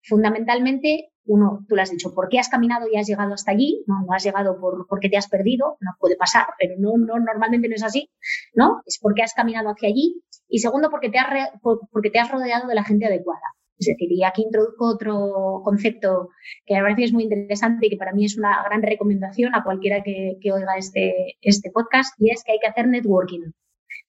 fundamentalmente, 0.03 1.13
uno, 1.25 1.65
tú 1.67 1.75
lo 1.75 1.81
has 1.81 1.91
dicho, 1.91 2.13
¿por 2.13 2.29
qué 2.29 2.39
has 2.39 2.49
caminado 2.49 2.87
y 2.91 2.97
has 2.97 3.07
llegado 3.07 3.33
hasta 3.33 3.51
allí? 3.51 3.83
No, 3.87 4.05
no 4.05 4.13
has 4.13 4.23
llegado 4.23 4.59
por, 4.59 4.87
porque 4.87 5.09
te 5.09 5.17
has 5.17 5.27
perdido, 5.27 5.77
no 5.79 5.91
puede 5.99 6.15
pasar, 6.15 6.47
pero 6.59 6.75
no, 6.77 6.97
no, 6.97 7.19
normalmente 7.19 7.67
no 7.67 7.75
es 7.75 7.83
así, 7.83 8.09
¿no? 8.53 8.81
Es 8.85 8.99
porque 9.01 9.23
has 9.23 9.33
caminado 9.33 9.69
hacia 9.69 9.89
allí. 9.89 10.21
Y 10.47 10.59
segundo, 10.59 10.89
porque 10.89 11.09
te 11.09 11.17
has, 11.17 11.51
porque 11.91 12.09
te 12.11 12.19
has 12.19 12.31
rodeado 12.31 12.67
de 12.67 12.75
la 12.75 12.83
gente 12.83 13.05
adecuada. 13.05 13.41
Es 13.77 13.87
decir, 13.87 14.11
y 14.11 14.23
aquí 14.23 14.43
introduzco 14.43 14.87
otro 14.87 15.61
concepto 15.63 16.29
que 16.65 16.75
me 16.75 16.81
parece 16.81 16.99
que 16.99 17.05
es 17.05 17.13
muy 17.13 17.23
interesante 17.23 17.87
y 17.87 17.89
que 17.89 17.97
para 17.97 18.13
mí 18.13 18.25
es 18.25 18.37
una 18.37 18.63
gran 18.63 18.81
recomendación 18.81 19.53
a 19.53 19.63
cualquiera 19.63 20.01
que, 20.01 20.37
oiga 20.43 20.77
este, 20.77 21.37
este 21.41 21.71
podcast, 21.71 22.13
y 22.19 22.31
es 22.31 22.43
que 22.43 22.53
hay 22.53 22.59
que 22.59 22.67
hacer 22.67 22.87
networking, 22.87 23.51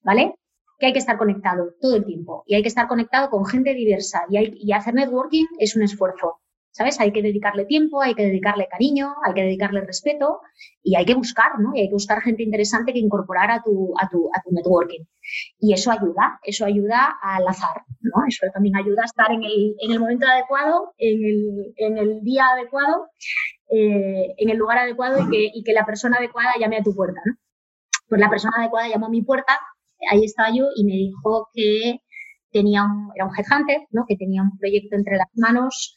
¿vale? 0.03 0.35
Que 0.79 0.87
hay 0.87 0.93
que 0.93 1.01
estar 1.01 1.19
conectado 1.19 1.75
todo 1.81 1.97
el 1.97 2.05
tiempo 2.05 2.45
y 2.47 2.55
hay 2.55 2.63
que 2.63 2.69
estar 2.69 2.87
conectado 2.87 3.29
con 3.31 3.45
gente 3.45 3.75
diversa 3.75 4.23
y, 4.29 4.37
hay, 4.37 4.53
y 4.55 4.73
hacer 4.73 4.95
networking 4.95 5.47
es 5.59 5.75
un 5.75 5.83
esfuerzo. 5.83 6.41
¿Sabes? 6.77 7.01
Hay 7.01 7.11
que 7.11 7.23
dedicarle 7.23 7.65
tiempo, 7.65 8.03
hay 8.03 8.15
que 8.15 8.25
dedicarle 8.25 8.69
cariño, 8.69 9.15
hay 9.25 9.33
que 9.33 9.43
dedicarle 9.45 9.81
respeto 9.81 10.41
y 10.83 10.95
hay 10.95 11.07
que 11.07 11.15
buscar, 11.15 11.59
¿no? 11.59 11.75
Y 11.75 11.81
hay 11.81 11.89
que 11.89 11.95
buscar 11.95 12.21
gente 12.21 12.43
interesante 12.43 12.93
que 12.93 12.99
incorporar 12.99 13.51
a 13.51 13.63
tu, 13.63 13.95
a 13.99 14.07
tu, 14.11 14.29
a 14.35 14.43
tu 14.43 14.53
networking. 14.53 15.01
Y 15.59 15.73
eso 15.73 15.91
ayuda, 15.91 16.39
eso 16.43 16.67
ayuda 16.67 17.17
al 17.23 17.49
azar, 17.49 17.81
¿no? 18.03 18.13
Eso 18.29 18.47
también 18.53 18.77
ayuda 18.77 19.03
a 19.03 19.07
estar 19.07 19.33
en 19.33 19.43
el, 19.43 19.75
en 19.79 19.93
el 19.93 20.01
momento 20.01 20.27
adecuado, 20.27 20.93
en 20.99 21.25
el, 21.25 21.75
en 21.77 21.97
el 21.97 22.21
día 22.23 22.45
adecuado, 22.49 23.09
eh, 23.71 24.35
en 24.37 24.51
el 24.51 24.59
lugar 24.59 24.77
adecuado 24.77 25.17
y 25.19 25.31
que, 25.31 25.51
y 25.55 25.65
que 25.65 25.73
la 25.73 25.87
persona 25.87 26.19
adecuada 26.19 26.53
llame 26.61 26.77
a 26.77 26.83
tu 26.83 26.95
puerta, 26.95 27.21
¿no? 27.25 27.37
Pues 28.07 28.21
la 28.21 28.29
persona 28.29 28.53
adecuada 28.59 28.89
llamó 28.89 29.07
a 29.07 29.11
mi 29.11 29.23
puerta, 29.23 29.59
ahí 30.11 30.25
estaba 30.25 30.51
yo 30.51 30.67
y 30.77 30.85
me 30.85 30.93
dijo 30.93 31.49
que 31.55 32.01
tenía 32.53 32.85
un, 32.85 33.11
era 33.15 33.25
un 33.25 33.33
headhunter, 33.35 33.81
¿no? 33.91 34.05
Que 34.07 34.17
tenía 34.17 34.43
un 34.43 34.59
proyecto 34.59 34.95
entre 34.95 35.17
las 35.17 35.29
manos 35.35 35.95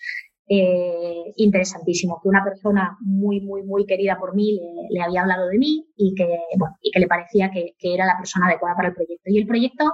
eh, 0.51 1.31
interesantísimo, 1.35 2.19
que 2.19 2.27
una 2.27 2.43
persona 2.43 2.97
muy, 3.01 3.39
muy, 3.39 3.61
muy 3.61 3.85
querida 3.85 4.17
por 4.17 4.33
mí 4.33 4.59
le, 4.89 4.99
había 4.99 5.21
hablado 5.21 5.47
de 5.47 5.59
mí 5.59 5.85
y 5.95 6.15
que, 6.15 6.25
bueno, 6.57 6.75
y 6.81 6.89
que 6.89 6.99
le 6.99 7.05
parecía 7.05 7.51
que, 7.51 7.75
era 7.79 8.07
la 8.07 8.17
persona 8.17 8.47
adecuada 8.47 8.75
para 8.75 8.87
el 8.87 8.95
proyecto. 8.95 9.23
Y 9.25 9.37
el 9.37 9.45
proyecto, 9.45 9.93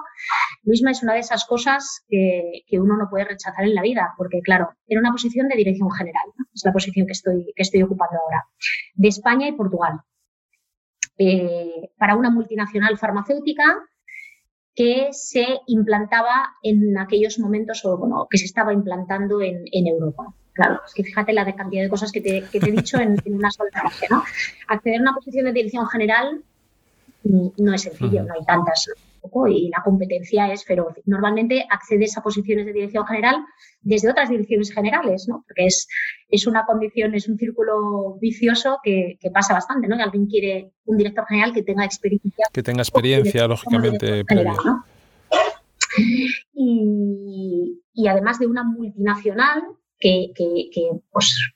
Luisma, 0.64 0.92
es 0.92 1.04
una 1.04 1.14
de 1.14 1.20
esas 1.20 1.44
cosas 1.44 2.06
que, 2.08 2.64
uno 2.80 2.96
no 2.96 3.10
puede 3.10 3.26
rechazar 3.26 3.66
en 3.66 3.76
la 3.76 3.82
vida, 3.82 4.14
porque 4.18 4.40
claro, 4.42 4.70
era 4.88 5.02
una 5.02 5.12
posición 5.12 5.50
de 5.50 5.58
dirección 5.58 5.92
general, 5.92 6.24
es 6.54 6.64
la 6.64 6.72
posición 6.72 7.06
que 7.06 7.14
estoy, 7.14 7.52
que 7.54 7.64
estoy 7.64 7.84
ocupando 7.84 8.18
ahora, 8.24 8.46
de 8.94 9.10
España 9.10 9.50
y 9.50 9.52
Portugal. 9.52 10.00
Eh, 11.18 11.90
para 11.98 12.16
una 12.16 12.30
multinacional 12.30 12.98
farmacéutica 12.98 13.78
que 14.74 15.10
se 15.12 15.46
implantaba 15.68 16.56
en 16.64 16.98
aquellos 16.98 17.40
momentos 17.40 17.84
o 17.84 17.98
bueno, 17.98 18.28
que 18.30 18.38
se 18.38 18.46
estaba 18.46 18.72
implantando 18.74 19.42
en 19.42 19.88
Europa. 19.88 20.34
Claro, 20.56 20.82
es 20.86 20.94
que 20.94 21.04
fíjate 21.04 21.34
la 21.34 21.54
cantidad 21.54 21.84
de 21.84 21.90
cosas 21.90 22.12
que 22.12 22.22
te, 22.22 22.44
que 22.52 22.60
te 22.60 22.70
he 22.70 22.72
dicho 22.72 22.98
en, 22.98 23.18
una 23.26 23.52
sola 23.52 23.70
frase, 23.72 24.08
¿no? 24.10 24.24
Acceder 24.70 25.00
a 25.00 25.02
una 25.02 25.14
posición 25.14 25.46
de 25.46 25.52
dirección 25.52 25.86
general 25.88 26.42
no 27.24 27.74
es 27.74 27.82
sencillo, 27.82 28.24
no 28.24 28.34
hay 28.34 28.46
tantas 28.46 28.88
y 29.50 29.70
la 29.70 29.82
competencia 29.84 30.52
es 30.52 30.64
feroz. 30.64 30.94
Normalmente 31.06 31.66
accedes 31.70 32.18
a 32.18 32.22
posiciones 32.22 32.66
de 32.66 32.74
dirección 32.74 33.06
general 33.06 33.44
desde 33.82 34.10
otras 34.10 34.30
direcciones 34.30 34.72
generales, 34.72 35.28
¿no? 35.28 35.44
Porque 35.48 35.66
es, 35.66 35.88
es 36.30 36.48
una 36.48 36.66
condición, 36.66 37.14
es 37.16 37.28
un 37.28 37.38
círculo 37.38 38.18
vicioso 38.22 38.80
que, 38.84 39.18
que 39.20 39.32
pasa 39.32 39.54
bastante, 39.54 39.88
¿no? 39.88 39.98
Que 39.98 40.04
alguien 40.04 40.28
quiere 40.28 40.72
un 40.86 40.98
director 40.98 41.26
general 41.28 41.54
que 41.54 41.64
tenga 41.64 41.86
experiencia. 41.86 42.46
Que 42.54 42.64
tenga 42.64 42.82
experiencia, 42.82 43.48
lógicamente, 43.48 44.24
general, 44.28 44.58
¿no? 44.64 44.86
y, 46.54 47.82
y 47.94 48.08
además 48.08 48.40
de 48.40 48.48
una 48.48 48.64
multinacional 48.64 49.64
que, 50.00 50.32
que, 50.36 50.92
pues, 51.12 51.54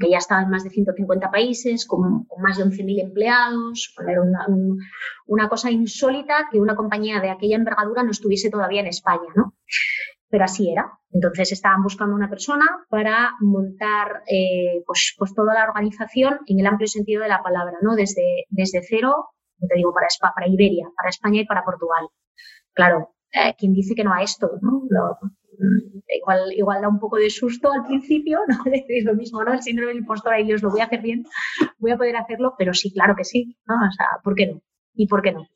que 0.00 0.10
ya 0.10 0.18
estaba 0.18 0.42
en 0.42 0.50
más 0.50 0.64
de 0.64 0.70
150 0.70 1.30
países, 1.30 1.86
con, 1.86 2.26
más 2.38 2.56
de 2.56 2.64
11.000 2.64 3.00
empleados. 3.00 3.94
Era 4.06 4.22
una, 4.22 4.46
una, 5.26 5.48
cosa 5.48 5.70
insólita 5.70 6.48
que 6.50 6.60
una 6.60 6.76
compañía 6.76 7.20
de 7.20 7.30
aquella 7.30 7.56
envergadura 7.56 8.02
no 8.02 8.10
estuviese 8.10 8.50
todavía 8.50 8.80
en 8.80 8.86
España, 8.86 9.28
¿no? 9.34 9.54
Pero 10.28 10.44
así 10.44 10.70
era. 10.70 10.98
Entonces 11.10 11.52
estaban 11.52 11.82
buscando 11.82 12.14
una 12.14 12.30
persona 12.30 12.64
para 12.88 13.32
montar 13.40 14.22
eh, 14.26 14.82
pues, 14.86 15.14
pues 15.18 15.34
toda 15.34 15.52
la 15.52 15.64
organización 15.64 16.38
en 16.46 16.60
el 16.60 16.66
amplio 16.66 16.88
sentido 16.88 17.22
de 17.22 17.28
la 17.28 17.42
palabra, 17.42 17.76
¿no? 17.82 17.94
Desde, 17.94 18.46
desde 18.48 18.82
cero, 18.82 19.30
te 19.58 19.76
digo, 19.76 19.92
para, 19.92 20.06
para 20.34 20.48
Iberia, 20.48 20.88
para 20.96 21.10
España 21.10 21.42
y 21.42 21.46
para 21.46 21.64
Portugal. 21.64 22.08
Claro, 22.72 23.14
eh, 23.32 23.54
quien 23.58 23.72
dice 23.74 23.94
que 23.94 24.04
no 24.04 24.14
a 24.14 24.22
esto, 24.22 24.58
¿no? 24.62 24.82
Igual, 26.08 26.52
igual 26.52 26.82
da 26.82 26.88
un 26.88 26.98
poco 26.98 27.16
de 27.16 27.30
susto 27.30 27.72
al 27.72 27.84
principio, 27.84 28.40
¿no? 28.48 28.56
Es 28.88 29.04
lo 29.04 29.14
mismo, 29.14 29.42
¿no? 29.44 29.52
El 29.52 29.62
síndrome 29.62 29.92
del 29.92 30.02
impostor 30.02 30.34
ahí 30.34 30.52
os 30.52 30.62
lo 30.62 30.70
voy 30.70 30.80
a 30.80 30.84
hacer 30.84 31.00
bien, 31.00 31.24
voy 31.78 31.90
a 31.92 31.96
poder 31.96 32.16
hacerlo, 32.16 32.54
pero 32.58 32.74
sí, 32.74 32.92
claro 32.92 33.14
que 33.16 33.24
sí, 33.24 33.56
¿no? 33.66 33.74
O 33.74 33.92
sea, 33.92 34.06
¿por 34.22 34.34
qué 34.34 34.46
no? 34.46 34.62
¿Y 34.94 35.06
por 35.06 35.22
qué 35.22 35.32
no? 35.32 35.46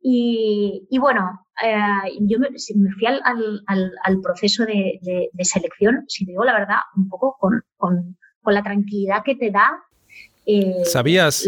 Y, 0.00 0.86
y 0.90 0.98
bueno, 0.98 1.46
eh, 1.62 2.10
yo 2.20 2.38
me, 2.38 2.50
me, 2.50 2.90
fui 2.92 3.06
al, 3.06 3.20
al, 3.66 4.20
proceso 4.20 4.64
de, 4.64 4.98
de, 5.02 5.30
de, 5.32 5.44
selección, 5.44 6.04
si 6.08 6.24
te 6.24 6.32
digo 6.32 6.44
la 6.44 6.54
verdad, 6.54 6.78
un 6.96 7.08
poco 7.08 7.36
con, 7.38 7.62
con, 7.76 8.16
con 8.42 8.54
la 8.54 8.62
tranquilidad 8.62 9.22
que 9.24 9.36
te 9.36 9.50
da 9.50 9.70
eh, 10.46 10.84
¿Sabías, 10.84 11.44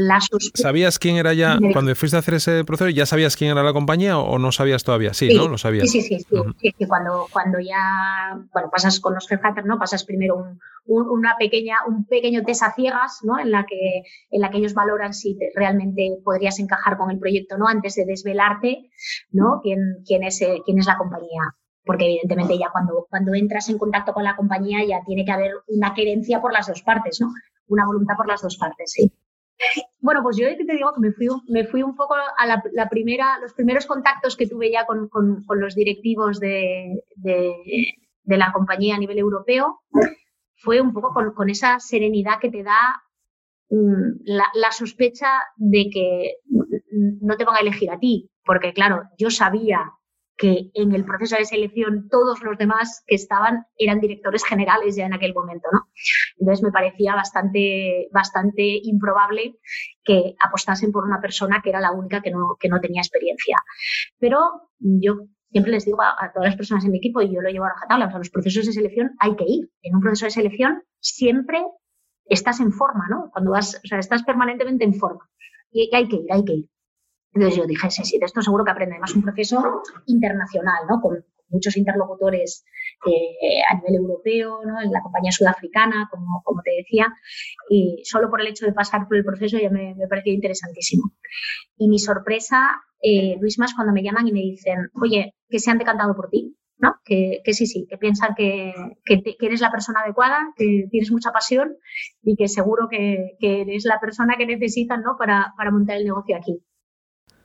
¿Sabías 0.55 0.99
quién 0.99 1.17
era 1.17 1.35
ya, 1.35 1.59
cuando 1.73 1.95
fuiste 1.95 2.17
a 2.17 2.21
hacer 2.21 2.35
ese 2.35 2.65
proceso, 2.65 2.89
ya 2.89 3.05
sabías 3.05 3.37
quién 3.37 3.51
era 3.51 3.63
la 3.63 3.73
compañía 3.73 4.19
o 4.19 4.39
no 4.39 4.53
sabías 4.53 4.85
todavía? 4.85 5.13
Sí, 5.13 5.35
¿no? 5.35 5.49
Lo 5.49 5.59
sabías. 5.59 5.91
Sí, 5.91 6.01
sí, 6.01 6.19
sí. 6.19 6.27
sí, 6.61 6.87
cuando, 6.87 7.27
cuando 7.31 7.59
ya, 7.61 8.39
bueno, 8.53 8.71
pasas 8.71 8.99
con 9.01 9.15
los 9.15 9.31
headhunters, 9.31 9.67
¿no? 9.67 9.79
Pasas 9.79 10.05
primero 10.05 10.37
un, 10.37 10.59
una 10.87 11.37
pequeña, 11.39 11.77
un 11.87 12.07
pequeño 12.07 12.43
test 12.43 12.63
a 12.63 12.73
ciegas, 12.73 13.21
¿no? 13.23 13.39
En 13.39 13.51
la 13.51 13.67
que, 13.67 14.03
en 14.31 14.41
la 14.41 14.51
que 14.51 14.59
ellos 14.59 14.73
valoran 14.73 15.13
si 15.13 15.39
realmente 15.55 16.17
podrías 16.25 16.59
encajar 16.59 16.97
con 16.97 17.11
el 17.11 17.19
proyecto, 17.19 17.59
¿no? 17.59 17.69
Antes 17.69 17.97
de 17.97 18.07
desvelarte, 18.07 18.91
¿no? 19.31 19.61
Quién, 19.63 20.03
quién, 20.07 20.23
es, 20.23 20.41
eh, 20.41 20.63
quién 20.65 20.79
es 20.79 20.87
la 20.87 20.97
compañía 20.97 21.55
porque 21.87 22.05
evidentemente 22.05 22.59
ya 22.59 22.71
cuando, 22.71 23.07
cuando 23.09 23.33
entras 23.35 23.69
en 23.71 23.79
contacto 23.79 24.13
con 24.13 24.25
la 24.25 24.37
compañía 24.37 24.85
ya 24.85 25.05
tiene 25.07 25.25
que 25.25 25.31
haber 25.31 25.53
una 25.69 25.95
querencia 25.95 26.41
por 26.43 26.53
las 26.53 26.67
dos 26.67 26.83
partes, 26.83 27.21
¿no? 27.21 27.33
una 27.69 27.87
voluntad 27.87 28.17
por 28.17 28.29
las 28.29 28.43
dos 28.43 28.57
partes, 28.57 28.93
sí. 28.93 29.13
Bueno, 30.01 30.23
pues 30.23 30.37
yo 30.37 30.47
te 30.47 30.73
digo 30.75 30.93
que 30.93 31.01
me 31.01 31.13
fui, 31.13 31.29
me 31.49 31.65
fui 31.65 31.83
un 31.83 31.97
poco 31.97 32.15
a 32.15 32.47
la, 32.47 32.89
primera, 32.91 33.39
los 33.41 33.55
primeros 33.55 33.87
contactos 33.87 34.37
que 34.37 34.47
tuve 34.47 34.71
ya 34.71 34.85
con, 34.85 35.09
con, 35.09 35.61
los 35.61 35.75
directivos 35.75 36.39
de, 36.39 37.03
de, 37.17 37.95
la 38.27 38.53
compañía 38.53 38.97
a 38.97 38.99
nivel 38.99 39.19
europeo, 39.19 39.81
fue 40.57 40.81
un 40.81 40.93
poco 40.93 41.15
con, 41.15 41.33
con, 41.33 41.49
esa 41.49 41.81
serenidad 41.81 42.39
que 42.39 42.51
te 42.51 42.63
da 42.63 43.03
mm, 43.71 44.25
la, 44.25 44.73
sospecha 44.73 45.43
de 45.57 45.89
que 45.91 46.35
no 46.91 47.37
te 47.37 47.45
van 47.45 47.57
a 47.57 47.61
elegir 47.61 47.91
a 47.91 47.99
ti, 47.99 48.31
porque 48.45 48.75
claro, 48.75 49.05
yo 49.19 49.31
sabía 49.31 49.91
que 50.37 50.71
en 50.75 50.95
el 50.95 51.05
proceso 51.05 51.37
de 51.37 51.45
selección 51.45 52.09
todos 52.11 52.43
los 52.43 52.59
demás 52.59 53.03
que 53.07 53.15
estaban 53.15 53.67
eran 53.79 54.01
directores 54.01 54.45
generales 54.45 54.97
ya 54.97 55.07
en 55.07 55.15
aquel 55.15 55.35
momento, 55.35 55.69
¿no? 55.73 55.89
Entonces 56.39 56.63
me 56.63 56.73
parecía 56.73 57.15
bastante, 57.15 58.09
bastante 58.13 58.81
improbable 58.83 59.59
que 60.05 60.35
apostasen 60.41 60.93
por 60.93 61.05
una 61.05 61.21
persona 61.21 61.61
que 61.63 61.71
era 61.71 61.81
la 61.81 61.93
única 61.93 62.21
que 62.21 62.31
no, 62.31 62.57
que 62.61 62.69
no 62.69 62.81
tenía 62.81 63.01
experiencia. 63.01 63.57
Pero 64.19 64.69
yo 64.79 65.21
siempre 65.51 65.73
les 65.73 65.87
digo 65.87 66.03
a, 66.03 66.33
todas 66.35 66.49
las 66.49 66.57
personas 66.57 66.85
en 66.85 66.93
mi 66.93 66.99
equipo, 66.99 67.23
y 67.23 67.35
yo 67.35 67.41
lo 67.41 67.49
llevo 67.49 67.65
a 67.65 67.71
rajatabla, 67.71 68.11
o 68.15 68.19
los 68.19 68.31
procesos 68.31 68.67
de 68.67 68.73
selección 68.73 69.13
hay 69.19 69.37
que 69.37 69.45
ir. 69.47 69.71
En 69.83 69.95
un 69.95 70.03
proceso 70.03 70.27
de 70.27 70.31
selección 70.31 70.83
siempre 71.01 71.65
estás 72.27 72.61
en 72.61 72.73
forma, 72.73 73.07
¿no? 73.09 73.31
Cuando 73.33 73.53
vas, 73.53 73.81
o 73.83 73.87
sea, 73.87 73.99
estás 73.99 74.23
permanentemente 74.23 74.85
en 74.85 74.95
forma. 74.95 75.29
Y 75.71 75.95
hay 75.95 76.09
que 76.09 76.17
ir, 76.17 76.27
hay 76.31 76.45
que 76.45 76.53
ir. 76.53 76.71
Entonces 77.37 77.59
yo 77.59 77.67
dije, 77.67 77.91
sí, 77.91 78.03
sí, 78.05 78.19
de 78.19 78.25
esto 78.25 78.41
seguro 78.41 78.65
que 78.65 78.71
aprende. 78.71 78.95
Además, 78.95 79.15
un 79.15 79.23
proceso 79.23 79.83
internacional, 80.07 80.87
¿no? 80.89 81.01
Con 81.03 81.23
muchos 81.49 81.77
interlocutores 81.77 82.65
eh, 83.07 83.61
a 83.71 83.77
nivel 83.77 83.97
europeo, 83.97 84.61
¿no? 84.65 84.81
en 84.81 84.91
la 84.91 85.03
compañía 85.03 85.31
sudafricana, 85.31 86.09
como, 86.11 86.43
como, 86.45 86.63
te 86.63 86.73
decía, 86.79 87.13
y 87.71 88.03
solo 88.05 88.31
por 88.31 88.41
el 88.41 88.49
hecho 88.49 88.67
de 88.67 88.73
pasar 88.73 89.07
por 89.07 89.17
el 89.17 89.25
proceso 89.25 89.59
ya 89.59 89.71
me, 89.71 89.95
me 89.95 90.09
pareció 90.09 90.33
interesantísimo. 90.33 91.13
Y 91.77 91.89
mi 91.89 91.99
sorpresa, 91.99 92.81
eh, 93.03 93.37
Luis, 93.41 93.59
más 93.59 93.75
cuando 93.75 93.93
me 93.93 94.03
llaman 94.03 94.27
y 94.27 94.33
me 94.33 94.41
dicen, 94.41 94.91
oye, 95.01 95.35
que 95.49 95.59
se 95.59 95.71
han 95.71 95.79
decantado 95.79 96.17
por 96.17 96.31
ti, 96.31 96.57
¿no? 96.79 96.97
Que, 97.05 97.43
que 97.45 97.53
sí, 97.53 97.67
sí, 97.67 97.87
que 97.89 97.99
piensan 97.99 98.35
que, 98.35 98.73
que, 99.05 99.37
eres 99.41 99.61
la 99.61 99.71
persona 99.71 100.01
adecuada, 100.01 100.39
que 100.57 100.87
tienes 100.91 101.13
mucha 101.13 101.33
pasión 101.33 101.77
y 102.23 102.37
que 102.37 102.49
seguro 102.49 102.89
que, 102.91 103.37
que 103.39 103.63
eres 103.63 103.85
la 103.85 104.01
persona 104.01 104.37
que 104.37 104.47
necesitan, 104.47 105.03
¿no? 105.03 105.17
Para, 105.19 105.53
para 105.57 105.71
montar 105.71 105.99
el 105.99 106.05
negocio 106.05 106.37
aquí. 106.37 106.63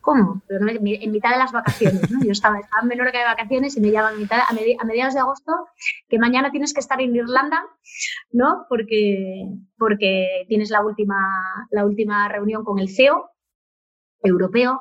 ¿Cómo? 0.01 0.41
en 0.49 1.11
mitad 1.11 1.31
de 1.31 1.37
las 1.37 1.51
vacaciones, 1.51 2.09
¿no? 2.09 2.23
Yo 2.23 2.31
estaba, 2.31 2.59
estaba 2.59 2.81
en 2.81 2.87
Menorca 2.87 3.19
de 3.19 3.25
vacaciones 3.25 3.77
y 3.77 3.81
me 3.81 3.91
llaman 3.91 4.15
a, 4.15 4.17
mitad, 4.17 4.39
a, 4.39 4.83
mediados 4.83 5.13
de 5.13 5.19
agosto 5.19 5.51
que 6.09 6.17
mañana 6.17 6.49
tienes 6.51 6.73
que 6.73 6.79
estar 6.79 6.99
en 6.99 7.15
Irlanda, 7.15 7.63
¿no? 8.31 8.65
Porque, 8.67 9.45
porque 9.77 10.45
tienes 10.47 10.71
la 10.71 10.83
última, 10.83 11.17
la 11.69 11.85
última 11.85 12.27
reunión 12.29 12.63
con 12.63 12.79
el 12.79 12.89
CEO 12.89 13.29
europeo 14.23 14.79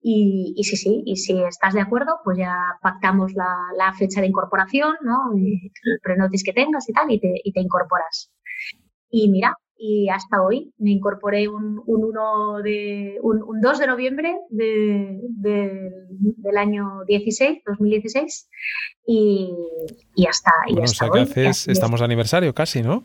y, 0.00 0.54
y, 0.56 0.64
sí, 0.64 0.76
sí, 0.76 1.02
y 1.04 1.16
si 1.16 1.42
estás 1.42 1.74
de 1.74 1.80
acuerdo, 1.80 2.20
pues 2.24 2.38
ya 2.38 2.54
pactamos 2.80 3.34
la, 3.34 3.56
la 3.76 3.92
fecha 3.92 4.20
de 4.20 4.28
incorporación, 4.28 4.94
¿no? 5.02 5.32
El 5.36 6.00
prenotis 6.02 6.44
que 6.44 6.52
tengas 6.52 6.88
y 6.88 6.92
tal, 6.92 7.10
y 7.10 7.20
te, 7.20 7.40
y 7.42 7.52
te 7.52 7.60
incorporas. 7.60 8.30
Y 9.10 9.28
mira, 9.30 9.56
y 9.82 10.10
hasta 10.10 10.42
hoy 10.42 10.74
me 10.76 10.90
incorporé 10.90 11.48
un, 11.48 11.82
un, 11.86 12.04
1 12.04 12.62
de, 12.62 13.16
un, 13.22 13.60
2 13.62 13.78
de 13.78 13.86
noviembre 13.86 14.36
de, 14.50 15.18
del 15.30 16.58
año 16.58 17.02
16, 17.06 17.62
2016 17.66 18.48
y, 19.06 19.54
y 20.14 20.26
hasta, 20.26 20.52
y 20.66 20.78
hasta 20.82 21.06
o 21.06 21.12
sea, 21.12 21.22
hoy. 21.22 21.50
estamos 21.66 22.00
de 22.00 22.04
aniversario 22.04 22.54
casi, 22.54 22.82
¿no? 22.82 23.04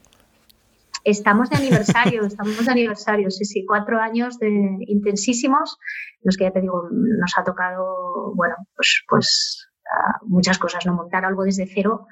Estamos 1.06 1.50
de 1.50 1.56
aniversario, 1.56 2.26
estamos 2.26 2.66
de 2.66 2.72
aniversario, 2.72 3.32
sí, 3.32 3.46
sí, 3.46 3.64
cuatro 3.66 4.02
años 4.02 4.38
de 4.40 4.50
intensísimos, 4.88 5.78
los 6.24 6.36
que 6.36 6.44
ya 6.44 6.52
te 6.52 6.60
digo, 6.60 6.90
nos 6.92 7.38
ha 7.38 7.44
tocado, 7.46 8.34
bueno, 8.36 8.56
pues, 8.76 9.02
pues 9.08 9.70
uh, 9.86 10.28
muchas 10.28 10.58
cosas, 10.58 10.86
¿no? 10.86 10.94
Montar 10.94 11.24
algo 11.24 11.44
desde 11.44 11.68
cero 11.68 12.08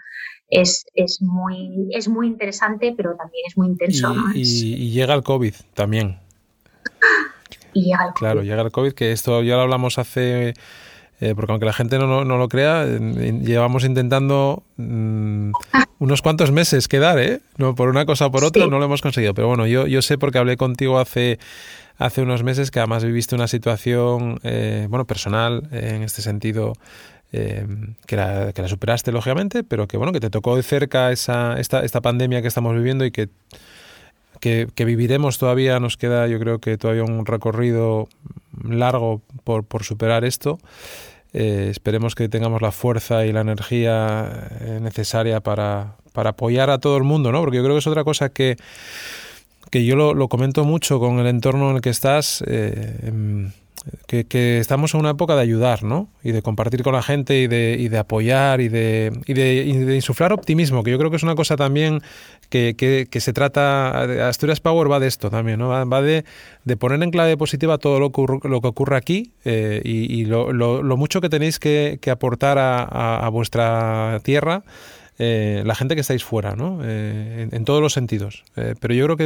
es, 0.50 0.86
es, 0.94 1.22
muy, 1.22 1.88
es 1.92 2.08
muy 2.08 2.28
interesante, 2.28 2.94
pero 2.96 3.16
también 3.16 3.44
es 3.48 3.58
muy 3.58 3.68
intenso. 3.68 4.14
Y, 4.34 4.92
llega 4.92 5.14
el 5.14 5.24
COVID 5.24 5.54
también. 5.74 6.20
Y 7.74 7.86
llega 7.86 8.06
el 8.06 8.10
COVID. 8.10 8.20
Claro, 8.20 8.44
llega 8.44 8.62
el 8.62 8.72
COVID, 8.72 8.94
que 8.94 9.12
esto 9.12 9.42
ya 9.44 9.56
lo 9.56 9.62
hablamos 9.62 9.98
hace... 9.98 10.54
Eh, 11.22 11.36
porque 11.36 11.54
aunque 11.54 11.66
la 11.66 11.74
gente 11.74 11.98
no, 12.00 12.26
no, 12.26 12.38
lo 12.38 12.50
crea, 12.50 12.86
llevamos 12.86 13.86
intentando 13.86 14.64
mm, 14.76 15.52
unos 16.00 16.22
cuantos 16.22 16.52
meses 16.52 16.90
quedar, 16.90 17.18
¿eh? 17.18 17.40
No, 17.56 17.76
por 17.76 17.88
una 17.88 18.06
cosa 18.06 18.26
o 18.26 18.32
por 18.32 18.44
otra 18.44 18.68
no 18.68 18.78
lo 18.78 18.84
hemos 18.84 19.02
conseguido. 19.02 19.34
Pero 19.34 19.48
bueno, 19.48 19.66
yo, 19.66 19.88
yo 19.88 20.02
sé 20.02 20.18
porque 20.18 20.40
hablé 20.40 20.58
contigo 20.58 21.00
hace, 21.00 21.40
hace 21.98 22.22
unos 22.22 22.44
meses 22.44 22.72
que 22.72 22.80
además 22.80 23.06
viviste 23.06 23.36
una 23.36 23.48
situación, 23.48 24.40
eh, 24.44 24.88
bueno, 24.90 25.06
personal 25.06 25.70
en 25.72 26.04
este 26.04 26.22
sentido 26.22 26.74
eh, 27.34 27.66
que, 28.06 28.16
la, 28.16 28.54
que, 28.54 28.62
la, 28.62 28.68
superaste 28.68 29.12
lógicamente, 29.12 29.64
pero 29.64 29.88
que 29.88 29.98
bueno, 29.98 30.14
que 30.14 30.20
te 30.20 30.30
tocó 30.30 30.56
de 30.56 30.62
cerca 30.62 31.12
esa, 31.12 31.60
esta, 31.60 31.84
esta 31.84 32.00
pandemia 32.00 32.44
que 32.44 32.48
estamos 32.48 32.76
viviendo 32.76 33.06
y 33.06 33.12
que, 33.12 33.30
que, 34.40 34.86
viviremos 34.86 35.40
todavía, 35.40 35.80
nos 35.80 35.98
queda 35.98 36.28
yo 36.28 36.40
creo 36.40 36.60
que 36.60 36.78
todavía 36.78 37.04
un 37.04 37.26
recorrido 37.26 38.08
largo 38.64 39.22
por, 39.44 39.64
por 39.64 39.84
superar 39.84 40.26
esto. 40.26 40.60
Eh, 41.34 41.70
esperemos 41.72 42.14
que 42.14 42.30
tengamos 42.30 42.62
la 42.62 42.72
fuerza 42.72 43.26
y 43.26 43.32
la 43.32 43.42
energía 43.42 44.50
eh, 44.62 44.80
necesaria 44.80 45.40
para, 45.40 45.96
para, 46.12 46.32
apoyar 46.32 46.70
a 46.70 46.78
todo 46.78 46.98
el 46.98 47.04
mundo, 47.04 47.32
¿no? 47.32 47.40
Porque 47.40 47.58
yo 47.58 47.64
creo 47.64 47.74
que 47.74 47.80
es 47.80 47.88
otra 47.88 48.04
cosa 48.04 48.30
que, 48.30 48.58
que 49.72 49.84
yo 49.84 49.96
lo, 49.96 50.14
lo 50.14 50.28
comento 50.28 50.66
mucho 50.66 51.00
con 51.00 51.18
el 51.18 51.26
entorno 51.26 51.72
en 51.72 51.78
el 51.78 51.82
que 51.82 51.90
estás. 51.90 52.44
Eh, 52.46 53.50
que, 54.08 54.60
estamos 54.60 54.94
en 54.94 55.02
una 55.02 55.12
época 55.12 55.36
de 55.36 55.42
ayudar, 55.42 55.84
¿no? 55.84 56.10
Y 56.24 56.32
de 56.32 56.42
compartir 56.42 56.84
con 56.84 56.94
la 56.94 57.02
gente 57.02 57.40
y 57.40 57.48
de, 57.48 57.76
y 57.80 57.90
de 57.90 57.98
apoyar 57.98 58.62
y 58.62 58.70
de, 58.70 59.12
y 59.26 59.34
de, 59.34 59.96
insuflar 59.96 60.34
optimismo, 60.34 60.84
que 60.84 60.92
yo 60.92 60.98
creo 60.98 61.10
que 61.10 61.18
es 61.18 61.24
una 61.24 61.36
cosa 61.36 61.56
también 61.56 62.02
que, 62.50 62.76
que, 62.76 63.20
se 63.20 63.34
trata, 63.34 64.28
Asturias 64.28 64.60
Power 64.60 64.92
va 64.92 65.00
de 65.00 65.08
esto 65.08 65.30
también, 65.30 65.60
¿no? 65.60 65.70
Va, 65.70 66.02
de, 66.02 66.26
de, 66.64 66.78
poner 66.78 67.02
en 67.04 67.12
clave 67.12 67.38
positiva 67.38 67.78
todo 67.78 68.00
lo, 68.00 68.12
lo 68.44 68.62
que 68.62 68.68
ocurre 68.68 68.96
aquí 68.96 69.34
eh, 69.46 69.82
y, 69.84 70.26
lo, 70.26 70.54
lo, 70.54 70.98
mucho 70.98 71.22
que 71.22 71.30
tenéis 71.30 71.60
que, 71.60 72.00
aportar 72.12 72.58
a, 72.58 73.26
a 73.26 73.30
vuestra 73.30 74.20
tierra 74.24 74.64
eh, 75.20 75.64
la 75.66 75.76
gente 75.76 75.96
que 75.96 76.02
estáis 76.02 76.24
fuera, 76.24 76.56
¿no? 76.56 76.80
Eh, 76.84 77.48
en, 77.52 77.66
todos 77.66 77.82
los 77.82 77.94
sentidos. 77.94 78.44
Eh, 78.56 78.76
pero 78.80 78.94
yo 78.94 79.06
creo 79.06 79.18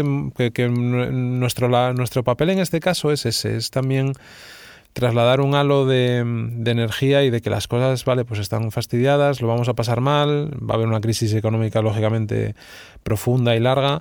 que, 0.51 0.67
nuestro, 0.69 1.93
nuestro 1.93 2.23
papel 2.23 2.49
en 2.49 2.59
este 2.59 2.79
caso 2.79 3.11
es 3.11 3.25
ese, 3.25 3.55
es 3.55 3.71
también 3.71 4.13
trasladar 4.93 5.41
un 5.41 5.55
halo 5.55 5.85
de, 5.85 6.23
de, 6.25 6.71
energía 6.71 7.23
y 7.23 7.29
de 7.29 7.39
que 7.39 7.49
las 7.49 7.67
cosas, 7.67 8.03
vale, 8.03 8.25
pues 8.25 8.39
están 8.39 8.71
fastidiadas, 8.71 9.41
lo 9.41 9.47
vamos 9.47 9.69
a 9.69 9.75
pasar 9.75 10.01
mal, 10.01 10.51
va 10.53 10.73
a 10.73 10.75
haber 10.75 10.87
una 10.87 11.01
crisis 11.01 11.33
económica 11.33 11.81
lógicamente 11.81 12.55
profunda 13.03 13.55
y 13.55 13.59
larga, 13.59 13.99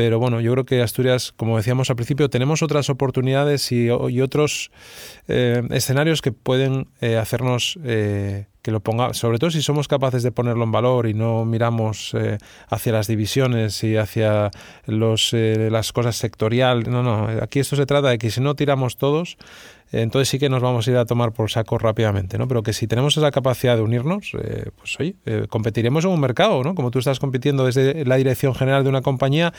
pero 0.00 0.18
bueno, 0.18 0.40
yo 0.40 0.50
creo 0.52 0.64
que 0.64 0.80
Asturias, 0.80 1.34
como 1.36 1.58
decíamos 1.58 1.90
al 1.90 1.96
principio, 1.96 2.30
tenemos 2.30 2.62
otras 2.62 2.88
oportunidades 2.88 3.70
y, 3.70 3.90
otros 3.90 4.70
eh, 5.28 5.62
escenarios 5.72 6.22
que 6.22 6.32
pueden 6.32 6.88
eh, 7.02 7.18
hacernos 7.18 7.78
eh, 7.84 8.46
que 8.62 8.70
lo 8.70 8.80
ponga, 8.80 9.12
sobre 9.12 9.38
todo 9.38 9.50
si 9.50 9.60
somos 9.60 9.88
capaces 9.88 10.22
de 10.22 10.32
ponerlo 10.32 10.64
en 10.64 10.72
valor 10.72 11.06
y 11.06 11.12
no 11.12 11.44
miramos 11.44 12.16
hacia 12.70 12.92
las 12.92 13.08
divisiones 13.08 13.84
y 13.84 13.98
hacia 13.98 14.50
los, 14.86 15.34
las 15.34 15.92
cosas 15.92 16.16
sectorial. 16.16 16.90
No, 16.90 17.02
no, 17.02 17.28
aquí 17.42 17.58
esto 17.58 17.76
se 17.76 17.84
trata 17.84 18.08
de 18.08 18.16
que 18.16 18.30
si 18.30 18.40
no 18.40 18.54
tiramos 18.54 18.96
todos, 18.96 19.36
entonces 19.92 20.28
sí 20.28 20.38
que 20.38 20.48
nos 20.48 20.62
vamos 20.62 20.86
a 20.86 20.90
ir 20.90 20.96
a 20.96 21.04
tomar 21.04 21.32
por 21.32 21.50
saco 21.50 21.78
rápidamente, 21.78 22.38
¿no? 22.38 22.46
Pero 22.48 22.62
que 22.62 22.72
si 22.72 22.86
tenemos 22.86 23.16
esa 23.16 23.30
capacidad 23.30 23.76
de 23.76 23.82
unirnos, 23.82 24.32
eh, 24.40 24.70
pues 24.76 24.98
oye, 25.00 25.16
eh, 25.26 25.46
competiremos 25.48 26.04
en 26.04 26.10
un 26.10 26.20
mercado, 26.20 26.62
¿no? 26.62 26.74
Como 26.74 26.90
tú 26.90 26.98
estás 26.98 27.18
compitiendo 27.18 27.66
desde 27.66 28.04
la 28.04 28.16
dirección 28.16 28.54
general 28.54 28.84
de 28.84 28.88
una 28.88 29.02
compañía 29.02 29.52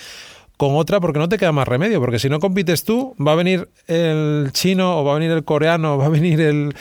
con 0.58 0.76
otra 0.76 1.00
porque 1.00 1.18
no 1.18 1.28
te 1.28 1.40
queda 1.40 1.52
más 1.52 1.68
remedio, 1.68 2.00
porque 2.00 2.20
si 2.20 2.30
no 2.30 2.40
compites 2.40 2.84
tú, 2.84 3.16
va 3.20 3.32
a 3.32 3.36
venir 3.36 3.70
el 3.88 4.50
chino 4.52 5.00
o 5.00 5.04
va 5.04 5.14
a 5.14 5.16
venir 5.16 5.32
el 5.32 5.44
coreano 5.44 5.96
o 5.96 5.98
va 5.98 6.06
a 6.06 6.10
venir 6.10 6.40
el, 6.40 6.76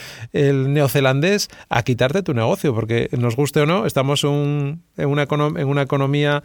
neozelandés 0.75 1.49
a 1.71 1.83
quitarte 1.83 2.23
tu 2.23 2.35
negocio, 2.35 2.75
porque 2.75 3.09
nos 3.17 3.37
guste 3.37 3.61
o 3.61 3.67
no, 3.67 3.87
estamos 3.87 4.23
en, 4.25 4.83
una, 4.99 5.23
en 5.23 5.69
una 5.69 5.83
economía 5.83 6.43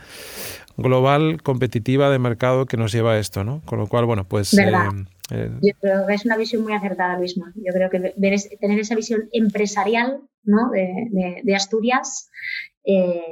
global 0.78 1.42
competitiva 1.44 2.10
de 2.10 2.20
mercado 2.20 2.66
que 2.66 2.78
nos 2.78 2.94
lleva 2.94 3.14
a 3.14 3.20
esto, 3.20 3.44
¿no? 3.44 3.62
Con 3.66 3.80
lo 3.80 3.88
cual, 3.88 4.06
bueno, 4.06 4.24
pues... 4.24 4.54
Eh, 4.54 4.66
Yo 5.30 5.74
creo 5.80 6.06
que 6.08 6.14
es 6.14 6.26
una 6.26 6.38
visión 6.38 6.64
muy 6.64 6.74
acertada, 6.74 7.18
Luisma. 7.18 7.52
Yo 7.56 7.74
creo 7.74 7.90
que 7.90 8.00
tener 8.00 8.80
esa 8.80 8.96
visión 8.96 9.30
empresarial 9.32 10.22
¿no? 10.44 10.70
de, 10.72 11.56
Asturias 11.56 12.30
eh, 12.84 13.24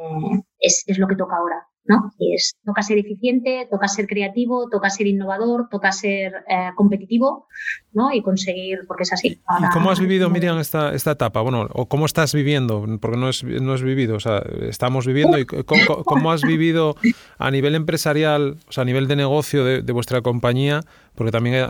es, 0.59 0.83
es, 0.87 0.97
lo 0.97 1.07
que 1.07 1.15
toca 1.15 1.35
ahora. 1.35 1.67
¿No? 1.85 2.13
es, 2.19 2.55
toca 2.65 2.81
ser 2.81 2.97
eficiente, 2.97 3.67
toca 3.69 3.87
ser 3.87 4.07
creativo, 4.07 4.69
toca 4.69 4.89
ser 4.89 5.07
innovador, 5.07 5.67
toca 5.69 5.91
ser 5.91 6.33
eh, 6.47 6.69
competitivo, 6.75 7.47
¿no? 7.91 8.13
Y 8.13 8.21
conseguir, 8.21 8.79
porque 8.87 9.03
es 9.03 9.13
así. 9.13 9.27
¿Y 9.59 9.69
cómo 9.73 9.91
has 9.91 9.99
vivido, 9.99 10.29
Miriam, 10.29 10.59
esta, 10.59 10.93
esta 10.93 11.11
etapa? 11.11 11.41
Bueno, 11.41 11.67
o 11.73 11.87
cómo 11.87 12.05
estás 12.05 12.33
viviendo, 12.33 12.85
porque 13.01 13.17
no 13.17 13.29
es, 13.29 13.43
no 13.43 13.75
es 13.75 13.81
vivido, 13.81 14.15
o 14.15 14.19
sea, 14.19 14.41
estamos 14.61 15.05
viviendo, 15.05 15.37
y 15.37 15.45
cómo, 15.45 16.31
has 16.31 16.41
vivido 16.41 16.95
a 17.37 17.51
nivel 17.51 17.75
empresarial, 17.75 18.57
o 18.67 18.71
sea, 18.71 18.83
a 18.83 18.85
nivel 18.85 19.07
de 19.07 19.15
negocio 19.15 19.63
de, 19.65 19.93
vuestra 19.93 20.21
compañía, 20.21 20.81
porque 21.13 21.31
también 21.31 21.67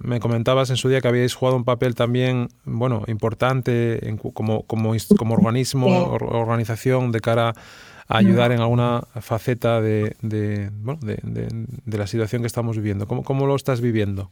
me 0.00 0.20
comentabas 0.20 0.70
en 0.70 0.76
su 0.76 0.88
día 0.88 1.00
que 1.00 1.08
habíais 1.08 1.34
jugado 1.34 1.56
un 1.56 1.64
papel 1.64 1.94
también, 1.94 2.48
bueno, 2.64 3.02
importante 3.08 4.00
como, 4.32 4.62
como, 4.62 4.94
como 5.18 5.34
organismo, 5.34 6.12
organización 6.12 7.12
de 7.12 7.20
cara 7.20 7.54
ayudar 8.08 8.52
en 8.52 8.60
alguna 8.60 9.02
faceta 9.20 9.80
de, 9.80 10.16
de, 10.22 10.70
bueno, 10.72 11.00
de, 11.02 11.18
de, 11.22 11.98
la 11.98 12.06
situación 12.06 12.42
que 12.42 12.46
estamos 12.46 12.76
viviendo. 12.76 13.06
¿Cómo, 13.06 13.22
¿Cómo, 13.24 13.46
lo 13.46 13.56
estás 13.56 13.80
viviendo? 13.80 14.30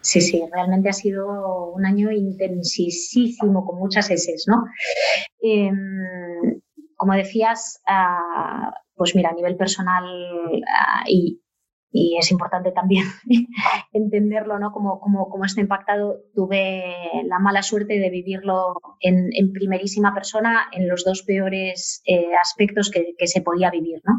Sí, 0.00 0.20
sí, 0.20 0.42
realmente 0.52 0.88
ha 0.88 0.92
sido 0.92 1.72
un 1.72 1.84
año 1.84 2.10
intensísimo, 2.10 3.66
con 3.66 3.78
muchas 3.78 4.10
S, 4.10 4.32
¿no? 4.46 4.64
Em, 5.42 6.60
como 6.96 7.12
decías, 7.14 7.80
ah, 7.86 8.72
pues 8.94 9.14
mira, 9.14 9.30
a 9.30 9.34
nivel 9.34 9.56
personal 9.56 10.04
ah, 10.68 11.04
y, 11.06 11.40
y 11.90 12.16
es 12.18 12.30
importante 12.30 12.72
también 12.72 13.04
entenderlo, 13.92 14.58
¿no? 14.58 14.72
Como, 14.72 15.00
como, 15.00 15.28
como, 15.28 15.44
está 15.44 15.60
impactado. 15.60 16.20
Tuve 16.34 16.84
la 17.24 17.38
mala 17.38 17.62
suerte 17.62 17.98
de 17.98 18.10
vivirlo 18.10 18.74
en, 19.00 19.30
en 19.32 19.52
primerísima 19.52 20.14
persona 20.14 20.68
en 20.72 20.88
los 20.88 21.04
dos 21.04 21.22
peores 21.22 22.02
eh, 22.06 22.34
aspectos 22.40 22.90
que, 22.90 23.14
que, 23.16 23.26
se 23.26 23.40
podía 23.40 23.70
vivir, 23.70 24.00
¿no? 24.04 24.18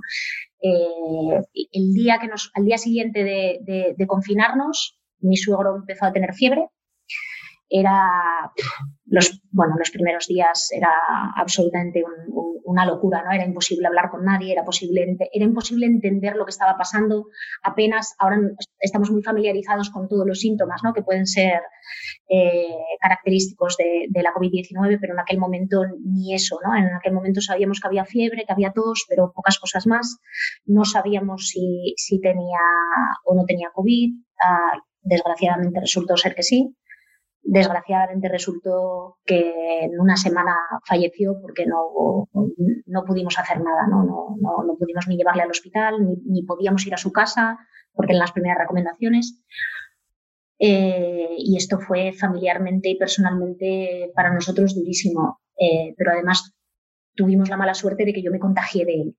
Eh, 0.61 1.41
el 1.71 1.93
día 1.93 2.17
que 2.19 2.27
nos, 2.27 2.51
al 2.55 2.65
día 2.65 2.77
siguiente 2.77 3.23
de, 3.23 3.59
de, 3.61 3.95
de 3.97 4.07
confinarnos, 4.07 4.99
mi 5.19 5.37
suegro 5.37 5.75
empezó 5.75 6.05
a 6.05 6.11
tener 6.11 6.33
fiebre 6.33 6.69
era 7.69 8.51
los, 9.09 9.41
bueno, 9.51 9.75
los 9.77 9.91
primeros 9.91 10.27
días 10.27 10.69
era 10.71 10.91
absolutamente 11.35 12.03
una 12.63 12.85
locura, 12.85 13.23
¿no? 13.23 13.31
Era 13.31 13.45
imposible 13.45 13.87
hablar 13.87 14.09
con 14.11 14.23
nadie, 14.23 14.51
era, 14.51 14.63
posible, 14.63 15.17
era 15.33 15.45
imposible 15.45 15.87
entender 15.87 16.35
lo 16.35 16.45
que 16.45 16.51
estaba 16.51 16.77
pasando. 16.77 17.25
Apenas 17.63 18.15
ahora 18.19 18.39
estamos 18.79 19.09
muy 19.09 19.23
familiarizados 19.23 19.89
con 19.89 20.07
todos 20.07 20.27
los 20.27 20.39
síntomas, 20.39 20.81
¿no? 20.83 20.93
Que 20.93 21.01
pueden 21.01 21.25
ser 21.25 21.61
eh, 22.29 22.75
característicos 23.01 23.75
de, 23.77 24.21
la 24.21 24.31
COVID-19, 24.33 24.99
pero 25.01 25.13
en 25.13 25.19
aquel 25.19 25.39
momento 25.39 25.81
ni 26.05 26.35
eso, 26.35 26.59
¿no? 26.63 26.75
En 26.75 26.93
aquel 26.93 27.13
momento 27.13 27.41
sabíamos 27.41 27.79
que 27.79 27.87
había 27.87 28.05
fiebre, 28.05 28.45
que 28.45 28.53
había 28.53 28.71
tos, 28.71 29.05
pero 29.09 29.31
pocas 29.33 29.57
cosas 29.57 29.87
más. 29.87 30.19
No 30.65 30.85
sabíamos 30.85 31.47
si, 31.47 31.95
si 31.97 32.21
tenía 32.21 32.59
o 33.25 33.33
no 33.33 33.45
tenía 33.45 33.71
COVID. 33.73 34.11
Uh, 34.13 34.79
desgraciadamente 35.01 35.79
resultó 35.79 36.15
ser 36.17 36.35
que 36.35 36.43
sí. 36.43 36.75
Desgraciadamente 37.41 38.29
resultó 38.29 39.17
que 39.25 39.83
en 39.85 39.99
una 39.99 40.17
semana 40.17 40.55
falleció 40.85 41.39
porque 41.41 41.65
no, 41.65 42.27
no 42.85 43.05
pudimos 43.05 43.39
hacer 43.39 43.61
nada, 43.61 43.87
¿no? 43.89 44.03
No, 44.03 44.35
no, 44.39 44.63
no 44.63 44.75
pudimos 44.77 45.07
ni 45.07 45.17
llevarle 45.17 45.43
al 45.43 45.51
hospital, 45.51 46.05
ni, 46.05 46.15
ni, 46.25 46.43
podíamos 46.43 46.85
ir 46.85 46.93
a 46.93 46.97
su 46.97 47.11
casa, 47.11 47.57
porque 47.93 48.13
en 48.13 48.19
las 48.19 48.31
primeras 48.31 48.59
recomendaciones. 48.59 49.41
Eh, 50.59 51.35
y 51.37 51.55
esto 51.55 51.79
fue 51.79 52.11
familiarmente 52.11 52.89
y 52.89 52.97
personalmente 52.97 54.11
para 54.13 54.33
nosotros 54.33 54.75
durísimo. 54.75 55.39
Eh, 55.57 55.93
pero 55.97 56.11
además 56.11 56.53
tuvimos 57.15 57.49
la 57.49 57.57
mala 57.57 57.73
suerte 57.73 58.05
de 58.05 58.13
que 58.13 58.21
yo 58.21 58.31
me 58.31 58.39
contagié 58.39 58.85
de 58.85 58.93
él. 58.93 59.17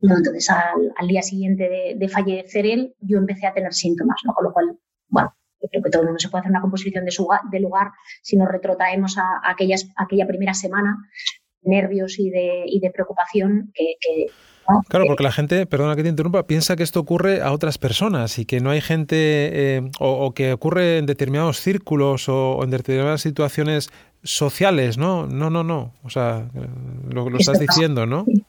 ¿no? 0.00 0.16
Entonces, 0.16 0.48
al, 0.50 0.92
al, 0.96 1.08
día 1.08 1.22
siguiente 1.22 1.68
de, 1.68 1.94
de, 1.96 2.08
fallecer 2.08 2.66
él, 2.66 2.94
yo 3.00 3.18
empecé 3.18 3.46
a 3.46 3.52
tener 3.52 3.74
síntomas, 3.74 4.20
¿no? 4.24 4.32
con 4.32 4.44
lo 4.44 4.52
cual, 4.52 4.78
bueno, 5.08 5.34
yo 5.60 5.68
creo 5.68 5.82
que 5.82 5.90
todo 5.90 6.02
el 6.02 6.08
mundo 6.08 6.18
se 6.18 6.28
puede 6.28 6.40
hacer 6.40 6.50
una 6.50 6.60
composición 6.60 7.04
de, 7.04 7.10
su, 7.10 7.28
de 7.50 7.60
lugar 7.60 7.88
si 8.22 8.36
nos 8.36 8.48
retrotraemos 8.48 9.18
a, 9.18 9.22
a, 9.22 9.50
aquellas, 9.50 9.86
a 9.96 10.04
aquella 10.04 10.26
primera 10.26 10.54
semana 10.54 10.96
de 11.62 11.70
nervios 11.70 12.18
y 12.18 12.30
de, 12.30 12.64
y 12.66 12.80
de 12.80 12.90
preocupación 12.90 13.70
que, 13.74 13.94
que 14.00 14.26
¿no? 14.68 14.82
Claro, 14.88 15.06
porque 15.06 15.24
la 15.24 15.32
gente, 15.32 15.66
perdona 15.66 15.96
que 15.96 16.02
te 16.02 16.08
interrumpa, 16.08 16.46
piensa 16.46 16.76
que 16.76 16.82
esto 16.82 17.00
ocurre 17.00 17.42
a 17.42 17.52
otras 17.52 17.78
personas 17.78 18.38
y 18.38 18.44
que 18.44 18.60
no 18.60 18.70
hay 18.70 18.80
gente 18.80 19.16
eh, 19.16 19.90
o, 19.98 20.26
o, 20.26 20.34
que 20.34 20.52
ocurre 20.52 20.98
en 20.98 21.06
determinados 21.06 21.58
círculos 21.58 22.28
o, 22.28 22.52
o, 22.52 22.64
en 22.64 22.70
determinadas 22.70 23.22
situaciones 23.22 23.90
sociales, 24.22 24.98
¿no? 24.98 25.26
No, 25.26 25.50
no, 25.50 25.64
no. 25.64 25.94
O 26.02 26.10
sea, 26.10 26.50
lo, 27.08 27.30
lo 27.30 27.38
estás 27.38 27.58
diciendo, 27.58 28.06
¿no? 28.06 28.24
Sí. 28.26 28.44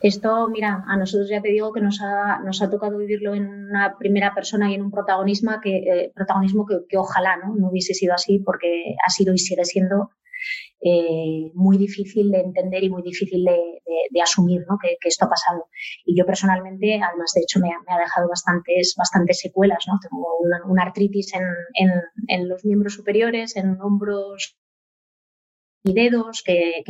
Esto, 0.00 0.48
mira, 0.48 0.82
a 0.86 0.96
nosotros 0.96 1.28
ya 1.28 1.42
te 1.42 1.50
digo 1.50 1.72
que 1.72 1.82
nos 1.82 2.00
ha, 2.00 2.38
nos 2.40 2.62
ha 2.62 2.70
tocado 2.70 2.96
vivirlo 2.96 3.34
en 3.34 3.46
una 3.46 3.96
primera 3.98 4.34
persona 4.34 4.70
y 4.70 4.74
en 4.74 4.82
un 4.82 4.90
protagonismo 4.90 5.52
que, 5.62 5.76
eh, 5.76 6.12
protagonismo 6.14 6.66
que, 6.66 6.96
ojalá 6.96 7.36
¿no? 7.36 7.54
no 7.54 7.68
hubiese 7.68 7.92
sido 7.92 8.14
así 8.14 8.38
porque 8.38 8.94
ha 9.06 9.10
sido 9.10 9.34
y 9.34 9.38
sigue 9.38 9.64
siendo 9.66 10.10
eh, 10.80 11.50
muy 11.52 11.76
difícil 11.76 12.30
de 12.30 12.40
entender 12.40 12.82
y 12.82 12.88
muy 12.88 13.02
difícil 13.02 13.44
de, 13.44 14.22
asumir 14.22 14.62
¿no? 14.68 14.78
que, 14.80 14.96
que, 15.00 15.08
esto 15.08 15.26
ha 15.26 15.28
pasado. 15.28 15.68
Y 16.06 16.18
yo 16.18 16.24
personalmente, 16.24 17.00
además, 17.02 17.32
de 17.34 17.42
hecho, 17.42 17.60
me, 17.60 17.68
ha 17.68 17.98
dejado 17.98 18.28
bastantes, 18.28 18.94
bastantes 18.96 19.40
secuelas. 19.40 19.84
¿no? 19.86 19.98
Tengo 20.00 20.38
una, 20.64 20.82
artritis 20.82 21.34
en, 21.34 21.44
en, 21.74 21.90
en, 22.28 22.48
los 22.48 22.64
miembros 22.64 22.94
superiores, 22.94 23.56
en 23.56 23.78
hombros 23.80 24.56
y 25.84 25.92
dedos, 25.92 26.42
que 26.44 26.82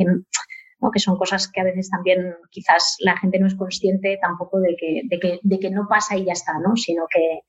que 0.89 0.99
son 0.99 1.17
cosas 1.17 1.51
que 1.51 1.61
a 1.61 1.65
veces 1.65 1.89
también 1.89 2.35
quizás 2.49 2.95
la 2.99 3.17
gente 3.17 3.37
no 3.39 3.47
es 3.47 3.55
consciente 3.55 4.17
tampoco 4.21 4.59
de 4.59 4.75
que, 4.75 5.01
de 5.03 5.19
que, 5.19 5.39
de 5.43 5.59
que 5.59 5.69
no 5.69 5.87
pasa 5.87 6.17
y 6.17 6.25
ya 6.25 6.33
está, 6.33 6.53
¿no? 6.59 6.75
sino 6.75 7.05
que, 7.13 7.41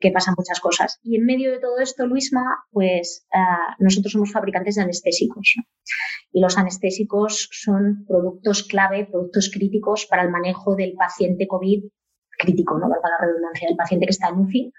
que 0.00 0.10
pasan 0.10 0.34
muchas 0.36 0.60
cosas. 0.60 0.98
Y 1.02 1.16
en 1.16 1.26
medio 1.26 1.52
de 1.52 1.60
todo 1.60 1.78
esto, 1.78 2.06
Luisma, 2.06 2.64
pues 2.72 3.26
uh, 3.32 3.82
nosotros 3.82 4.12
somos 4.12 4.32
fabricantes 4.32 4.74
de 4.76 4.82
anestésicos. 4.82 5.54
Y 6.32 6.40
los 6.40 6.56
anestésicos 6.58 7.48
son 7.52 8.04
productos 8.08 8.64
clave, 8.64 9.06
productos 9.06 9.50
críticos 9.52 10.06
para 10.06 10.22
el 10.22 10.30
manejo 10.30 10.74
del 10.74 10.94
paciente 10.94 11.46
COVID 11.46 11.84
crítico, 12.38 12.78
¿no? 12.78 12.88
Valga 12.88 13.10
la 13.10 13.26
redundancia, 13.26 13.68
del 13.68 13.76
paciente 13.76 14.06
que 14.06 14.12
está 14.12 14.28
en 14.28 14.38
UCI, 14.38 14.72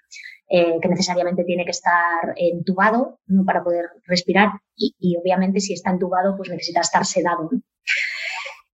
eh, 0.49 0.79
que 0.81 0.89
necesariamente 0.89 1.43
tiene 1.43 1.63
que 1.63 1.71
estar 1.71 2.33
entubado 2.35 3.19
¿no? 3.27 3.45
para 3.45 3.63
poder 3.63 3.85
respirar 4.05 4.49
y, 4.75 4.95
y, 4.99 5.15
obviamente 5.15 5.59
si 5.59 5.73
está 5.73 5.91
entubado 5.91 6.35
pues 6.35 6.49
necesita 6.49 6.81
estar 6.81 7.05
sedado. 7.05 7.49
¿no? 7.51 7.61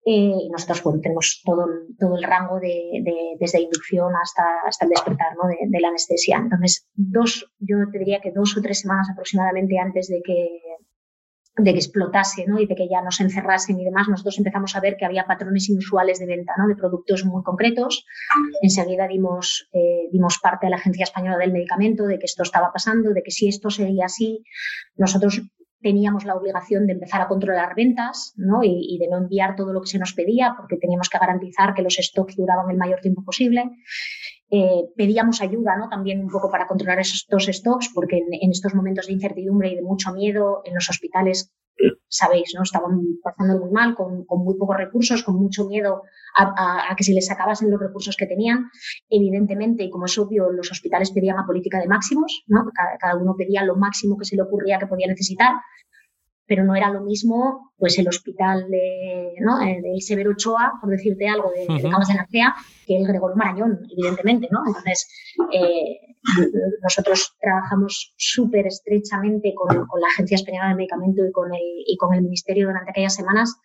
Eh, 0.08 0.34
y 0.40 0.50
nosotros 0.52 0.84
bueno, 0.84 1.02
tenemos 1.02 1.42
todo, 1.44 1.66
todo 2.00 2.16
el 2.16 2.24
rango 2.24 2.60
de, 2.60 3.02
de, 3.04 3.38
desde 3.40 3.62
inducción 3.62 4.14
hasta, 4.22 4.44
hasta 4.68 4.86
el 4.86 4.92
despertar 4.92 5.36
¿no? 5.36 5.50
de, 5.50 5.58
de, 5.68 5.80
la 5.80 5.88
anestesia. 5.88 6.38
Entonces, 6.38 6.88
dos, 6.94 7.52
yo 7.58 7.78
te 7.92 7.98
diría 7.98 8.22
que 8.22 8.32
dos 8.32 8.56
o 8.56 8.62
tres 8.62 8.82
semanas 8.82 9.10
aproximadamente 9.12 9.80
antes 9.80 10.08
de 10.08 10.22
que, 10.24 10.60
de 11.58 11.72
que 11.72 11.80
explotase 11.80 12.46
¿no? 12.46 12.60
y 12.60 12.68
de 12.68 12.76
que 12.76 12.88
ya 12.90 13.02
nos 13.02 13.20
encerrasen 13.22 13.80
y 13.80 13.86
demás, 13.86 14.08
nosotros 14.10 14.38
empezamos 14.38 14.76
a 14.76 14.82
ver 14.82 14.98
que 14.98 15.06
había 15.06 15.26
patrones 15.26 15.70
inusuales 15.70 16.20
de 16.20 16.26
venta 16.26 16.54
¿no? 16.58 16.68
de 16.68 16.76
productos 16.76 17.24
muy 17.26 17.44
concretos. 17.44 18.06
Enseguida 18.62 19.08
dimos, 19.08 19.70
eh, 19.72 20.10
dimos 20.12 20.38
parte 20.40 20.68
a 20.68 20.70
la 20.70 20.76
Agencia 20.76 21.04
Española 21.04 21.38
del 21.38 21.54
Medicamento 21.54 22.06
de 22.06 22.20
que 22.20 22.26
esto 22.26 22.44
estaba 22.44 22.72
pasando, 22.74 23.12
de 23.12 23.24
que 23.24 23.32
si 23.32 23.48
esto 23.48 23.70
seguía 23.70 24.06
así, 24.06 24.44
nosotros 24.98 25.42
teníamos 25.82 26.26
la 26.26 26.36
obligación 26.36 26.88
de 26.88 26.94
empezar 26.94 27.22
a 27.22 27.28
controlar 27.28 27.76
ventas 27.76 28.34
¿no? 28.38 28.62
y, 28.64 28.98
de 29.00 29.08
no 29.08 29.18
enviar 29.18 29.56
todo 29.56 29.74
lo 29.74 29.82
que 29.82 29.88
se 29.88 30.00
nos 30.00 30.14
pedía 30.14 30.56
porque 30.58 30.78
teníamos 30.78 31.10
que 31.10 31.18
garantizar 31.18 31.74
que 31.74 31.82
los 31.82 31.96
stocks 31.96 32.36
duraban 32.36 32.70
el 32.72 32.78
mayor 32.78 33.02
tiempo 33.02 33.24
posible. 33.24 33.72
Eh, 34.50 34.86
pedíamos 34.96 35.42
ayuda 35.42 35.76
¿no? 35.78 35.90
también 35.90 36.22
un 36.22 36.30
poco 36.30 36.50
para 36.50 36.68
controlar 36.68 37.00
esos 37.00 37.26
stocks 37.46 37.90
porque 37.94 38.18
en, 38.18 38.52
estos 38.52 38.74
momentos 38.74 39.08
de 39.08 39.14
incertidumbre 39.14 39.70
y 39.70 39.76
de 39.76 39.82
mucho 39.82 40.14
miedo 40.14 40.62
en 40.66 40.76
los 40.76 40.90
hospitales 40.90 41.52
sabéis, 42.08 42.54
¿no? 42.56 42.64
Estaban 42.64 43.02
pasando 43.24 43.60
muy 43.60 43.72
mal, 43.72 43.96
con, 43.96 44.26
muy 44.30 44.56
pocos 44.58 44.78
recursos, 44.78 45.24
con 45.24 45.36
mucho 45.36 45.68
miedo 45.68 46.04
a, 46.38 46.94
que 46.96 47.04
se 47.04 47.14
les 47.14 47.30
acabasen 47.30 47.72
los 47.72 47.80
recursos 47.80 48.16
que 48.16 48.28
tenían. 48.28 48.70
Evidentemente, 49.10 49.84
y 49.84 49.90
como 49.90 50.06
es 50.06 50.18
obvio, 50.18 50.52
los 50.52 50.72
hospitales 50.72 51.12
pedían 51.12 51.40
a 51.40 51.46
política 51.46 51.80
de 51.80 51.88
máximos, 51.88 52.44
¿no? 52.48 52.66
Cada 53.00 53.16
uno 53.16 53.36
pedía 53.38 53.64
lo 53.64 53.76
máximo 53.76 54.18
que 54.18 54.26
se 54.26 54.36
le 54.36 54.44
ocurría 54.44 54.80
que 54.80 54.88
podía 54.88 55.08
necesitar 55.08 55.54
pero 56.48 56.64
no 56.64 56.76
era 56.76 56.92
lo 56.92 57.02
mismo 57.02 57.74
pues 57.78 57.98
el 58.00 58.08
hospital 58.08 58.70
de, 58.70 59.34
¿no? 59.42 59.58
del 59.60 60.02
Severo 60.02 60.32
Ochoa, 60.32 60.74
por 60.80 60.90
decirte 60.90 61.28
algo, 61.28 61.52
de, 61.52 61.66
uh 61.66 61.78
-huh. 61.78 61.82
de 61.82 61.90
Camas 61.90 62.08
de 62.08 62.14
Narcea, 62.16 62.56
que 62.86 62.98
el 62.98 63.08
Gregorio 63.08 63.36
Marañón, 63.36 63.80
evidentemente, 63.92 64.48
¿no? 64.52 64.60
Entonces, 64.66 65.08
eh, 65.52 66.00
nosotros 66.82 67.36
trabajamos 67.40 68.14
súper 68.18 68.68
estrechamente 68.68 69.54
con, 69.54 69.86
con, 69.88 70.00
la 70.00 70.08
Agencia 70.08 70.36
Española 70.36 70.70
del 70.70 70.78
Medicamento 70.78 71.26
y 71.26 71.32
con, 71.32 71.54
el, 71.54 71.84
y 71.86 71.98
con 71.98 72.14
el 72.14 72.22
Ministerio 72.22 72.68
durante 72.68 72.92
aquellas 72.92 73.16
semanas 73.16 73.56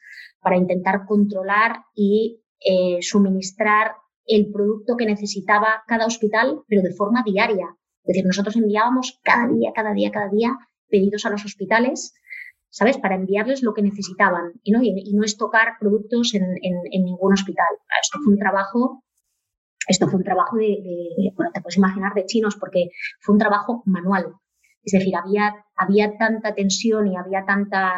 para 0.41 0.57
intentar 0.57 1.07
controlar 1.07 1.85
y 1.95 2.43
eh, 2.61 2.99
suministrar 3.01 3.93
el 4.27 4.51
producto 4.53 4.97
que 4.97 5.07
necesitaba 5.07 5.83
cada 5.87 6.07
hospital, 6.07 6.63
pero 6.69 6.83
de 6.83 6.93
forma 6.93 7.23
diaria. 7.25 7.67
Es 8.05 8.09
decir, 8.09 8.27
nosotros 8.27 8.57
enviábamos 8.57 9.21
cada 9.23 9.49
día, 9.49 9.73
cada 9.75 9.93
día, 9.93 10.11
cada 10.11 10.29
día 10.29 10.57
pedidos 10.89 11.25
a 11.27 11.31
los 11.31 11.45
hospitales 11.45 12.15
¿sabes? 12.71 12.99
Para 12.99 13.17
enviarles 13.17 13.63
lo 13.63 13.75
que 13.75 13.83
necesitaban 13.83 14.53
y 14.63 14.71
no, 14.73 14.83
y, 14.83 15.13
no 15.13 15.25
estocar 15.25 15.75
productos 15.79 16.35
en, 16.35 16.45
en, 16.63 17.05
ningún 17.05 17.33
hospital. 17.33 17.67
Esto 18.01 18.19
fue 18.25 18.33
un 18.33 18.39
trabajo, 18.39 19.05
esto 19.87 20.07
fue 20.07 20.19
un 20.19 20.25
trabajo 20.25 20.57
de, 20.57 21.33
bueno, 21.35 21.51
te 21.53 21.61
puedes 21.61 21.77
imaginar 21.77 22.15
de 22.15 22.27
chinos 22.27 22.57
porque 22.57 22.91
fue 23.21 23.35
un 23.35 23.39
trabajo 23.39 23.83
manual. 23.87 24.35
Es 24.83 24.93
decir, 24.93 25.15
había, 25.15 25.67
había 25.77 26.17
tanta 26.17 26.55
tensión 26.55 27.09
y 27.09 27.17
había 27.17 27.45
tanta, 27.45 27.93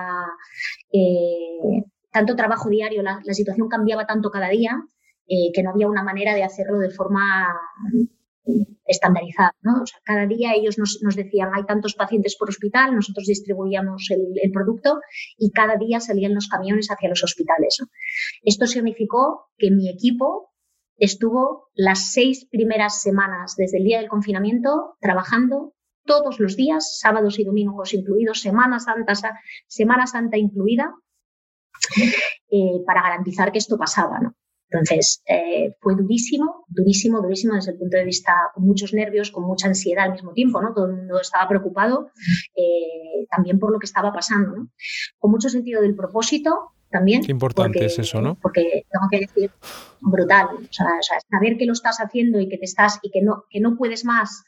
eh, 0.92 1.84
tanto 2.10 2.34
trabajo 2.34 2.68
diario, 2.68 3.02
la, 3.02 3.20
la, 3.22 3.34
situación 3.34 3.68
cambiaba 3.68 4.06
tanto 4.06 4.30
cada 4.30 4.48
día 4.48 4.82
eh, 5.28 5.52
que 5.54 5.62
no 5.62 5.70
había 5.70 5.86
una 5.86 6.02
manera 6.02 6.34
de 6.34 6.42
hacerlo 6.42 6.78
de 6.78 6.90
forma 6.90 7.54
estandarizado. 8.86 9.52
¿no? 9.62 9.82
O 9.82 9.86
sea, 9.86 10.00
cada 10.04 10.26
día 10.26 10.54
ellos 10.54 10.78
nos, 10.78 10.98
decían, 11.16 11.50
hay 11.54 11.64
tantos 11.64 11.94
pacientes 11.94 12.36
por 12.36 12.48
hospital, 12.48 12.94
nosotros 12.94 13.26
distribuíamos 13.26 14.10
el, 14.10 14.50
producto 14.52 15.00
y 15.38 15.50
cada 15.50 15.76
día 15.76 16.00
salían 16.00 16.34
los 16.34 16.48
camiones 16.48 16.88
hacia 16.90 17.08
los 17.08 17.22
hospitales. 17.24 17.78
Esto 18.42 18.66
significó 18.66 19.50
que 19.56 19.70
mi 19.70 19.88
equipo 19.88 20.50
estuvo 20.96 21.70
las 21.74 22.12
seis 22.12 22.46
primeras 22.50 23.00
semanas 23.00 23.54
desde 23.56 23.78
el 23.78 23.84
día 23.84 23.98
del 23.98 24.08
confinamiento 24.08 24.96
trabajando 25.00 25.74
todos 26.04 26.40
los 26.40 26.56
días, 26.56 26.98
sábados 26.98 27.38
y 27.38 27.44
domingos 27.44 27.94
incluidos, 27.94 28.40
Semana 28.40 28.80
Santa, 28.80 29.14
Semana 29.68 30.06
Santa 30.06 30.36
incluida, 30.36 30.94
eh, 32.50 32.82
para 32.84 33.02
garantizar 33.02 33.52
que 33.52 33.58
esto 33.58 33.78
pasaba. 33.78 34.18
¿no? 34.18 34.34
Entonces, 34.72 35.22
eh, 35.26 35.76
fue 35.80 35.94
durísimo, 35.94 36.64
durísimo, 36.68 37.20
durísimo 37.20 37.54
desde 37.54 37.72
el 37.72 37.78
punto 37.78 37.98
de 37.98 38.04
vista 38.04 38.32
con 38.54 38.64
muchos 38.64 38.94
nervios, 38.94 39.30
con 39.30 39.44
mucha 39.44 39.68
ansiedad 39.68 40.06
al 40.06 40.12
mismo 40.12 40.32
tiempo, 40.32 40.62
¿no? 40.62 40.72
Todo 40.72 40.86
el 40.86 40.96
mundo 40.96 41.20
estaba 41.20 41.46
preocupado 41.46 42.10
eh, 42.56 43.26
también 43.30 43.58
por 43.58 43.70
lo 43.70 43.78
que 43.78 43.84
estaba 43.84 44.12
pasando, 44.12 44.56
¿no? 44.56 44.68
Con 45.18 45.30
mucho 45.30 45.50
sentido 45.50 45.82
del 45.82 45.94
propósito 45.94 46.72
también. 46.90 47.22
Qué 47.22 47.32
importante 47.32 47.84
es 47.84 47.98
eso, 47.98 48.22
¿no? 48.22 48.36
Porque 48.36 48.86
tengo 48.90 49.08
que 49.10 49.20
decir, 49.20 49.50
brutal, 50.00 50.46
o 50.54 50.72
sea, 50.72 50.86
o 50.86 51.02
sea, 51.02 51.18
saber 51.30 51.58
que 51.58 51.66
lo 51.66 51.74
estás 51.74 51.98
haciendo 51.98 52.40
y 52.40 52.48
que 52.48 52.56
te 52.56 52.64
estás 52.64 52.98
y 53.02 53.10
que 53.10 53.20
no, 53.20 53.44
que 53.50 53.60
no 53.60 53.76
puedes 53.76 54.06
más, 54.06 54.42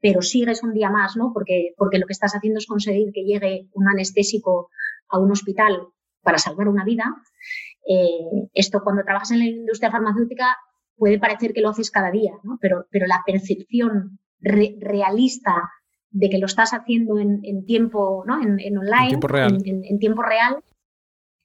pero 0.00 0.20
sigues 0.20 0.64
un 0.64 0.74
día 0.74 0.90
más, 0.90 1.16
¿no? 1.16 1.32
Porque, 1.32 1.74
porque 1.76 1.98
lo 1.98 2.06
que 2.06 2.12
estás 2.12 2.34
haciendo 2.34 2.58
es 2.58 2.66
conseguir 2.66 3.12
que 3.12 3.22
llegue 3.22 3.68
un 3.74 3.88
anestésico 3.88 4.70
a 5.08 5.20
un 5.20 5.30
hospital 5.30 5.86
para 6.22 6.38
salvar 6.38 6.68
una 6.68 6.84
vida 6.84 7.04
eh, 7.88 8.48
esto 8.54 8.82
cuando 8.82 9.04
trabajas 9.04 9.30
en 9.30 9.38
la 9.40 9.46
industria 9.46 9.90
farmacéutica 9.90 10.56
puede 10.96 11.18
parecer 11.18 11.52
que 11.52 11.62
lo 11.62 11.70
haces 11.70 11.90
cada 11.90 12.10
día, 12.10 12.32
¿no? 12.42 12.58
pero, 12.60 12.86
pero 12.90 13.06
la 13.06 13.22
percepción 13.24 14.18
realista 14.40 15.70
de 16.10 16.28
que 16.28 16.38
lo 16.38 16.46
estás 16.46 16.72
haciendo 16.72 17.18
en, 17.18 17.64
tiempo, 17.64 18.24
¿no? 18.26 18.40
en, 18.40 18.78
online, 18.78 19.04
en 19.04 19.08
tiempo, 19.08 19.28
real. 19.28 19.62
En, 19.64 19.98
tiempo 19.98 20.22
real, 20.22 20.62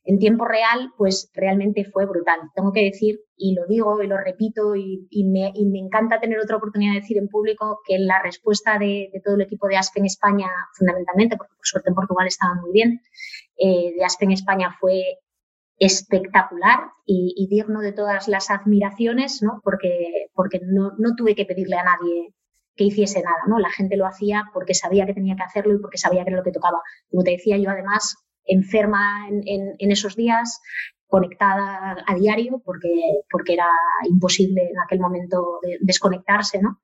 en 0.03 0.19
tiempo 0.19 0.45
real, 0.45 0.91
pues 0.97 1.31
realmente 1.33 1.85
fue 1.85 2.05
brutal. 2.05 2.39
Tengo 2.55 2.73
que 2.73 2.83
decir, 2.83 3.19
y 3.37 3.53
lo 3.53 3.65
digo 3.67 4.01
y 4.01 4.07
lo 4.07 4.17
repito, 4.17 4.75
y, 4.75 5.07
me, 5.25 5.51
encanta 5.79 6.19
tener 6.19 6.39
otra 6.39 6.57
oportunidad 6.57 6.93
de 6.93 7.01
decir 7.01 7.17
en 7.17 7.27
público 7.27 7.79
que 7.85 7.99
la 7.99 8.21
respuesta 8.23 8.79
de, 8.79 9.11
todo 9.23 9.35
el 9.35 9.41
equipo 9.41 9.67
de 9.67 9.77
Aspen 9.77 10.05
España, 10.05 10.47
fundamentalmente, 10.73 11.37
porque 11.37 11.55
por 11.55 11.65
suerte 11.65 11.89
en 11.89 11.95
Portugal 11.95 12.27
estaba 12.27 12.55
muy 12.55 12.71
bien, 12.71 13.01
eh, 13.57 13.93
de 13.95 14.03
Aspen 14.03 14.31
España 14.31 14.75
fue 14.79 15.19
espectacular 15.77 16.79
y, 17.05 17.47
digno 17.49 17.81
de 17.81 17.91
todas 17.91 18.27
las 18.27 18.49
admiraciones, 18.49 19.41
¿no? 19.41 19.61
Porque, 19.63 20.27
porque 20.33 20.59
no, 20.63 20.91
no, 20.97 21.15
tuve 21.15 21.35
que 21.35 21.45
pedirle 21.45 21.77
a 21.77 21.83
nadie 21.83 22.33
que 22.75 22.85
hiciese 22.85 23.21
nada, 23.21 23.43
¿no? 23.47 23.59
La 23.59 23.71
gente 23.71 23.97
lo 23.97 24.05
hacía 24.05 24.45
porque 24.53 24.73
sabía 24.73 25.05
que 25.05 25.13
tenía 25.13 25.35
que 25.35 25.43
hacerlo 25.43 25.73
y 25.73 25.79
porque 25.79 25.97
sabía 25.97 26.23
que 26.23 26.29
era 26.29 26.37
lo 26.37 26.43
que 26.43 26.51
tocaba. 26.51 26.79
Como 27.09 27.23
te 27.23 27.31
decía, 27.31 27.57
yo 27.57 27.69
además 27.69 28.15
enferma 28.45 29.27
en, 29.29 29.73
en, 29.77 29.91
esos 29.91 30.15
días, 30.15 30.61
conectada 31.07 32.03
a 32.05 32.15
diario 32.15 32.61
porque, 32.65 32.89
porque 33.31 33.53
era 33.53 33.67
imposible 34.09 34.69
en 34.69 34.79
aquel 34.79 34.99
momento 34.99 35.59
desconectarse, 35.81 36.59
¿no? 36.61 36.79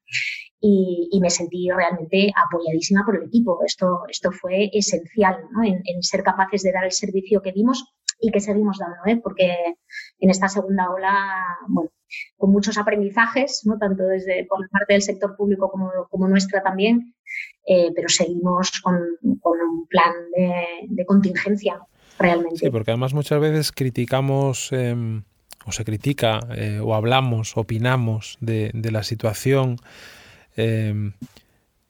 Y, 0.59 1.09
y, 1.11 1.19
me 1.19 1.31
sentí 1.31 1.69
realmente 1.69 2.31
apoyadísima 2.35 3.03
por 3.03 3.17
el 3.17 3.23
equipo. 3.23 3.59
Esto, 3.65 4.03
esto 4.07 4.31
fue 4.31 4.69
esencial 4.71 5.37
en, 5.65 6.03
ser 6.03 6.23
capaces 6.23 6.61
de 6.61 6.71
dar 6.71 6.85
el 6.85 6.91
servicio 6.91 7.41
que 7.41 7.51
dimos 7.51 7.83
y 8.21 8.31
que 8.31 8.39
seguimos 8.39 8.77
dando, 8.77 8.97
¿eh? 9.07 9.19
porque 9.21 9.51
en 10.19 10.29
esta 10.29 10.47
segunda 10.47 10.89
ola, 10.91 11.57
bueno, 11.67 11.89
con 12.37 12.51
muchos 12.51 12.77
aprendizajes, 12.77 13.61
¿no? 13.65 13.77
tanto 13.77 14.03
desde 14.03 14.45
por 14.45 14.69
parte 14.69 14.93
del 14.93 15.01
sector 15.01 15.35
público 15.35 15.69
como, 15.69 15.89
como 16.09 16.27
nuestra 16.27 16.61
también, 16.61 17.15
eh, 17.65 17.91
pero 17.95 18.07
seguimos 18.09 18.79
con, 18.81 18.99
con 19.39 19.59
un 19.59 19.87
plan 19.87 20.13
de, 20.35 20.53
de, 20.89 21.05
contingencia 21.05 21.79
realmente. 22.19 22.57
Sí, 22.57 22.69
porque 22.69 22.91
además 22.91 23.13
muchas 23.13 23.39
veces 23.41 23.71
criticamos 23.71 24.69
eh, 24.71 24.95
o 25.65 25.71
se 25.71 25.83
critica 25.83 26.39
eh, 26.55 26.79
o 26.79 26.93
hablamos, 26.93 27.57
opinamos 27.57 28.37
de, 28.39 28.71
de 28.73 28.91
la 28.91 29.03
situación. 29.03 29.77
Eh, 30.57 31.11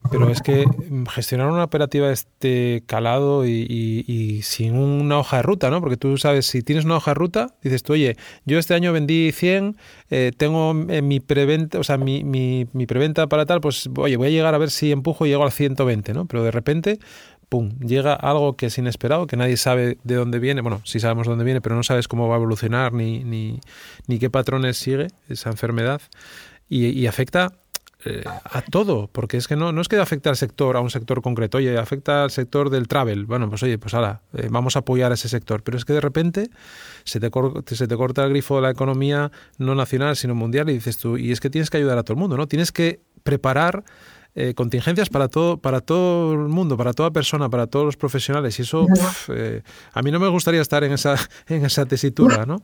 pero 0.09 0.29
es 0.29 0.41
que 0.41 0.65
gestionar 1.09 1.47
una 1.47 1.63
operativa 1.63 2.07
de 2.07 2.13
este 2.13 2.83
calado 2.85 3.45
y, 3.45 4.41
sin 4.43 4.75
una 4.75 5.19
hoja 5.19 5.37
de 5.37 5.43
ruta, 5.43 5.69
¿no? 5.69 5.79
Porque 5.79 5.97
tú 5.97 6.17
sabes, 6.17 6.45
si 6.47 6.63
tienes 6.63 6.85
una 6.85 6.97
hoja 6.97 7.11
de 7.11 7.15
ruta, 7.15 7.55
dices 7.61 7.83
tú, 7.83 7.93
oye, 7.93 8.17
yo 8.45 8.57
este 8.57 8.73
año 8.73 8.93
vendí 8.93 9.31
100, 9.31 9.77
eh, 10.09 10.31
tengo 10.35 10.71
en 10.71 11.07
mi 11.07 11.19
preventa, 11.19 11.79
o 11.79 11.83
sea, 11.83 11.97
mi, 11.97 12.23
mi, 12.23 12.67
mi, 12.73 12.85
preventa 12.87 13.27
para 13.27 13.45
tal, 13.45 13.61
pues, 13.61 13.89
oye, 13.95 14.17
voy 14.17 14.27
a 14.27 14.31
llegar 14.31 14.55
a 14.55 14.57
ver 14.57 14.71
si 14.71 14.91
empujo 14.91 15.25
y 15.25 15.29
llego 15.29 15.43
al 15.43 15.51
120, 15.51 16.13
¿no? 16.13 16.25
Pero 16.25 16.43
de 16.43 16.51
repente, 16.51 16.99
pum, 17.47 17.77
llega 17.79 18.13
algo 18.13 18.55
que 18.55 18.67
es 18.67 18.77
inesperado, 18.77 19.27
que 19.27 19.37
nadie 19.37 19.57
sabe 19.57 19.97
de 20.03 20.15
dónde 20.15 20.39
viene, 20.39 20.61
bueno, 20.61 20.81
sí 20.83 20.99
sabemos 20.99 21.27
dónde 21.27 21.43
viene, 21.45 21.61
pero 21.61 21.75
no 21.75 21.83
sabes 21.83 22.07
cómo 22.07 22.27
va 22.27 22.35
a 22.35 22.37
evolucionar 22.37 22.93
ni, 22.93 23.23
ni, 23.23 23.59
ni 24.07 24.19
qué 24.19 24.29
patrones 24.29 24.77
sigue 24.77 25.07
esa 25.29 25.49
enfermedad 25.51 26.01
y, 26.67 26.87
y 26.87 27.07
afecta 27.07 27.61
eh, 28.03 28.23
a 28.25 28.61
todo, 28.63 29.09
porque 29.11 29.37
es 29.37 29.47
que 29.47 29.55
no, 29.55 29.71
no 29.71 29.81
es 29.81 29.87
que 29.87 29.97
afecte 29.97 30.29
al 30.29 30.35
sector, 30.35 30.75
a 30.75 30.79
un 30.79 30.89
sector 30.89 31.21
concreto, 31.21 31.59
oye, 31.59 31.77
afecta 31.77 32.23
al 32.23 32.31
sector 32.31 32.71
del 32.71 32.87
travel, 32.87 33.25
bueno, 33.25 33.47
pues 33.47 33.61
oye, 33.61 33.77
pues 33.77 33.93
ahora, 33.93 34.21
eh, 34.33 34.47
vamos 34.49 34.75
a 34.75 34.79
apoyar 34.79 35.11
a 35.11 35.13
ese 35.13 35.29
sector, 35.29 35.61
pero 35.61 35.77
es 35.77 35.85
que 35.85 35.93
de 35.93 36.01
repente 36.01 36.49
se 37.03 37.19
te, 37.19 37.29
se 37.75 37.87
te 37.87 37.95
corta 37.95 38.23
el 38.23 38.31
grifo 38.31 38.55
de 38.55 38.63
la 38.63 38.71
economía 38.71 39.31
no 39.59 39.75
nacional, 39.75 40.15
sino 40.15 40.33
mundial, 40.33 40.69
y 40.71 40.73
dices 40.73 40.97
tú, 40.97 41.17
y 41.17 41.31
es 41.31 41.39
que 41.39 41.51
tienes 41.51 41.69
que 41.69 41.77
ayudar 41.77 41.99
a 41.99 42.03
todo 42.03 42.15
el 42.15 42.19
mundo, 42.19 42.37
¿no? 42.37 42.47
Tienes 42.47 42.71
que 42.71 43.01
preparar 43.21 43.83
eh, 44.33 44.55
contingencias 44.55 45.09
para 45.09 45.27
todo, 45.27 45.57
para 45.57 45.81
todo 45.81 46.33
el 46.33 46.47
mundo, 46.47 46.77
para 46.77 46.93
toda 46.93 47.11
persona, 47.11 47.49
para 47.49 47.67
todos 47.67 47.85
los 47.85 47.97
profesionales, 47.97 48.57
y 48.57 48.63
eso, 48.63 48.87
a 49.93 50.01
mí 50.01 50.09
no 50.09 50.19
me 50.19 50.27
gustaría 50.27 50.61
estar 50.61 50.83
en 50.83 50.93
esa, 50.93 51.15
en 51.47 51.65
esa 51.65 51.85
tesitura, 51.85 52.47
¿no? 52.47 52.63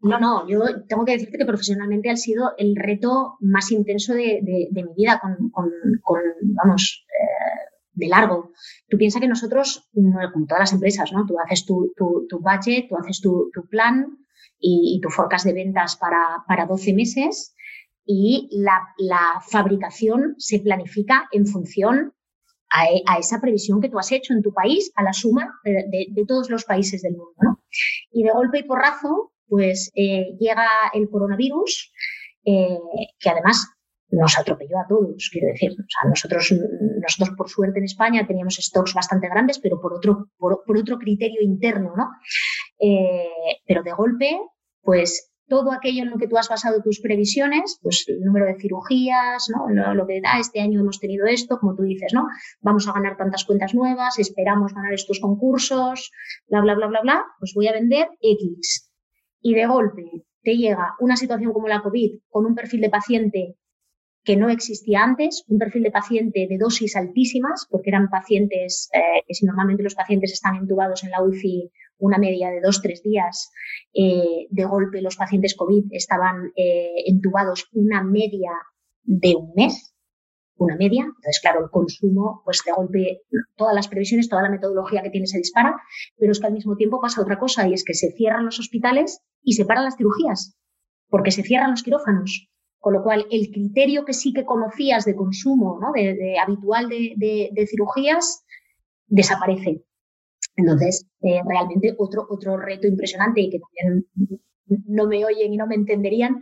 No, 0.00 0.20
no, 0.20 0.48
yo 0.48 0.60
tengo 0.86 1.04
que 1.04 1.12
decirte 1.12 1.38
que 1.38 1.46
profesionalmente 1.46 2.10
ha 2.10 2.16
sido 2.16 2.52
el 2.58 2.76
reto 2.76 3.36
más 3.40 3.72
intenso 3.72 4.14
de, 4.14 4.68
mi 4.72 4.94
vida, 4.94 5.20
con, 5.20 5.52
vamos, 6.42 7.06
eh, 7.08 7.66
de 7.92 8.08
largo. 8.08 8.52
Tú 8.88 8.98
piensas 8.98 9.20
que 9.20 9.28
nosotros, 9.28 9.88
como 9.92 10.46
todas 10.46 10.60
las 10.60 10.72
empresas, 10.72 11.12
¿no? 11.12 11.24
Tú 11.26 11.36
haces 11.44 11.64
tu, 11.64 11.92
tu, 11.96 12.38
budget, 12.40 12.88
tú 12.88 12.96
haces 12.96 13.20
tu, 13.20 13.50
plan 13.70 14.06
y, 14.60 15.00
tu 15.02 15.08
forecast 15.08 15.46
de 15.46 15.54
ventas 15.54 15.96
para, 15.96 16.44
para 16.46 16.66
12 16.66 16.92
meses 16.94 17.54
y 18.04 18.48
la, 18.52 19.40
fabricación 19.50 20.34
se 20.38 20.60
planifica 20.60 21.26
en 21.32 21.46
función 21.46 22.12
a, 22.70 23.18
esa 23.18 23.40
previsión 23.40 23.80
que 23.80 23.88
tú 23.88 23.98
has 23.98 24.12
hecho 24.12 24.34
en 24.34 24.42
tu 24.42 24.52
país, 24.52 24.92
a 24.94 25.02
la 25.02 25.14
suma 25.14 25.58
de, 25.64 26.06
de 26.10 26.24
todos 26.26 26.50
los 26.50 26.64
países 26.64 27.00
del 27.00 27.16
mundo. 27.16 27.34
¿no? 27.40 27.62
Y 28.12 28.22
de 28.24 28.30
golpe 28.30 28.58
y 28.58 28.64
porrazo, 28.64 29.32
pues 29.48 29.90
eh, 29.94 30.36
llega 30.38 30.66
el 30.92 31.08
coronavirus, 31.08 31.92
eh, 32.44 32.78
que 33.18 33.30
además 33.30 33.66
nos 34.10 34.38
atropelló 34.38 34.78
a 34.78 34.86
todos, 34.88 35.28
quiero 35.32 35.48
decir. 35.48 35.72
O 35.72 35.88
sea, 35.88 36.08
nosotros, 36.08 36.54
nosotros, 37.00 37.36
por 37.36 37.48
suerte, 37.48 37.78
en 37.78 37.84
España 37.84 38.26
teníamos 38.26 38.56
stocks 38.56 38.94
bastante 38.94 39.28
grandes, 39.28 39.58
pero 39.58 39.80
por 39.80 39.94
otro, 39.94 40.30
por, 40.38 40.62
otro 40.76 40.98
criterio 40.98 41.42
interno, 41.42 41.92
¿no? 41.96 42.10
Eh, 42.78 43.28
pero 43.66 43.82
de 43.82 43.92
golpe, 43.92 44.38
pues 44.82 45.32
todo 45.48 45.72
aquello 45.72 46.02
en 46.02 46.10
lo 46.10 46.18
que 46.18 46.26
tú 46.26 46.36
has 46.38 46.48
basado 46.48 46.82
tus 46.82 47.00
previsiones, 47.00 47.78
pues 47.82 48.04
el 48.08 48.20
número 48.20 48.46
de 48.46 48.58
cirugías, 48.58 49.48
¿no? 49.54 49.68
Lo, 49.68 49.94
lo, 49.94 50.06
que 50.06 50.20
da, 50.20 50.38
este 50.40 50.60
año 50.60 50.80
hemos 50.80 50.98
tenido 50.98 51.26
esto, 51.26 51.58
como 51.58 51.74
tú 51.76 51.82
dices, 51.82 52.12
¿no? 52.12 52.26
Vamos 52.60 52.88
a 52.88 52.92
ganar 52.92 53.16
tantas 53.16 53.44
cuentas 53.44 53.74
nuevas, 53.74 54.18
esperamos 54.18 54.72
ganar 54.74 54.92
estos 54.92 55.20
concursos, 55.20 56.10
bla, 56.48 56.60
bla, 56.60 56.74
bla, 56.74 56.86
bla, 56.88 57.00
bla, 57.02 57.24
pues 57.38 57.52
voy 57.54 57.68
a 57.68 57.72
vender 57.72 58.08
X 58.20 58.86
y 59.40 59.54
de 59.54 59.66
golpe 59.66 60.24
te 60.42 60.56
llega 60.56 60.94
una 61.00 61.16
situación 61.16 61.52
como 61.52 61.68
la 61.68 61.82
COVID 61.82 62.20
con 62.28 62.46
un 62.46 62.54
perfil 62.54 62.80
de 62.80 62.90
paciente 62.90 63.56
que 64.26 64.36
no 64.36 64.48
existía 64.48 65.02
antes, 65.02 65.44
un 65.46 65.58
perfil 65.58 65.84
de 65.84 65.92
paciente 65.92 66.46
de 66.48 66.58
dosis 66.58 66.96
altísimas, 66.96 67.66
porque 67.70 67.90
eran 67.90 68.08
pacientes 68.10 68.90
eh, 68.92 69.22
que 69.26 69.34
si 69.34 69.46
normalmente 69.46 69.84
los 69.84 69.94
pacientes 69.94 70.32
están 70.32 70.56
entubados 70.56 71.04
en 71.04 71.10
la 71.10 71.22
UCI 71.22 71.70
una 71.98 72.18
media 72.18 72.50
de 72.50 72.60
dos, 72.60 72.82
tres 72.82 73.02
días, 73.02 73.50
eh, 73.94 74.46
de 74.50 74.64
golpe 74.64 75.00
los 75.00 75.16
pacientes 75.16 75.54
COVID 75.54 75.86
estaban 75.92 76.52
eh, 76.56 77.04
entubados 77.06 77.68
una 77.72 78.02
media 78.02 78.52
de 79.04 79.34
un 79.36 79.52
mes, 79.54 79.95
una 80.58 80.76
media. 80.76 81.04
Entonces, 81.04 81.40
claro, 81.40 81.64
el 81.64 81.70
consumo, 81.70 82.42
pues 82.44 82.62
de 82.64 82.72
golpe, 82.72 83.22
todas 83.56 83.74
las 83.74 83.88
previsiones, 83.88 84.28
toda 84.28 84.42
la 84.42 84.50
metodología 84.50 85.02
que 85.02 85.10
tiene 85.10 85.26
se 85.26 85.38
dispara, 85.38 85.76
pero 86.16 86.32
es 86.32 86.40
que 86.40 86.46
al 86.46 86.52
mismo 86.52 86.76
tiempo 86.76 87.00
pasa 87.00 87.20
otra 87.20 87.38
cosa 87.38 87.68
y 87.68 87.74
es 87.74 87.84
que 87.84 87.94
se 87.94 88.12
cierran 88.12 88.44
los 88.44 88.58
hospitales 88.58 89.20
y 89.42 89.52
se 89.54 89.64
paran 89.64 89.84
las 89.84 89.96
cirugías, 89.96 90.56
porque 91.08 91.30
se 91.30 91.42
cierran 91.42 91.70
los 91.70 91.82
quirófanos. 91.82 92.48
Con 92.78 92.92
lo 92.92 93.02
cual, 93.02 93.26
el 93.30 93.50
criterio 93.50 94.04
que 94.04 94.12
sí 94.12 94.32
que 94.32 94.44
conocías 94.44 95.04
de 95.04 95.16
consumo, 95.16 95.78
¿no? 95.80 95.92
de, 95.92 96.38
habitual 96.38 96.88
de, 96.88 97.66
cirugías, 97.68 98.44
desaparece. 99.06 99.82
Entonces, 100.56 101.06
eh, 101.22 101.40
realmente 101.46 101.94
otro, 101.98 102.26
otro 102.30 102.56
reto 102.56 102.86
impresionante 102.86 103.40
y 103.40 103.50
que 103.50 103.58
también 103.58 104.06
no 104.66 105.06
me 105.06 105.24
oyen 105.24 105.52
y 105.52 105.56
no 105.56 105.66
me 105.66 105.74
entenderían, 105.74 106.40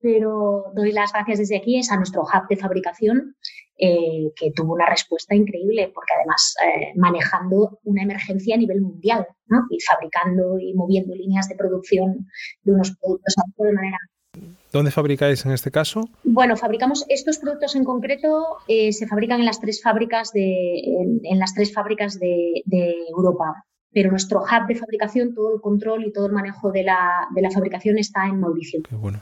pero 0.00 0.72
doy 0.74 0.92
las 0.92 1.12
gracias 1.12 1.38
desde 1.38 1.56
aquí 1.56 1.78
es 1.78 1.90
a 1.90 1.96
nuestro 1.96 2.22
hub 2.22 2.48
de 2.48 2.56
fabricación, 2.56 3.36
eh, 3.76 4.32
que 4.36 4.52
tuvo 4.52 4.74
una 4.74 4.88
respuesta 4.88 5.34
increíble, 5.34 5.90
porque 5.94 6.12
además 6.16 6.54
eh, 6.64 6.92
manejando 6.96 7.80
una 7.84 8.02
emergencia 8.02 8.54
a 8.54 8.58
nivel 8.58 8.80
mundial, 8.80 9.26
¿no? 9.46 9.62
y 9.70 9.80
fabricando 9.80 10.58
y 10.58 10.74
moviendo 10.74 11.14
líneas 11.14 11.48
de 11.48 11.56
producción 11.56 12.28
de 12.62 12.72
unos 12.72 12.96
productos 12.96 13.34
de 13.58 13.72
manera 13.72 13.98
¿Dónde 14.74 14.90
fabricáis 14.90 15.46
en 15.46 15.52
este 15.52 15.70
caso? 15.70 16.08
Bueno, 16.24 16.56
fabricamos 16.56 17.04
estos 17.08 17.38
productos 17.38 17.76
en 17.76 17.84
concreto, 17.84 18.58
eh, 18.66 18.92
se 18.92 19.06
fabrican 19.06 19.38
en 19.38 19.46
las 19.46 19.60
tres 19.60 19.80
fábricas 19.80 20.32
de, 20.32 20.80
en, 21.22 21.38
las 21.38 21.54
tres 21.54 21.72
fábricas 21.72 22.18
de, 22.18 22.64
Europa. 23.08 23.64
Pero 23.94 24.10
nuestro 24.10 24.40
hub 24.40 24.66
de 24.66 24.74
fabricación, 24.74 25.34
todo 25.34 25.54
el 25.54 25.60
control 25.60 26.04
y 26.04 26.12
todo 26.12 26.26
el 26.26 26.32
manejo 26.32 26.72
de 26.72 26.82
la, 26.82 27.28
de 27.34 27.42
la 27.42 27.50
fabricación 27.50 27.96
está 27.98 28.26
en 28.26 28.40
Mauricio. 28.40 28.82
Qué 28.88 28.96
bueno. 28.96 29.20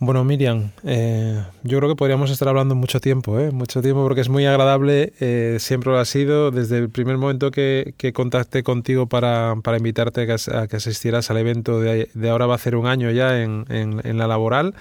Bueno, 0.00 0.22
Miriam, 0.22 0.70
eh, 0.84 1.42
yo 1.64 1.78
creo 1.78 1.90
que 1.90 1.96
podríamos 1.96 2.30
estar 2.30 2.46
hablando 2.46 2.76
mucho 2.76 3.00
tiempo, 3.00 3.40
¿eh? 3.40 3.50
mucho 3.50 3.82
tiempo, 3.82 4.04
porque 4.04 4.20
es 4.20 4.28
muy 4.28 4.46
agradable, 4.46 5.12
eh, 5.18 5.56
siempre 5.58 5.90
lo 5.90 5.98
ha 5.98 6.04
sido, 6.04 6.52
desde 6.52 6.78
el 6.78 6.88
primer 6.88 7.16
momento 7.16 7.50
que, 7.50 7.94
contacté 8.14 8.62
contigo 8.62 9.08
para, 9.08 9.56
invitarte 9.76 10.32
a 10.32 10.68
que, 10.68 10.76
asistieras 10.76 11.32
al 11.32 11.38
evento 11.38 11.80
de, 11.80 12.08
ahora 12.30 12.46
va 12.46 12.54
a 12.54 12.58
ser 12.58 12.76
un 12.76 12.86
año 12.86 13.10
ya 13.10 13.42
en, 13.42 13.64
en 13.68 14.18
la 14.18 14.28
laboral 14.28 14.74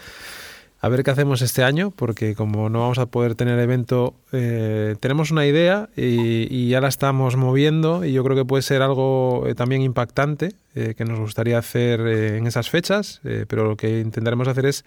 a 0.88 0.89
ver 0.89 1.03
qué 1.03 1.11
hacemos 1.11 1.41
este 1.41 1.63
año, 1.63 1.91
porque 1.91 2.33
como 2.33 2.69
no 2.69 2.79
vamos 2.79 2.97
a 2.97 3.07
poder 3.07 3.35
tener 3.35 3.59
evento, 3.59 4.15
eh, 4.31 4.95
tenemos 5.01 5.31
una 5.31 5.45
idea 5.45 5.89
y, 5.97 6.69
ya 6.69 6.79
la 6.79 6.88
estamos 6.88 7.35
moviendo 7.35 8.05
y 8.05 8.13
yo 8.13 8.23
creo 8.23 8.38
que 8.38 8.45
puede 8.45 8.63
ser 8.63 8.81
algo 8.81 9.43
eh, 9.47 9.53
también 9.53 9.81
impactante 9.81 10.53
eh, 10.75 10.93
que 10.95 11.03
nos 11.03 11.19
gustaría 11.19 11.57
hacer 11.57 11.99
en 11.99 12.47
esas 12.47 12.69
fechas, 12.69 13.19
pero 13.49 13.65
lo 13.65 13.75
que 13.75 13.99
intentaremos 13.99 14.47
hacer 14.47 14.65
es, 14.65 14.85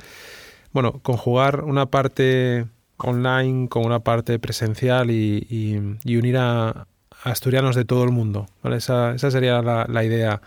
bueno, 0.73 1.01
conjugar 1.03 1.65
una 1.65 1.87
parte 1.87 2.65
online 2.97 3.69
con 3.69 3.85
una 3.85 4.01
parte 4.01 4.39
presencial 4.39 5.11
y, 5.11 5.99
unir 6.07 6.39
a, 6.39 6.87
asturianos 7.25 7.77
de 7.77 7.85
todo 7.85 8.05
el 8.05 8.11
mundo. 8.11 8.47
Esa, 8.65 9.19
sería 9.19 9.61
la 9.61 10.05
idea 10.05 10.41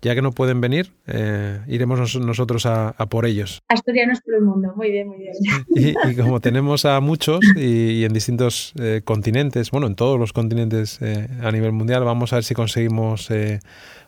ya 0.00 0.14
que 0.14 0.22
no 0.22 0.32
pueden 0.32 0.60
venir, 0.60 0.92
eh, 1.06 1.60
iremos 1.66 2.16
nosotros 2.16 2.66
a, 2.66 2.92
por 3.08 3.26
ellos. 3.26 3.62
Asturianos 3.68 4.20
por 4.20 4.34
el 4.34 4.42
mundo, 4.42 4.72
muy 4.76 4.90
bien, 4.90 5.08
muy 5.08 5.18
bien. 5.18 5.34
Y, 5.74 6.14
como 6.16 6.40
tenemos 6.40 6.84
a 6.84 7.00
muchos 7.00 7.40
y, 7.56 8.04
en 8.04 8.12
distintos 8.12 8.72
eh, 8.78 9.02
continentes, 9.04 9.70
bueno, 9.70 9.86
en 9.86 9.96
todos 9.96 10.18
los 10.18 10.32
continentes 10.32 10.98
eh, 11.00 11.28
a 11.42 11.50
nivel 11.50 11.72
mundial, 11.72 12.04
vamos 12.04 12.32
a 12.32 12.36
ver 12.36 12.44
si 12.44 12.54
conseguimos 12.54 13.28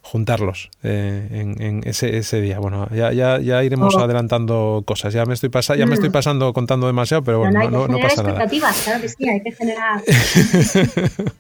juntarlos 0.03 0.71
en, 0.83 1.83
ese, 1.85 2.41
día. 2.41 2.59
Bueno, 2.59 2.89
ya, 2.93 3.13
ya, 3.13 3.65
iremos 3.65 3.95
oh. 3.95 4.01
adelantando 4.01 4.83
cosas. 4.87 5.13
Ya 5.15 5.25
me 5.27 5.35
estoy 5.35 5.51
pasando, 5.51 5.79
ya 5.79 5.87
me 5.87 5.95
estoy 5.95 6.09
mm. 6.09 6.13
pasando 6.13 6.53
contando 6.53 6.87
demasiado, 6.87 7.23
pero 7.23 7.39
bueno, 7.41 7.71
no, 7.71 7.87
no, 7.87 7.99
pasa 7.99 8.23
nada. 8.23 8.47
Claro 8.47 9.01
que 9.01 9.09
sí, 9.09 9.29
hay 9.29 9.43
que 9.43 9.53
generar. 9.53 10.03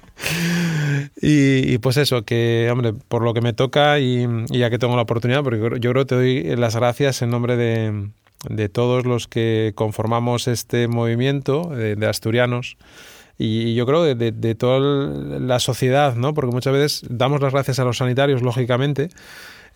y, 1.23 1.79
pues 1.79 1.97
eso, 1.97 2.25
que, 2.25 2.69
hombre, 2.71 2.93
por 2.93 3.23
lo 3.23 3.35
que 3.35 3.41
me 3.41 3.53
toca 3.53 3.99
y, 3.99 4.27
ya 4.51 4.71
que 4.71 4.79
tengo 4.79 4.97
la 4.97 5.03
oportunidad, 5.03 5.43
porque 5.43 5.59
yo 5.81 5.91
creo 5.91 6.05
que 6.05 6.05
te 6.05 6.15
doy 6.15 6.57
las 6.57 6.77
gracias 6.77 7.23
en 7.23 7.31
nombre 7.31 7.57
de, 7.57 8.69
todos 8.69 9.05
los 9.05 9.27
que 9.27 9.73
conformamos 9.75 10.49
este 10.49 10.89
movimiento 10.89 11.65
de, 11.65 12.07
asturianos 12.07 12.77
y 13.43 13.75
yo 13.75 13.87
creo 13.87 14.03
de, 14.03 14.33
de, 14.33 14.55
toda 14.55 14.81
la 14.81 15.59
sociedad, 15.59 16.15
¿no? 16.15 16.35
Porque 16.35 16.53
muchas 16.53 16.73
veces 16.73 17.03
damos 17.09 17.41
las 17.41 17.53
gracias 17.53 17.79
a 17.79 17.85
los 17.85 17.99
sanitarios, 17.99 18.43
lógicamente, 18.43 19.09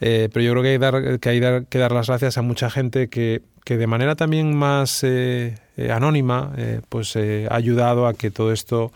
eh, 0.00 0.28
pero 0.32 0.44
yo 0.44 0.52
creo 0.52 0.62
que 0.62 0.68
hay, 0.70 0.78
dar, 0.78 1.18
que 1.18 1.28
hay 1.28 1.40
que 1.68 1.78
dar 1.78 1.92
las 1.92 2.08
gracias 2.08 2.36
a 2.36 2.42
mucha 2.42 2.68
gente 2.70 3.08
que, 3.08 3.42
que 3.64 3.76
de 3.76 3.86
manera 3.86 4.16
también 4.16 4.54
más 4.54 5.02
eh, 5.04 5.54
eh, 5.76 5.90
anónima 5.92 6.52
pues 6.88 7.16
ha 7.16 7.54
ayudado 7.54 8.06
a 8.06 8.14
que 8.14 8.30
todo 8.30 8.52
esto 8.52 8.92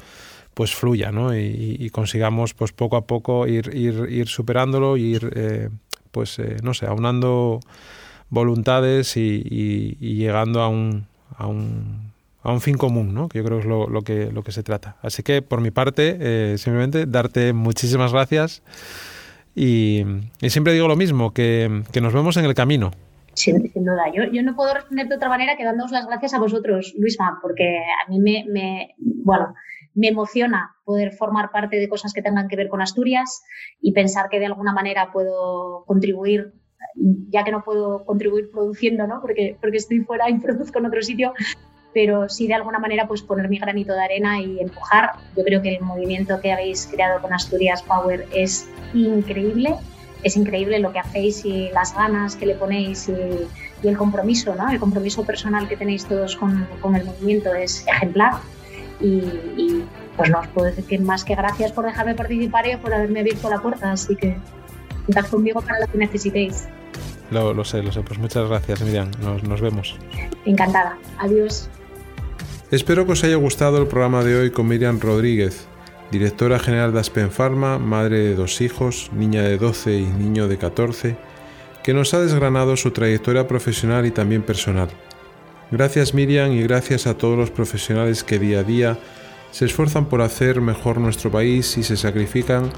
pues 0.59 0.75
fluya 0.75 1.13
¿no? 1.13 1.39
y, 1.39 1.89
consigamos 1.91 2.53
pues 2.53 2.73
poco 2.73 2.97
a 2.97 3.07
poco 3.07 3.47
ir, 3.47 3.71
ir, 3.77 4.09
ir 4.11 4.27
superándolo 4.27 4.97
y 4.97 5.03
ir 5.15 5.31
eh, 5.37 5.69
pues 6.11 6.37
eh, 6.41 6.57
no 6.65 6.75
sé 6.75 6.87
aunando 6.87 7.61
voluntades 8.29 9.17
y, 9.17 9.95
llegando 10.01 10.61
a 10.61 10.67
un, 10.67 11.07
a 11.37 11.47
un, 11.47 12.08
a 12.43 12.53
un 12.53 12.61
fin 12.61 12.77
común 12.77 13.15
¿no? 13.15 13.29
que 13.29 13.39
yo 13.39 13.45
creo 13.45 13.59
es 13.59 13.65
lo, 13.65 14.03
que 14.03 14.31
lo 14.33 14.43
que 14.43 14.53
se 14.53 14.63
trata 14.63 14.97
así 15.03 15.23
que 15.23 15.43
por 15.43 15.61
mi 15.61 15.71
parte 15.71 16.17
eh, 16.21 16.59
simplemente 16.59 17.07
darte 17.07 17.53
muchísimas 17.53 18.13
gracias 18.13 18.63
y, 19.55 20.05
siempre 20.49 20.73
digo 20.73 20.87
lo 20.87 20.97
mismo 20.97 21.33
que, 21.33 21.83
que 21.93 22.01
nos 22.01 22.13
vemos 22.13 22.37
en 22.37 22.45
el 22.45 22.55
camino 22.55 22.93
sin, 23.35 23.71
duda. 23.73 24.13
Yo, 24.13 24.25
yo, 24.33 24.43
no 24.43 24.57
puedo 24.57 24.75
responder 24.75 25.07
de 25.07 25.15
otra 25.15 25.29
manera 25.29 25.57
que 25.57 25.65
dándoos 25.65 25.93
las 25.93 26.07
gracias 26.07 26.35
a 26.35 26.41
vosotros, 26.41 26.93
Luisma, 26.99 27.39
porque 27.41 27.79
a 27.79 28.11
mí 28.11 28.19
me, 28.19 28.45
me 28.49 28.95
bueno, 28.99 29.55
me 29.95 30.09
emociona 30.09 30.77
poder 30.85 31.13
formar 31.13 31.51
parte 31.51 31.77
de 31.77 31.89
cosas 31.89 32.13
que 32.13 32.23
tengan 32.23 32.49
que 32.49 32.57
ver 32.57 32.69
con 32.69 32.81
Asturias 32.81 33.43
y 33.81 33.93
pensar 33.93 34.29
que 34.29 34.39
de 34.39 34.47
alguna 34.47 34.73
manera 34.73 35.11
puedo 35.13 35.85
contribuir, 35.87 36.53
ya 37.31 37.45
que 37.45 37.51
no 37.51 37.65
puedo 37.65 38.05
contribuir 38.05 38.51
produciendo, 38.51 39.07
¿no? 39.07 39.21
porque, 39.21 39.57
porque 39.61 39.79
estoy 39.79 40.01
fuera 40.01 40.31
y 40.31 40.39
produzco 40.39 40.79
en 40.79 40.87
otro 40.87 41.03
sitio, 41.03 41.33
pero 41.95 42.29
sí 42.29 42.47
de 42.47 42.55
alguna 42.55 42.79
manera 42.79 43.07
pues 43.07 43.23
poner 43.23 43.49
mi 43.49 43.59
granito 43.59 43.93
de 43.93 44.03
arena 44.03 44.41
y 44.41 44.61
empujar. 44.61 45.13
Yo 45.37 45.45
creo 45.45 45.63
que 45.63 45.77
el 45.77 45.83
movimiento 45.83 46.41
que 46.41 46.53
habéis 46.53 46.87
creado 46.87 47.21
con 47.21 47.33
Asturias 47.33 47.83
Power 47.83 48.27
es 48.33 48.69
increíble, 48.95 49.75
es 50.23 50.37
increíble 50.37 50.79
lo 50.79 50.93
que 50.93 50.99
hacéis 50.99 51.45
y 51.45 51.71
las 51.71 51.95
ganas 51.95 52.37
que 52.37 52.47
le 52.47 52.55
ponéis 52.55 53.09
y, 53.09 53.49
el 53.87 53.97
compromiso, 53.97 54.57
¿no? 54.57 54.69
el 54.71 54.81
compromiso 54.81 55.25
personal 55.25 55.69
que 55.69 55.77
tenéis 55.77 56.05
todos 56.05 56.35
con, 56.35 56.67
con 56.81 56.97
el 56.97 57.05
movimiento 57.05 57.55
es 57.55 57.87
ejemplar 57.87 58.35
y, 59.01 59.85
pues 60.17 60.31
no 60.31 60.41
os 60.41 60.49
puedo 60.49 60.67
decir 60.67 60.85
que 60.85 60.99
más 60.99 61.25
que 61.25 61.37
gracias 61.37 61.71
por 61.71 61.85
dejarme 61.85 62.15
participar 62.17 62.67
y 62.67 62.77
por 62.77 62.93
haberme 62.93 63.21
abierto 63.21 63.49
la 63.49 63.61
puerta, 63.61 63.93
así 63.93 64.17
que 64.17 64.37
contad 65.07 65.27
conmigo 65.27 65.61
para 65.61 65.79
lo 65.79 65.87
que 65.87 65.99
necesitéis. 65.99 66.69
Lo, 67.31 67.65
sé, 67.65 67.83
lo 67.83 67.93
sé. 67.93 68.03
Pues 68.03 68.19
muchas 68.19 68.49
gracias, 68.49 68.81
Miriam. 68.81 69.11
Nos, 69.21 69.43
nos 69.45 69.61
vemos. 69.61 69.97
Encantada. 70.45 70.99
Adiós. 71.19 71.69
Espero 72.71 73.07
que 73.07 73.13
os 73.13 73.25
haya 73.25 73.37
gustado 73.37 73.79
el 73.81 73.87
programa 73.87 74.23
de 74.23 74.37
hoy 74.37 74.51
con 74.51 74.69
Miriam 74.69 75.01
Rodríguez, 75.01 75.67
directora 76.11 76.59
general 76.59 76.93
de 76.93 77.01
Aspen 77.01 77.31
Pharma, 77.31 77.79
madre 77.79 78.19
de 78.19 78.35
dos 78.35 78.61
hijos, 78.61 79.09
niña 79.15 79.41
de 79.41 79.57
12 79.57 79.97
y 79.97 80.05
niño 80.05 80.49
de 80.49 80.59
14, 80.59 81.17
que 81.83 81.95
nos 81.95 82.13
ha 82.13 82.21
desgranado 82.21 82.77
su 82.77 82.91
trayectoria 82.91 83.49
profesional 83.49 84.05
y 84.05 84.11
también 84.11 84.43
personal. 84.43 84.91
Gracias 85.71 86.13
Miriam 86.13 86.53
y 86.53 86.63
gracias 86.63 87.07
a 87.07 87.17
todos 87.17 87.39
los 87.39 87.51
profesionales 87.51 88.23
que 88.23 88.39
día 88.39 88.61
a 88.61 88.65
día 88.65 88.99
se 89.51 89.65
esfuerzan 89.65 90.05
por 90.05 90.21
hacer 90.21 90.61
mejor 90.61 90.99
nuestro 90.99 91.31
país 91.31 91.79
y 91.79 91.83
se 91.83 91.97
sacrifican 91.97 92.71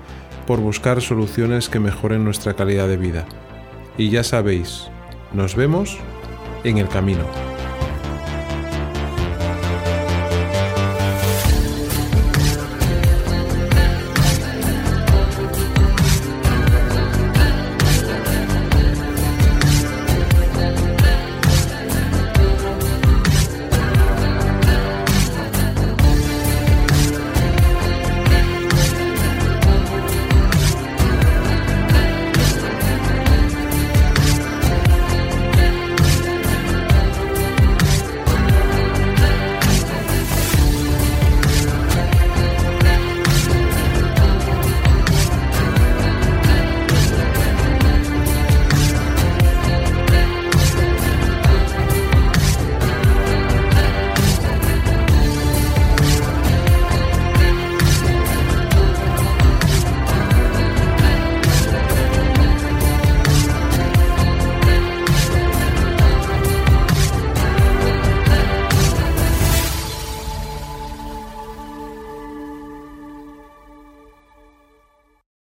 por 0.46 0.60
buscar 0.60 1.02
soluciones 1.02 1.68
que 1.68 1.80
mejoren 1.80 2.22
nuestra 2.22 2.54
calidad 2.54 2.86
de 2.86 2.96
vida. 2.96 3.26
Y 3.98 4.10
ya 4.10 4.22
sabéis, 4.22 4.86
nos 5.32 5.56
vemos 5.56 5.98
en 6.62 6.78
el 6.78 6.86
camino. 6.86 7.49